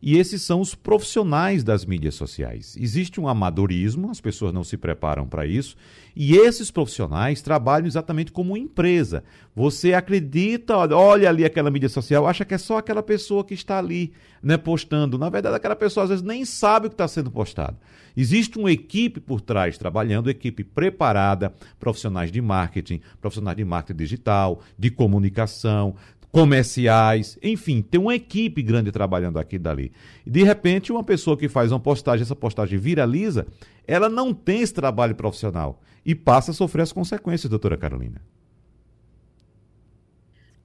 E 0.00 0.18
esses 0.18 0.42
são 0.42 0.60
os 0.60 0.74
profissionais 0.74 1.64
das 1.64 1.84
mídias 1.84 2.14
sociais. 2.14 2.76
Existe 2.78 3.20
um 3.20 3.28
amadorismo, 3.28 4.10
as 4.10 4.20
pessoas 4.20 4.52
não 4.52 4.62
se 4.62 4.76
preparam 4.76 5.26
para 5.26 5.46
isso, 5.46 5.76
e 6.14 6.36
esses 6.36 6.70
profissionais 6.70 7.42
trabalham 7.42 7.86
exatamente 7.86 8.30
como 8.30 8.56
empresa. 8.56 9.24
Você 9.54 9.94
acredita, 9.94 10.76
olha 10.76 11.28
ali 11.28 11.44
aquela 11.44 11.70
mídia 11.70 11.88
social, 11.88 12.26
acha 12.26 12.44
que 12.44 12.54
é 12.54 12.58
só 12.58 12.78
aquela 12.78 13.02
pessoa 13.02 13.44
que 13.44 13.54
está 13.54 13.78
ali 13.78 14.12
né, 14.42 14.56
postando. 14.56 15.18
Na 15.18 15.28
verdade, 15.28 15.56
aquela 15.56 15.76
pessoa 15.76 16.04
às 16.04 16.10
vezes 16.10 16.24
nem 16.24 16.44
sabe 16.44 16.86
o 16.86 16.90
que 16.90 16.94
está 16.94 17.08
sendo 17.08 17.30
postado. 17.30 17.76
Existe 18.16 18.58
uma 18.58 18.70
equipe 18.70 19.20
por 19.20 19.42
trás 19.42 19.76
trabalhando, 19.76 20.30
equipe 20.30 20.64
preparada, 20.64 21.52
profissionais 21.78 22.32
de 22.32 22.40
marketing, 22.40 23.00
profissionais 23.20 23.56
de 23.56 23.64
marketing 23.64 23.98
digital, 23.98 24.62
de 24.78 24.90
comunicação, 24.90 25.94
comerciais, 26.36 27.38
enfim, 27.42 27.80
tem 27.80 27.98
uma 27.98 28.14
equipe 28.14 28.62
grande 28.62 28.92
trabalhando 28.92 29.38
aqui 29.38 29.56
e 29.56 29.58
dali. 29.58 29.90
De 30.26 30.42
repente, 30.42 30.92
uma 30.92 31.02
pessoa 31.02 31.34
que 31.34 31.48
faz 31.48 31.72
uma 31.72 31.80
postagem, 31.80 32.24
essa 32.24 32.36
postagem 32.36 32.78
viraliza, 32.78 33.46
ela 33.86 34.10
não 34.10 34.34
tem 34.34 34.60
esse 34.60 34.74
trabalho 34.74 35.14
profissional 35.14 35.80
e 36.04 36.14
passa 36.14 36.50
a 36.50 36.54
sofrer 36.54 36.82
as 36.82 36.92
consequências, 36.92 37.48
doutora 37.48 37.78
Carolina. 37.78 38.20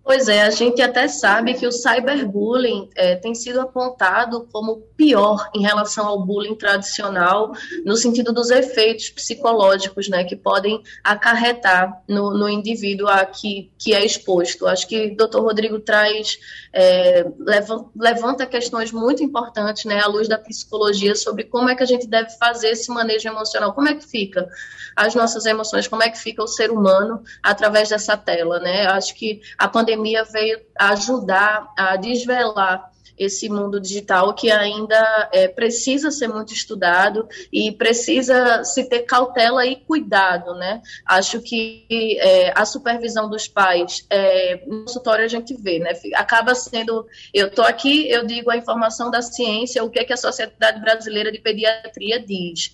Pois 0.03 0.27
é, 0.27 0.41
a 0.41 0.49
gente 0.49 0.81
até 0.81 1.07
sabe 1.07 1.53
que 1.53 1.65
o 1.67 1.71
cyberbullying 1.71 2.89
é, 2.95 3.15
tem 3.15 3.35
sido 3.35 3.61
apontado 3.61 4.47
como 4.51 4.77
pior 4.97 5.47
em 5.53 5.61
relação 5.61 6.07
ao 6.07 6.25
bullying 6.25 6.55
tradicional, 6.55 7.51
no 7.85 7.95
sentido 7.95 8.33
dos 8.33 8.49
efeitos 8.49 9.11
psicológicos 9.11 10.09
né, 10.09 10.23
que 10.23 10.35
podem 10.35 10.81
acarretar 11.03 12.01
no, 12.07 12.31
no 12.31 12.49
indivíduo 12.49 13.07
a 13.07 13.23
que, 13.25 13.71
que 13.77 13.93
é 13.93 14.03
exposto. 14.03 14.67
Acho 14.67 14.87
que 14.87 15.11
o 15.11 15.15
doutor 15.15 15.43
Rodrigo 15.43 15.79
traz, 15.79 16.39
é, 16.73 17.23
levanta 17.95 18.47
questões 18.47 18.91
muito 18.91 19.23
importantes 19.23 19.85
né, 19.85 20.01
à 20.01 20.07
luz 20.07 20.27
da 20.27 20.37
psicologia 20.37 21.15
sobre 21.15 21.43
como 21.43 21.69
é 21.69 21.75
que 21.75 21.83
a 21.83 21.87
gente 21.87 22.07
deve 22.07 22.31
fazer 22.37 22.69
esse 22.69 22.89
manejo 22.91 23.29
emocional, 23.29 23.71
como 23.73 23.87
é 23.87 23.93
que 23.93 24.05
fica 24.05 24.49
as 24.95 25.15
nossas 25.15 25.45
emoções, 25.45 25.87
como 25.87 26.03
é 26.03 26.09
que 26.09 26.17
fica 26.19 26.43
o 26.43 26.47
ser 26.47 26.69
humano 26.69 27.23
através 27.41 27.89
dessa 27.89 28.17
tela. 28.17 28.59
Né? 28.59 28.87
Acho 28.87 29.15
que 29.15 29.41
a 29.57 29.67
pandemia 29.67 29.90
pandemia 29.91 30.23
veio 30.23 30.59
ajudar 30.79 31.71
a 31.77 31.95
desvelar 31.95 32.89
esse 33.17 33.47
mundo 33.49 33.79
digital 33.79 34.33
que 34.33 34.49
ainda 34.49 35.29
é, 35.31 35.47
precisa 35.47 36.09
ser 36.09 36.27
muito 36.27 36.53
estudado 36.53 37.27
e 37.53 37.71
precisa 37.71 38.63
se 38.63 38.89
ter 38.89 39.01
cautela 39.01 39.63
e 39.63 39.75
cuidado, 39.75 40.55
né? 40.55 40.81
Acho 41.05 41.39
que 41.39 42.17
é, 42.19 42.51
a 42.55 42.65
supervisão 42.65 43.29
dos 43.29 43.47
pais, 43.47 44.07
é, 44.09 44.63
no 44.65 44.85
consultório 44.85 45.23
a 45.23 45.27
gente 45.27 45.53
vê, 45.53 45.77
né? 45.77 45.91
Acaba 46.15 46.55
sendo, 46.55 47.05
eu 47.31 47.47
estou 47.47 47.63
aqui, 47.63 48.09
eu 48.09 48.25
digo 48.25 48.49
a 48.49 48.57
informação 48.57 49.11
da 49.11 49.21
ciência, 49.21 49.83
o 49.83 49.89
que, 49.91 49.99
é 49.99 50.03
que 50.03 50.13
a 50.13 50.17
Sociedade 50.17 50.81
Brasileira 50.81 51.31
de 51.31 51.37
Pediatria 51.37 52.19
diz. 52.19 52.73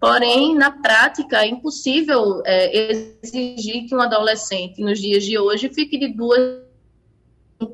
Porém, 0.00 0.54
na 0.54 0.70
prática, 0.70 1.44
é 1.44 1.48
impossível 1.48 2.40
é, 2.44 2.92
exigir 3.22 3.88
que 3.88 3.94
um 3.94 4.00
adolescente, 4.00 4.80
nos 4.80 5.00
dias 5.00 5.24
de 5.24 5.38
hoje, 5.38 5.68
fique 5.68 5.98
de 5.98 6.08
duas 6.08 6.62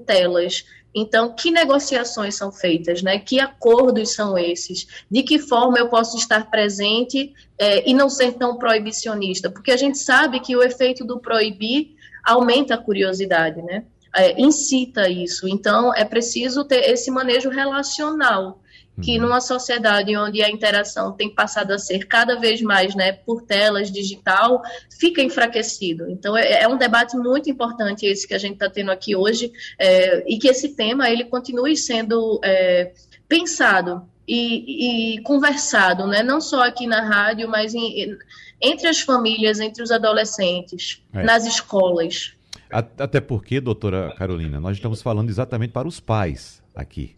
telas. 0.07 0.65
Então, 0.95 1.35
que 1.35 1.51
negociações 1.51 2.35
são 2.35 2.51
feitas, 2.51 3.03
né? 3.03 3.19
Que 3.19 3.41
acordos 3.41 4.15
são 4.15 4.39
esses? 4.39 4.87
De 5.11 5.23
que 5.23 5.39
forma 5.39 5.79
eu 5.79 5.89
posso 5.89 6.17
estar 6.17 6.51
presente 6.51 7.35
é, 7.59 7.89
e 7.89 7.93
não 7.93 8.09
ser 8.09 8.35
tão 8.35 8.57
proibicionista? 8.57 9.51
Porque 9.51 9.73
a 9.73 9.77
gente 9.77 9.99
sabe 9.99 10.41
que 10.41 10.57
o 10.57 10.63
efeito 10.63 11.05
do 11.05 11.21
proibir 11.21 11.95
aumenta 12.25 12.75
a 12.75 12.79
curiosidade, 12.79 13.61
né? 13.61 13.85
É, 14.17 14.41
incita 14.41 15.11
isso. 15.11 15.47
Então, 15.49 15.93
é 15.93 16.05
preciso 16.05 16.65
ter 16.65 16.89
esse 16.89 17.11
manejo 17.11 17.51
relacional 17.51 18.61
que 19.03 19.17
uhum. 19.17 19.23
numa 19.27 19.41
sociedade 19.41 20.17
onde 20.17 20.43
a 20.43 20.51
interação 20.51 21.13
tem 21.13 21.29
passado 21.29 21.73
a 21.73 21.79
ser 21.79 22.07
cada 22.07 22.39
vez 22.39 22.63
mais 22.63 22.95
né, 22.95 23.13
por 23.13 23.43
telas 23.43 23.91
digital, 23.91 24.63
fica 24.99 25.23
enfraquecido. 25.23 26.09
Então 26.09 26.37
é, 26.37 26.63
é 26.63 26.69
um 26.69 26.77
debate 26.77 27.17
muito 27.17 27.51
importante 27.51 28.07
esse 28.07 28.27
que 28.27 28.35
a 28.35 28.39
gente 28.39 28.55
está 28.55 28.71
tendo 28.71 28.91
aqui 28.91 29.17
hoje 29.17 29.53
é, 29.79 30.25
e 30.33 30.39
que 30.39 30.49
esse 30.49 30.77
tema 30.77 31.11
ele 31.11 31.25
continue 31.25 31.77
sendo 31.77 32.41
é, 32.45 32.93
pensado 33.29 34.09
e, 34.27 35.17
e, 35.17 35.23
conversado, 35.23 36.07
né, 36.07 36.23
não 36.23 36.41
só 36.41 36.63
aqui 36.63 36.87
na 36.87 37.03
rádio, 37.03 37.49
mas 37.49 37.75
em, 37.75 38.17
entre 38.61 38.89
as 38.89 39.01
famílias, 39.01 39.61
entre 39.61 39.83
os 39.83 39.91
adolescentes, 39.91 41.03
é. 41.13 41.23
nas 41.23 41.45
escolas. 41.47 42.33
Até 42.71 43.21
porque, 43.21 43.61
doutora 43.61 44.15
Carolina, 44.17 44.59
nós 44.59 44.77
estamos 44.77 45.03
falando 45.03 45.29
exatamente 45.29 45.73
para 45.73 45.87
os 45.87 46.01
pais 46.01 46.63
aqui. 46.75 47.15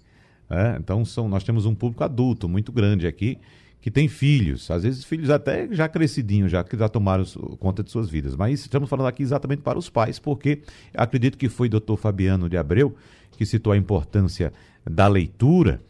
É, 0.48 0.76
então 0.78 1.04
são, 1.04 1.28
nós 1.28 1.42
temos 1.44 1.66
um 1.66 1.74
público 1.74 2.04
adulto 2.04 2.48
muito 2.48 2.70
grande 2.70 3.06
aqui 3.06 3.38
que 3.80 3.90
tem 3.90 4.08
filhos, 4.08 4.68
às 4.68 4.82
vezes 4.82 5.04
filhos 5.04 5.30
até 5.30 5.68
já 5.70 5.88
crescidinhos, 5.88 6.50
já 6.50 6.64
que 6.64 6.76
já 6.76 6.88
tomaram 6.88 7.24
conta 7.60 7.84
de 7.84 7.90
suas 7.90 8.10
vidas. 8.10 8.34
Mas 8.34 8.60
estamos 8.60 8.88
falando 8.90 9.06
aqui 9.06 9.22
exatamente 9.22 9.62
para 9.62 9.78
os 9.78 9.88
pais, 9.88 10.18
porque 10.18 10.62
acredito 10.92 11.38
que 11.38 11.48
foi 11.48 11.68
o 11.68 11.70
doutor 11.70 11.96
Fabiano 11.96 12.48
de 12.48 12.56
Abreu 12.56 12.96
que 13.36 13.46
citou 13.46 13.72
a 13.72 13.76
importância 13.76 14.52
da 14.84 15.06
leitura. 15.06 15.80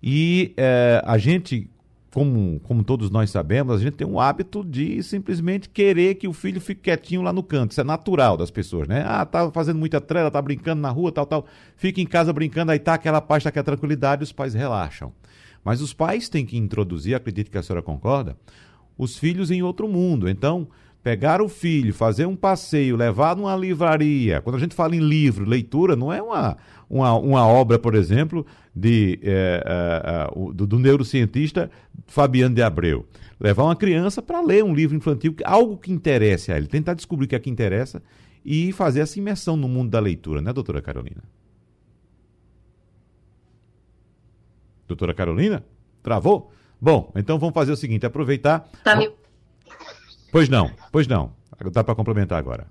E 0.00 0.52
é, 0.56 1.02
a 1.04 1.18
gente, 1.18 1.68
como, 2.12 2.60
como 2.60 2.84
todos 2.84 3.10
nós 3.10 3.30
sabemos, 3.30 3.74
a 3.74 3.82
gente 3.82 3.94
tem 3.94 4.06
um 4.06 4.20
hábito 4.20 4.62
de 4.62 5.02
simplesmente 5.02 5.68
querer 5.68 6.16
que 6.16 6.28
o 6.28 6.32
filho 6.32 6.60
fique 6.60 6.82
quietinho 6.82 7.22
lá 7.22 7.32
no 7.32 7.42
canto. 7.42 7.70
Isso 7.70 7.80
é 7.80 7.84
natural 7.84 8.36
das 8.36 8.50
pessoas, 8.50 8.86
né? 8.86 9.02
Ah, 9.06 9.24
tá 9.24 9.50
fazendo 9.50 9.78
muita 9.78 9.98
trela, 9.98 10.30
tá 10.30 10.40
brincando 10.40 10.82
na 10.82 10.90
rua, 10.90 11.10
tal, 11.10 11.24
tal. 11.24 11.46
Fica 11.74 12.02
em 12.02 12.06
casa 12.06 12.30
brincando, 12.30 12.70
aí 12.70 12.78
tá 12.78 12.94
aquela 12.94 13.20
paz, 13.20 13.42
tá 13.42 13.48
aquela 13.48 13.64
tranquilidade, 13.64 14.24
os 14.24 14.32
pais 14.32 14.52
relaxam. 14.52 15.10
Mas 15.64 15.80
os 15.80 15.94
pais 15.94 16.28
têm 16.28 16.44
que 16.44 16.58
introduzir, 16.58 17.14
acredito 17.14 17.50
que 17.50 17.56
a 17.56 17.62
senhora 17.62 17.82
concorda, 17.82 18.36
os 18.98 19.16
filhos 19.16 19.50
em 19.50 19.62
outro 19.62 19.88
mundo. 19.88 20.28
Então, 20.28 20.68
pegar 21.02 21.40
o 21.40 21.48
filho, 21.48 21.94
fazer 21.94 22.26
um 22.26 22.36
passeio, 22.36 22.94
levar 22.94 23.34
numa 23.36 23.56
livraria. 23.56 24.40
Quando 24.42 24.56
a 24.56 24.58
gente 24.58 24.74
fala 24.74 24.94
em 24.94 25.00
livro, 25.00 25.44
leitura, 25.46 25.96
não 25.96 26.12
é 26.12 26.22
uma, 26.22 26.58
uma, 26.92 27.14
uma 27.14 27.46
obra, 27.46 27.78
por 27.78 27.94
exemplo, 27.94 28.44
de, 28.76 29.18
é, 29.22 29.62
é, 29.64 30.28
é 30.28 30.52
do, 30.52 30.66
do, 30.66 30.78
neurocientista 30.78 31.70
Fabiano 32.06 32.54
de 32.54 32.62
Abreu. 32.62 33.06
Levar 33.40 33.64
uma 33.64 33.74
criança 33.74 34.20
para 34.20 34.42
ler 34.42 34.62
um 34.62 34.74
livro 34.74 34.94
infantil, 34.94 35.34
algo 35.42 35.78
que 35.78 35.90
interesse 35.90 36.52
a 36.52 36.56
ele, 36.58 36.66
tentar 36.66 36.92
descobrir 36.92 37.24
o 37.24 37.28
que 37.28 37.34
é 37.34 37.38
que 37.38 37.48
interessa 37.48 38.02
e 38.44 38.72
fazer 38.72 39.00
essa 39.00 39.18
imersão 39.18 39.56
no 39.56 39.66
mundo 39.66 39.90
da 39.90 39.98
leitura, 39.98 40.42
né, 40.42 40.52
doutora 40.52 40.82
Carolina? 40.82 41.22
Doutora 44.86 45.14
Carolina? 45.14 45.64
Travou? 46.02 46.52
Bom, 46.78 47.10
então 47.16 47.38
vamos 47.38 47.54
fazer 47.54 47.72
o 47.72 47.76
seguinte, 47.76 48.04
aproveitar. 48.04 48.68
Tá 48.84 48.94
me 48.94 49.10
Pois 50.30 50.48
não, 50.50 50.70
pois 50.90 51.06
não. 51.06 51.32
Dá 51.72 51.82
para 51.82 51.94
complementar 51.94 52.38
agora. 52.38 52.66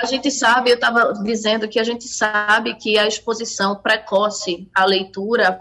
A 0.00 0.06
gente 0.06 0.30
sabe, 0.30 0.70
eu 0.70 0.76
estava 0.76 1.12
dizendo 1.22 1.68
que 1.68 1.78
a 1.78 1.84
gente 1.84 2.08
sabe 2.08 2.74
que 2.74 2.98
a 2.98 3.06
exposição 3.06 3.76
precoce 3.76 4.66
à 4.74 4.86
leitura 4.86 5.58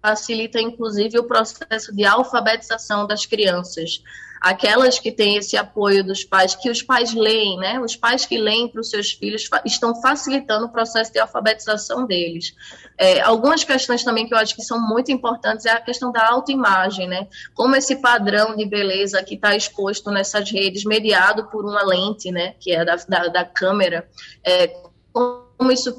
facilita, 0.00 0.58
inclusive, 0.58 1.18
o 1.18 1.24
processo 1.24 1.94
de 1.94 2.04
alfabetização 2.04 3.06
das 3.06 3.26
crianças 3.26 4.02
aquelas 4.40 4.98
que 4.98 5.10
têm 5.10 5.36
esse 5.36 5.56
apoio 5.56 6.04
dos 6.04 6.24
pais, 6.24 6.54
que 6.54 6.70
os 6.70 6.82
pais 6.82 7.12
leem, 7.14 7.58
né? 7.58 7.80
Os 7.80 7.96
pais 7.96 8.24
que 8.24 8.38
leem 8.38 8.68
para 8.68 8.80
os 8.80 8.90
seus 8.90 9.12
filhos 9.12 9.48
estão 9.64 10.00
facilitando 10.00 10.66
o 10.66 10.68
processo 10.68 11.12
de 11.12 11.18
alfabetização 11.18 12.06
deles. 12.06 12.54
É, 12.96 13.20
algumas 13.20 13.64
questões 13.64 14.02
também 14.04 14.26
que 14.26 14.34
eu 14.34 14.38
acho 14.38 14.54
que 14.54 14.62
são 14.62 14.80
muito 14.80 15.10
importantes 15.10 15.66
é 15.66 15.70
a 15.70 15.80
questão 15.80 16.12
da 16.12 16.28
autoimagem, 16.28 17.06
né? 17.06 17.26
Como 17.54 17.76
esse 17.76 17.96
padrão 17.96 18.56
de 18.56 18.64
beleza 18.64 19.22
que 19.22 19.34
está 19.34 19.54
exposto 19.56 20.10
nessas 20.10 20.50
redes, 20.50 20.84
mediado 20.84 21.44
por 21.48 21.64
uma 21.64 21.82
lente, 21.82 22.30
né? 22.30 22.54
Que 22.58 22.72
é 22.72 22.84
da, 22.84 22.96
da, 22.96 23.28
da 23.28 23.44
câmera, 23.44 24.08
é, 24.44 24.68
como 25.12 25.72
isso 25.72 25.96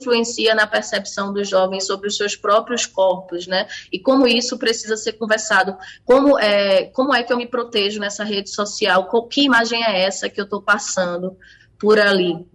influencia 0.00 0.54
na 0.54 0.66
percepção 0.66 1.32
dos 1.32 1.48
jovens 1.48 1.86
sobre 1.86 2.08
os 2.08 2.16
seus 2.16 2.36
próprios 2.36 2.86
corpos, 2.86 3.46
né? 3.46 3.66
E 3.90 3.98
como 3.98 4.26
isso 4.26 4.58
precisa 4.58 4.96
ser 4.96 5.14
conversado. 5.14 5.76
Como 6.04 6.38
é, 6.38 6.84
como 6.86 7.14
é 7.14 7.22
que 7.22 7.32
eu 7.32 7.36
me 7.36 7.46
protejo 7.46 7.98
nessa 7.98 8.24
rede 8.24 8.50
social? 8.50 9.08
Que 9.28 9.42
imagem 9.42 9.82
é 9.82 10.02
essa 10.02 10.28
que 10.28 10.40
eu 10.40 10.44
estou 10.44 10.62
passando 10.62 11.36
por 11.78 11.98
ali? 11.98 12.46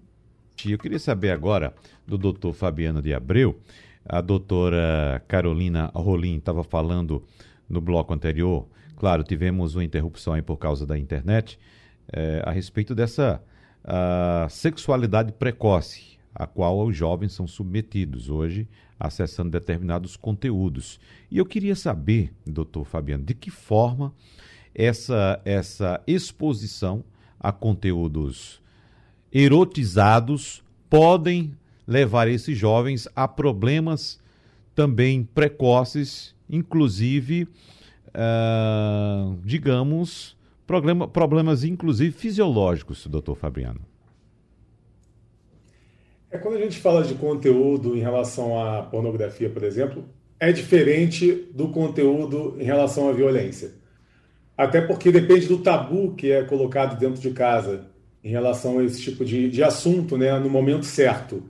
Eu 0.66 0.78
queria 0.78 1.00
saber 1.00 1.32
agora 1.32 1.74
do 2.06 2.18
doutor 2.18 2.54
Fabiano 2.54 3.02
de 3.02 3.14
Abreu. 3.14 3.60
A 4.08 4.22
doutora 4.22 5.24
Carolina 5.28 5.92
Rolim 5.94 6.38
estava 6.38 6.64
falando 6.64 7.24
no 7.70 7.82
bloco 7.82 8.14
anterior. 8.14 8.68
Claro, 8.98 9.24
tivemos 9.24 9.76
uma 9.76 9.84
interrupção 9.84 10.34
aí 10.34 10.42
por 10.42 10.58
causa 10.58 10.86
da 10.86 10.98
internet. 10.98 11.58
é, 12.12 12.42
a 12.46 12.52
respeito 12.52 12.94
dessa 12.94 13.42
sexualidade 14.50 15.32
precoce, 15.32 16.11
a 16.34 16.48
qual 16.48 16.86
os 16.86 16.96
jovens 16.96 17.34
são 17.34 17.48
submetidos 17.48 18.30
hoje, 18.30 18.68
acessando 19.00 19.50
determinados 19.50 20.16
conteúdos. 20.16 21.00
E 21.30 21.38
eu 21.38 21.46
queria 21.46 21.76
saber, 21.76 22.34
doutor 22.46 22.86
Fabiano, 22.86 23.24
de 23.24 23.34
que 23.34 23.50
forma 23.50 24.14
essa, 24.74 25.42
essa 25.44 26.02
exposição 26.08 27.04
a 27.40 27.52
conteúdos 27.52 28.62
erotizados 29.32 30.64
podem 30.90 31.56
levar 31.88 32.28
esses 32.28 32.58
jovens 32.58 33.08
a 33.16 33.28
problemas 33.28 34.20
também 34.76 35.24
precoces, 35.24 36.36
inclusive, 36.50 37.48
uh, 38.10 39.38
digamos, 39.44 40.38
problema, 40.66 41.08
problemas 41.08 41.64
inclusive 41.64 42.12
fisiológicos, 42.12 43.06
doutor 43.08 43.36
Fabiano. 43.36 43.82
É 46.32 46.38
quando 46.38 46.56
a 46.56 46.62
gente 46.62 46.80
fala 46.80 47.04
de 47.04 47.14
conteúdo 47.16 47.96
em 47.96 48.00
relação 48.00 48.58
à 48.58 48.84
pornografia, 48.84 49.50
por 49.50 49.64
exemplo, 49.64 50.06
é 50.40 50.50
diferente 50.52 51.50
do 51.54 51.68
conteúdo 51.68 52.56
em 52.58 52.64
relação 52.64 53.10
à 53.10 53.12
violência. 53.12 53.74
Até 54.58 54.80
porque 54.80 55.12
depende 55.12 55.46
do 55.48 55.58
tabu 55.58 56.16
que 56.16 56.32
é 56.32 56.44
colocado 56.44 56.98
dentro 56.98 57.22
de 57.22 57.32
casa 57.32 57.88
em 58.24 58.30
relação 58.30 58.80
a 58.80 58.84
esse 58.86 59.02
tipo 59.02 59.26
de, 59.26 59.50
de 59.50 59.62
assunto, 59.62 60.18
né, 60.18 60.40
no 60.40 60.50
momento 60.50 60.86
certo. 60.86 61.44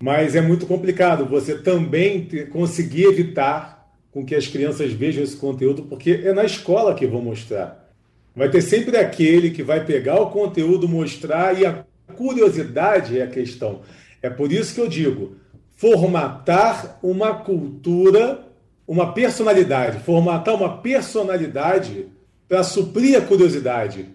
Mas 0.00 0.36
é 0.36 0.40
muito 0.40 0.64
complicado 0.64 1.26
você 1.26 1.58
também 1.58 2.24
ter, 2.24 2.48
conseguir 2.50 3.06
evitar 3.06 3.90
com 4.12 4.24
que 4.24 4.34
as 4.36 4.46
crianças 4.46 4.92
vejam 4.92 5.24
esse 5.24 5.36
conteúdo, 5.36 5.82
porque 5.82 6.20
é 6.24 6.32
na 6.32 6.44
escola 6.44 6.94
que 6.94 7.06
vão 7.06 7.20
mostrar. 7.20 7.90
Vai 8.36 8.48
ter 8.48 8.62
sempre 8.62 8.96
aquele 8.96 9.50
que 9.50 9.62
vai 9.62 9.84
pegar 9.84 10.20
o 10.20 10.30
conteúdo, 10.30 10.88
mostrar, 10.88 11.58
e 11.58 11.66
a 11.66 11.84
curiosidade 12.14 13.18
é 13.18 13.24
a 13.24 13.28
questão. 13.28 13.80
É 14.24 14.30
por 14.30 14.50
isso 14.50 14.74
que 14.74 14.80
eu 14.80 14.88
digo: 14.88 15.36
formatar 15.76 16.98
uma 17.02 17.34
cultura, 17.34 18.46
uma 18.88 19.12
personalidade, 19.12 20.02
formatar 20.02 20.54
uma 20.54 20.78
personalidade 20.78 22.06
para 22.48 22.62
suprir 22.62 23.18
a 23.18 23.20
curiosidade. 23.20 24.06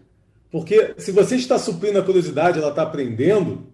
Porque 0.52 0.96
se 0.98 1.12
você 1.12 1.36
está 1.36 1.60
suprindo 1.60 2.00
a 2.00 2.04
curiosidade, 2.04 2.58
ela 2.58 2.70
está 2.70 2.82
aprendendo, 2.82 3.68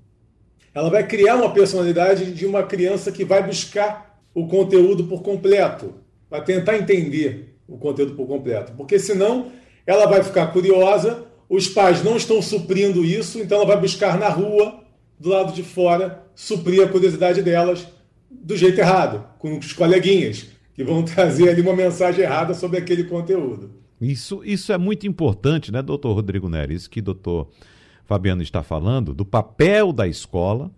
ela 0.73 0.89
vai 0.89 1.07
criar 1.07 1.38
uma 1.38 1.53
personalidade 1.53 2.33
de 2.33 2.45
uma 2.45 2.63
criança 2.63 3.13
que 3.13 3.23
vai 3.23 3.41
buscar 3.41 4.19
o 4.33 4.45
conteúdo 4.45 5.05
por 5.05 5.21
completo, 5.21 5.93
vai 6.29 6.43
tentar 6.43 6.75
entender 6.75 7.55
o 7.65 7.77
conteúdo 7.77 8.13
por 8.13 8.27
completo. 8.27 8.73
Porque 8.75 8.99
senão 8.99 9.53
ela 9.88 10.05
vai 10.05 10.21
ficar 10.21 10.47
curiosa, 10.47 11.23
os 11.47 11.69
pais 11.69 12.03
não 12.03 12.17
estão 12.17 12.41
suprindo 12.41 13.05
isso, 13.05 13.39
então 13.39 13.59
ela 13.59 13.67
vai 13.67 13.79
buscar 13.79 14.19
na 14.19 14.27
rua, 14.27 14.83
do 15.20 15.30
lado 15.30 15.53
de 15.53 15.63
fora, 15.63 16.24
suprir 16.36 16.84
a 16.84 16.88
curiosidade 16.88 17.41
delas 17.41 17.88
do 18.30 18.55
jeito 18.55 18.80
errado, 18.80 19.26
com 19.39 19.57
os 19.57 19.74
coleguinhas, 19.74 20.47
que 20.74 20.84
vão 20.84 21.03
trazer 21.05 21.49
ali 21.49 21.61
uma 21.61 21.76
mensagem 21.76 22.24
errada 22.24 22.53
sobre 22.53 22.78
aquele 22.78 23.05
conteúdo. 23.05 23.72
Isso, 23.99 24.41
isso 24.43 24.74
é 24.74 24.78
muito 24.78 25.07
importante, 25.07 25.72
né, 25.72 25.82
doutor 25.82 26.13
Rodrigo 26.13 26.49
Neres? 26.49 26.82
Isso 26.82 26.89
que 26.89 27.01
doutor 27.01 27.49
Fabiano 28.05 28.41
está 28.41 28.61
falando, 28.61 29.13
do 29.13 29.26
papel 29.26 29.93
da 29.93 30.07
escola, 30.07 30.70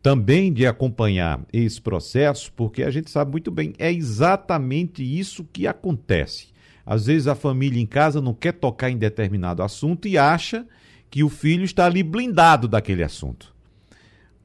também 0.00 0.52
de 0.52 0.64
acompanhar 0.64 1.40
esse 1.52 1.80
processo, 1.80 2.52
porque 2.52 2.84
a 2.84 2.90
gente 2.90 3.10
sabe 3.10 3.32
muito 3.32 3.50
bem, 3.50 3.74
é 3.78 3.92
exatamente 3.92 5.02
isso 5.02 5.44
que 5.52 5.66
acontece. 5.66 6.48
Às 6.86 7.06
vezes 7.06 7.26
a 7.26 7.34
família 7.34 7.82
em 7.82 7.86
casa 7.86 8.20
não 8.20 8.32
quer 8.32 8.52
tocar 8.52 8.88
em 8.88 8.96
determinado 8.96 9.64
assunto 9.64 10.06
e 10.06 10.16
acha 10.16 10.64
que 11.10 11.24
o 11.24 11.28
filho 11.28 11.64
está 11.64 11.86
ali 11.86 12.04
blindado 12.04 12.68
daquele 12.68 13.02
assunto. 13.02 13.55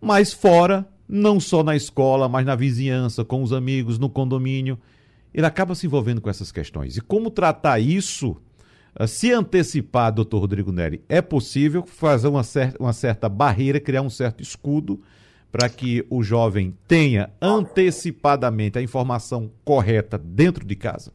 Mas 0.02 0.34
fora, 0.34 0.88
não 1.08 1.39
só 1.39 1.64
na 1.64 1.76
escola, 1.76 2.28
mas 2.28 2.45
na 2.45 2.56
vizinhança, 2.56 3.24
com 3.24 3.43
os 3.43 3.54
amigos, 3.54 3.99
no 3.99 4.10
condomínio, 4.10 4.80
ele 5.34 5.45
acaba 5.45 5.76
se 5.76 5.86
envolvendo 5.86 6.20
com 6.20 6.30
essas 6.30 6.52
questões. 6.52 6.97
E 6.97 7.02
como 7.02 7.30
tratar 7.30 7.80
isso, 7.80 8.36
eh, 8.97 9.06
se 9.08 9.32
antecipar, 9.32 10.12
doutor 10.12 10.39
Rodrigo 10.39 10.72
Neri, 10.72 11.04
é 11.08 11.22
possível 11.22 11.86
fazer 11.86 12.28
uma 12.28 12.43
certa, 12.43 12.82
uma 12.82 12.93
certa 12.93 13.30
barreira, 13.30 13.80
criar 13.80 14.02
um 14.02 14.10
certo 14.10 14.41
escudo 14.41 15.02
para 15.52 15.70
que 15.70 16.06
o 16.10 16.24
jovem 16.24 16.76
tenha 16.88 17.30
antecipadamente 17.41 18.80
a 18.80 18.82
informação 18.82 19.52
correta 19.66 20.18
dentro 20.18 20.66
de 20.66 20.76
casa? 20.76 21.12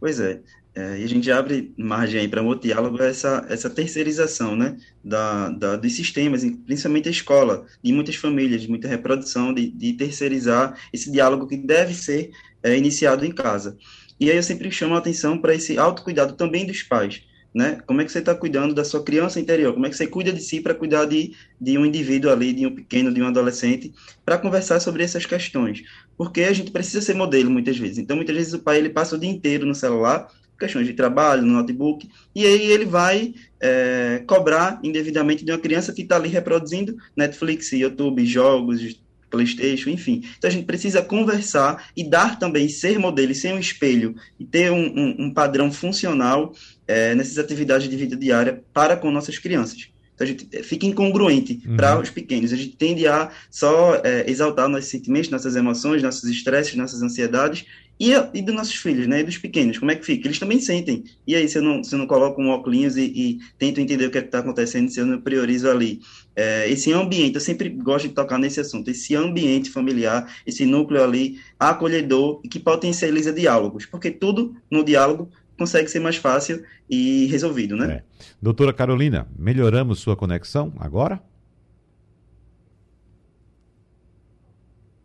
Pois 0.00 0.18
é. 0.18 0.40
É, 0.74 0.98
e 1.00 1.04
a 1.04 1.06
gente 1.06 1.30
abre 1.30 1.74
margem 1.76 2.26
para 2.30 2.42
um 2.42 2.46
outro 2.46 2.66
diálogo 2.66 3.02
essa, 3.02 3.44
essa 3.50 3.68
terceirização 3.68 4.56
né, 4.56 4.78
da, 5.04 5.50
da, 5.50 5.76
dos 5.76 5.92
sistemas, 5.94 6.42
principalmente 6.64 7.08
a 7.08 7.10
escola, 7.10 7.66
de 7.82 7.92
muitas 7.92 8.16
famílias, 8.16 8.62
de 8.62 8.70
muita 8.70 8.88
reprodução, 8.88 9.52
de, 9.52 9.70
de 9.70 9.92
terceirizar 9.92 10.78
esse 10.90 11.12
diálogo 11.12 11.46
que 11.46 11.58
deve 11.58 11.92
ser 11.92 12.30
é, 12.62 12.74
iniciado 12.76 13.26
em 13.26 13.32
casa. 13.32 13.76
E 14.18 14.30
aí 14.30 14.36
eu 14.36 14.42
sempre 14.42 14.70
chamo 14.70 14.94
a 14.94 14.98
atenção 14.98 15.36
para 15.36 15.54
esse 15.54 15.76
autocuidado 15.76 16.34
também 16.34 16.64
dos 16.64 16.82
pais. 16.82 17.22
Né? 17.54 17.78
Como 17.86 18.00
é 18.00 18.04
que 18.06 18.10
você 18.10 18.20
está 18.20 18.34
cuidando 18.34 18.74
da 18.74 18.82
sua 18.82 19.04
criança 19.04 19.38
interior? 19.38 19.74
Como 19.74 19.84
é 19.84 19.90
que 19.90 19.96
você 19.96 20.06
cuida 20.06 20.32
de 20.32 20.40
si 20.40 20.58
para 20.58 20.74
cuidar 20.74 21.04
de, 21.04 21.34
de 21.60 21.76
um 21.76 21.84
indivíduo 21.84 22.30
ali, 22.30 22.50
de 22.50 22.66
um 22.66 22.74
pequeno, 22.74 23.12
de 23.12 23.20
um 23.20 23.26
adolescente, 23.26 23.92
para 24.24 24.38
conversar 24.38 24.80
sobre 24.80 25.02
essas 25.02 25.26
questões? 25.26 25.82
Porque 26.16 26.44
a 26.44 26.52
gente 26.54 26.70
precisa 26.70 27.02
ser 27.02 27.14
modelo 27.14 27.50
muitas 27.50 27.76
vezes. 27.76 27.98
Então, 27.98 28.16
muitas 28.16 28.34
vezes 28.34 28.54
o 28.54 28.58
pai 28.60 28.78
ele 28.78 28.88
passa 28.88 29.16
o 29.16 29.18
dia 29.18 29.28
inteiro 29.28 29.66
no 29.66 29.74
celular 29.74 30.28
questões 30.62 30.86
de 30.86 30.92
trabalho, 30.92 31.42
no 31.42 31.54
notebook, 31.54 32.08
e 32.34 32.46
aí 32.46 32.70
ele 32.70 32.84
vai 32.84 33.34
é, 33.60 34.22
cobrar 34.26 34.78
indevidamente 34.82 35.44
de 35.44 35.50
uma 35.50 35.58
criança 35.58 35.92
que 35.92 36.02
está 36.02 36.16
ali 36.16 36.28
reproduzindo 36.28 36.96
Netflix, 37.16 37.72
YouTube, 37.72 38.24
jogos, 38.24 38.96
PlayStation, 39.28 39.90
enfim. 39.90 40.22
Então 40.38 40.48
a 40.48 40.52
gente 40.52 40.66
precisa 40.66 41.02
conversar 41.02 41.88
e 41.96 42.08
dar 42.08 42.38
também, 42.38 42.68
ser 42.68 42.98
modelo, 42.98 43.34
ser 43.34 43.52
um 43.54 43.58
espelho 43.58 44.14
e 44.38 44.44
ter 44.44 44.70
um, 44.70 44.84
um, 44.84 45.16
um 45.26 45.34
padrão 45.34 45.72
funcional 45.72 46.54
é, 46.86 47.14
nessas 47.14 47.38
atividades 47.38 47.88
de 47.88 47.96
vida 47.96 48.14
diária 48.14 48.62
para 48.72 48.96
com 48.96 49.10
nossas 49.10 49.38
crianças. 49.38 49.88
Então 50.14 50.26
a 50.26 50.28
gente 50.28 50.62
fica 50.62 50.86
incongruente 50.86 51.62
uhum. 51.66 51.76
para 51.76 51.98
os 51.98 52.10
pequenos. 52.10 52.52
A 52.52 52.56
gente 52.56 52.76
tende 52.76 53.06
a 53.08 53.30
só 53.50 53.96
é, 54.04 54.30
exaltar 54.30 54.68
nossos 54.68 54.90
sentimentos, 54.90 55.30
nossas 55.30 55.56
emoções, 55.56 56.02
nossos 56.02 56.28
estresses, 56.28 56.74
nossas 56.76 57.02
ansiedades 57.02 57.64
e, 57.98 58.10
e 58.34 58.42
dos 58.42 58.54
nossos 58.54 58.74
filhos, 58.74 59.06
né? 59.06 59.20
E 59.20 59.24
dos 59.24 59.38
pequenos, 59.38 59.78
como 59.78 59.90
é 59.90 59.94
que 59.94 60.04
fica? 60.04 60.26
Eles 60.26 60.38
também 60.38 60.60
sentem. 60.60 61.04
E 61.26 61.36
aí, 61.36 61.48
se 61.48 61.58
eu 61.58 61.62
não, 61.62 61.84
se 61.84 61.94
eu 61.94 61.98
não 61.98 62.06
coloco 62.06 62.40
um 62.42 62.48
óculos 62.48 62.96
e, 62.96 63.04
e 63.04 63.38
tento 63.58 63.80
entender 63.80 64.06
o 64.06 64.10
que 64.10 64.18
é 64.18 64.20
está 64.20 64.40
acontecendo, 64.40 64.90
se 64.90 65.00
eu 65.00 65.06
não 65.06 65.20
priorizo 65.20 65.70
ali. 65.70 66.00
É, 66.34 66.68
esse 66.68 66.92
ambiente, 66.92 67.34
eu 67.34 67.40
sempre 67.40 67.68
gosto 67.68 68.08
de 68.08 68.14
tocar 68.14 68.38
nesse 68.38 68.58
assunto, 68.58 68.90
esse 68.90 69.14
ambiente 69.14 69.70
familiar, 69.70 70.26
esse 70.46 70.64
núcleo 70.64 71.02
ali 71.02 71.38
acolhedor 71.60 72.40
e 72.42 72.48
que 72.48 72.58
potencializa 72.58 73.32
diálogos, 73.32 73.86
porque 73.86 74.10
tudo 74.10 74.56
no 74.70 74.82
diálogo 74.82 75.28
consegue 75.58 75.88
ser 75.88 76.00
mais 76.00 76.16
fácil 76.16 76.64
e 76.88 77.26
resolvido, 77.26 77.76
né? 77.76 77.92
É. 77.92 78.02
Doutora 78.40 78.72
Carolina, 78.72 79.28
melhoramos 79.38 80.00
sua 80.00 80.16
conexão 80.16 80.72
agora? 80.80 81.22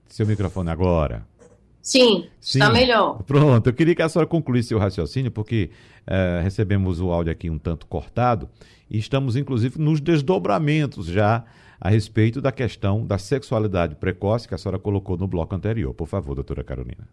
Seu 0.07 0.25
microfone 0.25 0.71
agora. 0.71 1.27
Sim, 1.87 2.27
Sim, 2.41 2.59
está 2.59 2.69
melhor. 2.69 3.23
Pronto, 3.23 3.65
eu 3.65 3.73
queria 3.73 3.95
que 3.95 4.01
a 4.01 4.09
senhora 4.09 4.27
concluísse 4.27 4.75
o 4.75 4.77
raciocínio, 4.77 5.31
porque 5.31 5.69
é, 6.05 6.41
recebemos 6.43 6.99
o 6.99 7.09
áudio 7.13 7.31
aqui 7.31 7.49
um 7.49 7.57
tanto 7.57 7.87
cortado 7.87 8.49
e 8.89 8.97
estamos, 8.97 9.37
inclusive, 9.37 9.79
nos 9.79 10.01
desdobramentos 10.01 11.05
já 11.05 11.45
a 11.79 11.87
respeito 11.87 12.41
da 12.41 12.51
questão 12.51 13.05
da 13.05 13.17
sexualidade 13.17 13.95
precoce 13.95 14.49
que 14.49 14.53
a 14.53 14.57
senhora 14.57 14.77
colocou 14.77 15.15
no 15.15 15.29
bloco 15.29 15.55
anterior. 15.55 15.93
Por 15.93 16.09
favor, 16.09 16.35
doutora 16.35 16.61
Carolina. 16.61 17.07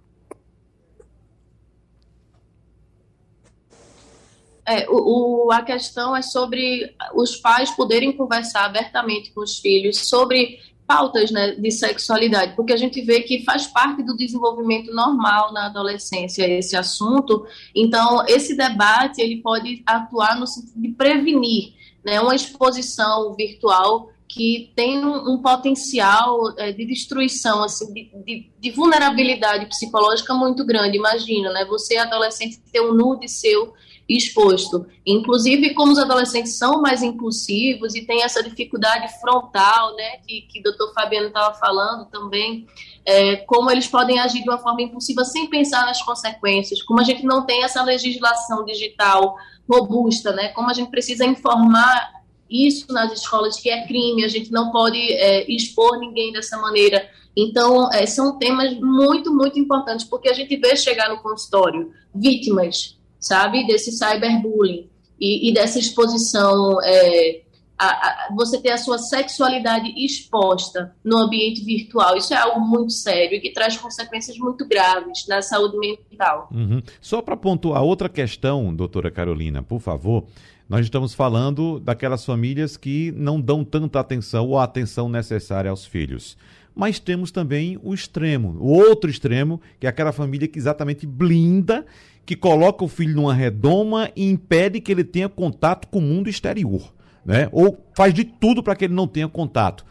É, 4.67 4.91
o, 4.91 5.47
o, 5.47 5.53
a 5.53 5.63
questão 5.63 6.17
é 6.17 6.23
sobre 6.23 6.93
os 7.15 7.37
pais 7.37 7.71
poderem 7.71 8.11
conversar 8.11 8.65
abertamente 8.65 9.31
com 9.31 9.41
os 9.41 9.57
filhos 9.61 10.09
sobre 10.09 10.59
pautas 10.87 11.31
né, 11.31 11.53
de 11.53 11.71
sexualidade, 11.71 12.55
porque 12.55 12.73
a 12.73 12.77
gente 12.77 13.01
vê 13.01 13.21
que 13.23 13.45
faz 13.45 13.67
parte 13.67 14.03
do 14.03 14.17
desenvolvimento 14.17 14.93
normal 14.93 15.53
na 15.53 15.67
adolescência 15.67 16.47
esse 16.47 16.77
assunto. 16.77 17.47
Então, 17.75 18.25
esse 18.27 18.57
debate 18.57 19.21
ele 19.21 19.41
pode 19.41 19.83
atuar 19.87 20.39
no 20.39 20.47
sentido 20.47 20.81
de 20.81 20.89
prevenir 20.89 21.73
né, 22.05 22.21
uma 22.21 22.35
exposição 22.35 23.35
virtual 23.35 24.11
que 24.29 24.73
tem 24.75 25.05
um, 25.05 25.35
um 25.35 25.39
potencial 25.41 26.53
é, 26.59 26.73
de 26.73 26.85
destruição, 26.85 27.63
assim, 27.63 27.93
de, 27.93 28.11
de, 28.25 28.51
de, 28.59 28.71
vulnerabilidade 28.73 29.67
psicológica 29.67 30.35
muito 30.35 30.65
grande. 30.65 30.97
Imagina, 30.97 31.53
né? 31.53 31.65
Você, 31.67 31.97
adolescente, 31.97 32.59
ter 32.73 32.81
um 32.81 32.93
nude 32.93 33.29
seu 33.29 33.75
exposto. 34.09 34.87
Inclusive, 35.07 35.75
como 35.75 35.93
os 35.93 35.99
adolescentes 35.99 36.57
são 36.59 36.81
mais 36.81 37.03
impulsivos 37.03 37.95
e 37.95 38.07
têm 38.07 38.23
essa 38.23 38.43
dificuldade 38.43 39.09
frontal, 39.21 39.95
né, 39.97 40.19
que, 40.27 40.43
que 40.43 40.61
o 40.61 40.63
doutor 40.63 40.93
Fabiano 40.93 41.29
estava 41.29 41.55
falando 41.55 42.07
também, 42.11 42.67
é, 43.05 43.37
como 43.37 43.71
eles 43.71 43.87
podem 43.87 44.19
agir 44.19 44.43
de 44.43 44.49
uma 44.49 44.59
forma 44.59 44.83
impulsiva 44.83 45.25
sem 45.25 45.49
pensar 45.49 45.87
nas 45.87 46.03
consequências, 46.03 46.83
como 46.83 47.01
a 47.01 47.05
gente 47.05 47.25
não 47.25 47.47
tem 47.47 47.65
essa 47.65 47.83
legislação 47.83 48.65
digital 48.65 49.37
robusta, 49.69 50.33
né, 50.33 50.49
como 50.49 50.71
a 50.71 50.75
gente 50.75 50.91
precisa 50.91 51.25
informar 51.25 52.13
isso 52.49 52.93
nas 52.93 53.11
escolas 53.13 53.59
que 53.59 53.71
é 53.71 53.87
crime, 53.87 54.25
a 54.25 54.29
gente 54.29 54.53
não 54.53 54.71
pode 54.71 54.99
é, 54.99 55.51
expor 55.51 55.99
ninguém 55.99 56.31
dessa 56.31 56.59
maneira. 56.59 57.09
Então, 57.37 57.91
é, 57.91 58.07
são 58.07 58.39
temas 58.39 58.79
muito, 58.79 59.35
muito 59.35 59.59
importantes, 59.59 60.05
porque 60.05 60.29
a 60.29 60.35
gente 60.35 60.57
vê 60.57 60.77
chegar 60.77 61.09
no 61.09 61.21
consultório 61.21 61.91
vítimas 62.15 62.97
sabe? 63.25 63.67
Desse 63.67 63.93
cyberbullying 63.93 64.89
e, 65.21 65.51
e 65.51 65.55
dessa 65.55 65.79
exposição. 65.79 66.79
É, 66.83 67.43
a, 67.77 67.87
a, 67.87 68.35
você 68.35 68.61
ter 68.61 68.71
a 68.71 68.79
sua 68.79 68.99
sexualidade 68.99 69.93
exposta 69.97 70.95
no 71.05 71.19
ambiente 71.19 71.65
virtual. 71.65 72.17
Isso 72.17 72.33
é 72.33 72.37
algo 72.37 72.61
muito 72.61 72.93
sério 72.93 73.37
e 73.37 73.41
que 73.41 73.51
traz 73.53 73.77
consequências 73.77 74.39
muito 74.39 74.67
graves 74.67 75.27
na 75.29 75.43
saúde 75.43 75.77
mental. 75.79 76.49
Uhum. 76.53 76.81
Só 77.01 77.21
para 77.21 77.37
pontuar 77.37 77.83
outra 77.83 78.09
questão, 78.09 78.75
doutora 78.75 79.11
Carolina, 79.11 79.63
por 79.63 79.81
favor. 79.81 80.25
Nós 80.69 80.87
estamos 80.87 81.13
falando 81.13 81.79
daquelas 81.79 82.25
famílias 82.25 82.77
que 82.77 83.13
não 83.13 83.41
dão 83.41 83.65
tanta 83.65 84.01
atenção 84.01 84.49
ou 84.49 84.59
a 84.59 84.65
atenção 84.65 85.09
necessária 85.09 85.71
aos 85.71 85.85
filhos. 85.85 86.39
Mas 86.75 86.99
temos 86.99 87.31
também 87.31 87.79
o 87.83 87.95
extremo, 87.95 88.57
o 88.59 88.73
outro 88.73 89.09
extremo, 89.09 89.61
que 89.79 89.87
é 89.87 89.91
aquela 89.91 90.11
família 90.11 90.49
que 90.49 90.59
exatamente 90.59 91.07
blinda 91.07 91.85
que 92.27 92.35
coloca 92.35 92.85
o 92.85 92.89
filho 92.89 93.15
numa 93.15 93.35
redoma 93.35 94.11
e 94.17 94.29
impede 94.29 94.81
que 94.81 94.91
ele 94.91 95.05
tenha 95.05 95.29
contato 95.29 95.89
com 95.89 95.99
o 95.99 96.03
mundo 96.03 96.29
exterior, 96.29 96.93
né? 97.25 97.49
Ou 97.53 97.85
faz 97.95 98.15
de 98.15 98.25
tudo 98.25 98.63
para 98.63 98.75
que 98.75 98.87
ele 98.87 98.95
não 98.95 99.07
tenha 99.07 99.29
contato. 99.29 99.85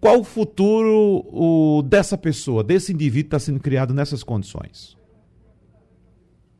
Qual 0.00 0.20
o 0.20 0.24
futuro 0.24 1.24
o, 1.32 1.82
dessa 1.82 2.16
pessoa, 2.18 2.62
desse 2.62 2.92
indivíduo 2.92 3.30
que 3.30 3.36
está 3.36 3.38
sendo 3.38 3.58
criado 3.58 3.94
nessas 3.94 4.22
condições? 4.22 4.96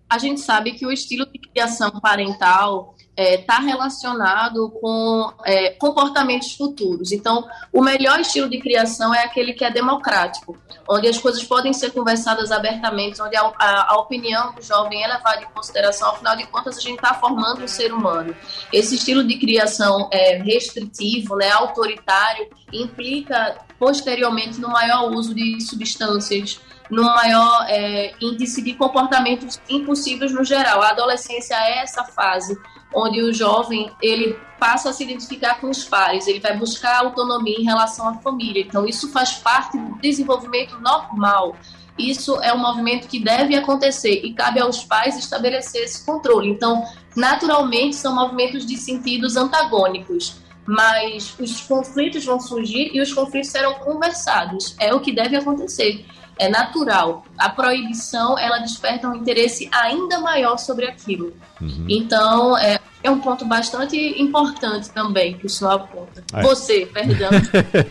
A 0.08 0.18
gente 0.18 0.40
sabe 0.40 0.72
que 0.72 0.86
o 0.86 0.92
estilo 0.92 1.26
de 1.26 1.38
criação 1.38 1.90
parental 2.00 2.93
está 3.16 3.22
é, 3.22 3.38
tá 3.38 3.58
relacionado 3.60 4.70
com 4.80 5.32
é, 5.44 5.70
comportamentos 5.70 6.54
futuros. 6.54 7.12
Então, 7.12 7.48
o 7.72 7.82
melhor 7.82 8.18
estilo 8.20 8.48
de 8.48 8.58
criação 8.58 9.14
é 9.14 9.24
aquele 9.24 9.52
que 9.52 9.64
é 9.64 9.70
democrático, 9.70 10.56
onde 10.88 11.08
as 11.08 11.18
coisas 11.18 11.42
podem 11.44 11.72
ser 11.72 11.92
conversadas 11.92 12.50
abertamente, 12.50 13.22
onde 13.22 13.36
a, 13.36 13.52
a, 13.58 13.92
a 13.92 13.96
opinião 13.98 14.52
do 14.54 14.62
jovem 14.62 15.02
é 15.02 15.06
levada 15.06 15.42
em 15.42 15.54
consideração. 15.54 16.10
Afinal 16.10 16.36
de 16.36 16.46
contas, 16.48 16.76
a 16.76 16.80
gente 16.80 16.96
está 16.96 17.14
formando 17.14 17.62
um 17.62 17.68
ser 17.68 17.92
humano. 17.92 18.34
Esse 18.72 18.96
estilo 18.96 19.24
de 19.24 19.38
criação 19.38 20.08
é, 20.12 20.38
restritivo, 20.38 21.36
né, 21.36 21.50
autoritário, 21.52 22.48
implica 22.72 23.56
posteriormente 23.78 24.60
no 24.60 24.68
maior 24.68 25.10
uso 25.10 25.34
de 25.34 25.60
substâncias 25.60 26.60
no 26.90 27.02
maior 27.02 27.66
é, 27.68 28.14
índice 28.20 28.62
de 28.62 28.74
comportamentos 28.74 29.60
impossíveis 29.68 30.32
no 30.32 30.44
geral. 30.44 30.82
A 30.82 30.90
adolescência 30.90 31.54
é 31.54 31.78
essa 31.78 32.04
fase 32.04 32.58
onde 32.94 33.20
o 33.20 33.32
jovem 33.32 33.90
ele 34.00 34.38
passa 34.58 34.90
a 34.90 34.92
se 34.92 35.02
identificar 35.02 35.60
com 35.60 35.68
os 35.68 35.84
pares, 35.84 36.28
ele 36.28 36.38
vai 36.38 36.56
buscar 36.56 37.00
autonomia 37.00 37.58
em 37.58 37.64
relação 37.64 38.08
à 38.08 38.14
família. 38.14 38.62
Então 38.62 38.86
isso 38.86 39.10
faz 39.10 39.34
parte 39.34 39.76
do 39.76 39.98
desenvolvimento 39.98 40.78
normal. 40.80 41.56
Isso 41.98 42.40
é 42.40 42.52
um 42.52 42.58
movimento 42.58 43.06
que 43.06 43.20
deve 43.20 43.54
acontecer 43.54 44.24
e 44.24 44.32
cabe 44.32 44.60
aos 44.60 44.84
pais 44.84 45.16
estabelecer 45.16 45.82
esse 45.84 46.04
controle. 46.04 46.48
Então, 46.48 46.84
naturalmente, 47.14 47.94
são 47.94 48.14
movimentos 48.14 48.66
de 48.66 48.76
sentidos 48.76 49.36
antagônicos, 49.36 50.36
mas 50.66 51.34
os 51.38 51.60
conflitos 51.62 52.24
vão 52.24 52.40
surgir 52.40 52.90
e 52.94 53.00
os 53.00 53.12
conflitos 53.12 53.50
serão 53.50 53.74
conversados. 53.74 54.74
É 54.78 54.94
o 54.94 55.00
que 55.00 55.12
deve 55.12 55.36
acontecer 55.36 56.04
é 56.38 56.48
natural. 56.48 57.24
A 57.38 57.48
proibição, 57.48 58.38
ela 58.38 58.58
desperta 58.58 59.08
um 59.08 59.14
interesse 59.14 59.68
ainda 59.72 60.20
maior 60.20 60.58
sobre 60.58 60.86
aquilo. 60.86 61.32
Uhum. 61.60 61.86
Então, 61.88 62.58
é, 62.58 62.78
é 63.02 63.10
um 63.10 63.20
ponto 63.20 63.44
bastante 63.44 63.96
importante 64.20 64.90
também 64.90 65.34
que 65.34 65.46
o 65.46 65.50
senhor 65.50 65.72
aponta. 65.72 66.24
É. 66.32 66.42
Você, 66.42 66.86
perdão. 66.86 67.30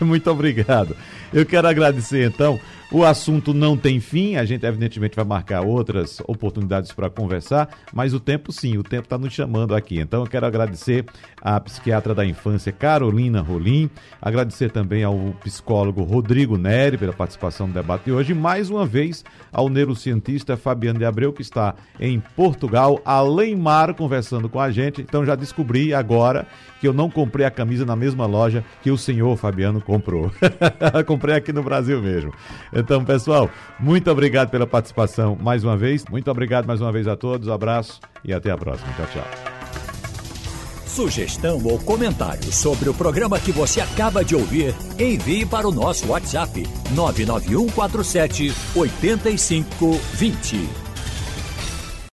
Muito 0.00 0.30
obrigado. 0.30 0.96
Eu 1.32 1.46
quero 1.46 1.66
agradecer, 1.66 2.28
então, 2.28 2.60
o 2.94 3.04
assunto 3.04 3.52
não 3.52 3.76
tem 3.76 3.98
fim, 3.98 4.36
a 4.36 4.44
gente 4.44 4.64
evidentemente 4.64 5.16
vai 5.16 5.24
marcar 5.24 5.62
outras 5.62 6.20
oportunidades 6.28 6.92
para 6.92 7.10
conversar, 7.10 7.68
mas 7.92 8.14
o 8.14 8.20
tempo 8.20 8.52
sim, 8.52 8.78
o 8.78 8.84
tempo 8.84 9.02
está 9.02 9.18
nos 9.18 9.32
chamando 9.32 9.74
aqui. 9.74 9.98
Então 9.98 10.20
eu 10.20 10.28
quero 10.28 10.46
agradecer 10.46 11.04
à 11.42 11.58
psiquiatra 11.58 12.14
da 12.14 12.24
infância 12.24 12.70
Carolina 12.70 13.40
Rolim, 13.40 13.90
agradecer 14.22 14.70
também 14.70 15.02
ao 15.02 15.16
psicólogo 15.42 16.04
Rodrigo 16.04 16.56
Neri 16.56 16.96
pela 16.96 17.12
participação 17.12 17.66
no 17.66 17.74
debate 17.74 18.04
de 18.04 18.12
hoje 18.12 18.30
e 18.30 18.34
mais 18.36 18.70
uma 18.70 18.86
vez 18.86 19.24
ao 19.52 19.68
neurocientista 19.68 20.56
Fabiano 20.56 21.00
de 21.00 21.04
Abreu 21.04 21.32
que 21.32 21.42
está 21.42 21.74
em 21.98 22.20
Portugal, 22.36 23.02
além 23.04 23.56
mar, 23.56 23.92
conversando 23.94 24.48
com 24.48 24.60
a 24.60 24.70
gente. 24.70 25.00
Então 25.00 25.24
já 25.24 25.34
descobri 25.34 25.92
agora 25.92 26.46
que 26.80 26.86
eu 26.86 26.92
não 26.92 27.10
comprei 27.10 27.44
a 27.46 27.50
camisa 27.50 27.84
na 27.84 27.96
mesma 27.96 28.26
loja 28.26 28.64
que 28.82 28.90
o 28.90 28.98
senhor 28.98 29.36
Fabiano 29.36 29.80
comprou. 29.80 30.30
comprei 31.06 31.34
aqui 31.34 31.52
no 31.52 31.62
Brasil 31.62 32.00
mesmo. 32.00 32.32
Então, 32.84 33.02
pessoal, 33.02 33.50
muito 33.80 34.10
obrigado 34.10 34.50
pela 34.50 34.66
participação 34.66 35.38
mais 35.40 35.64
uma 35.64 35.74
vez. 35.74 36.04
Muito 36.10 36.30
obrigado 36.30 36.66
mais 36.66 36.82
uma 36.82 36.92
vez 36.92 37.08
a 37.08 37.16
todos. 37.16 37.48
Abraço 37.48 37.98
e 38.22 38.32
até 38.32 38.50
a 38.50 38.58
próxima. 38.58 38.92
Tchau, 38.92 39.06
tchau. 39.10 39.24
Sugestão 40.86 41.64
ou 41.64 41.78
comentário 41.78 42.52
sobre 42.52 42.90
o 42.90 42.94
programa 42.94 43.40
que 43.40 43.50
você 43.50 43.80
acaba 43.80 44.22
de 44.22 44.36
ouvir, 44.36 44.74
envie 44.98 45.46
para 45.46 45.66
o 45.66 45.72
nosso 45.72 46.08
WhatsApp 46.08 46.62
99147 46.94 48.52
8520. 48.76 50.83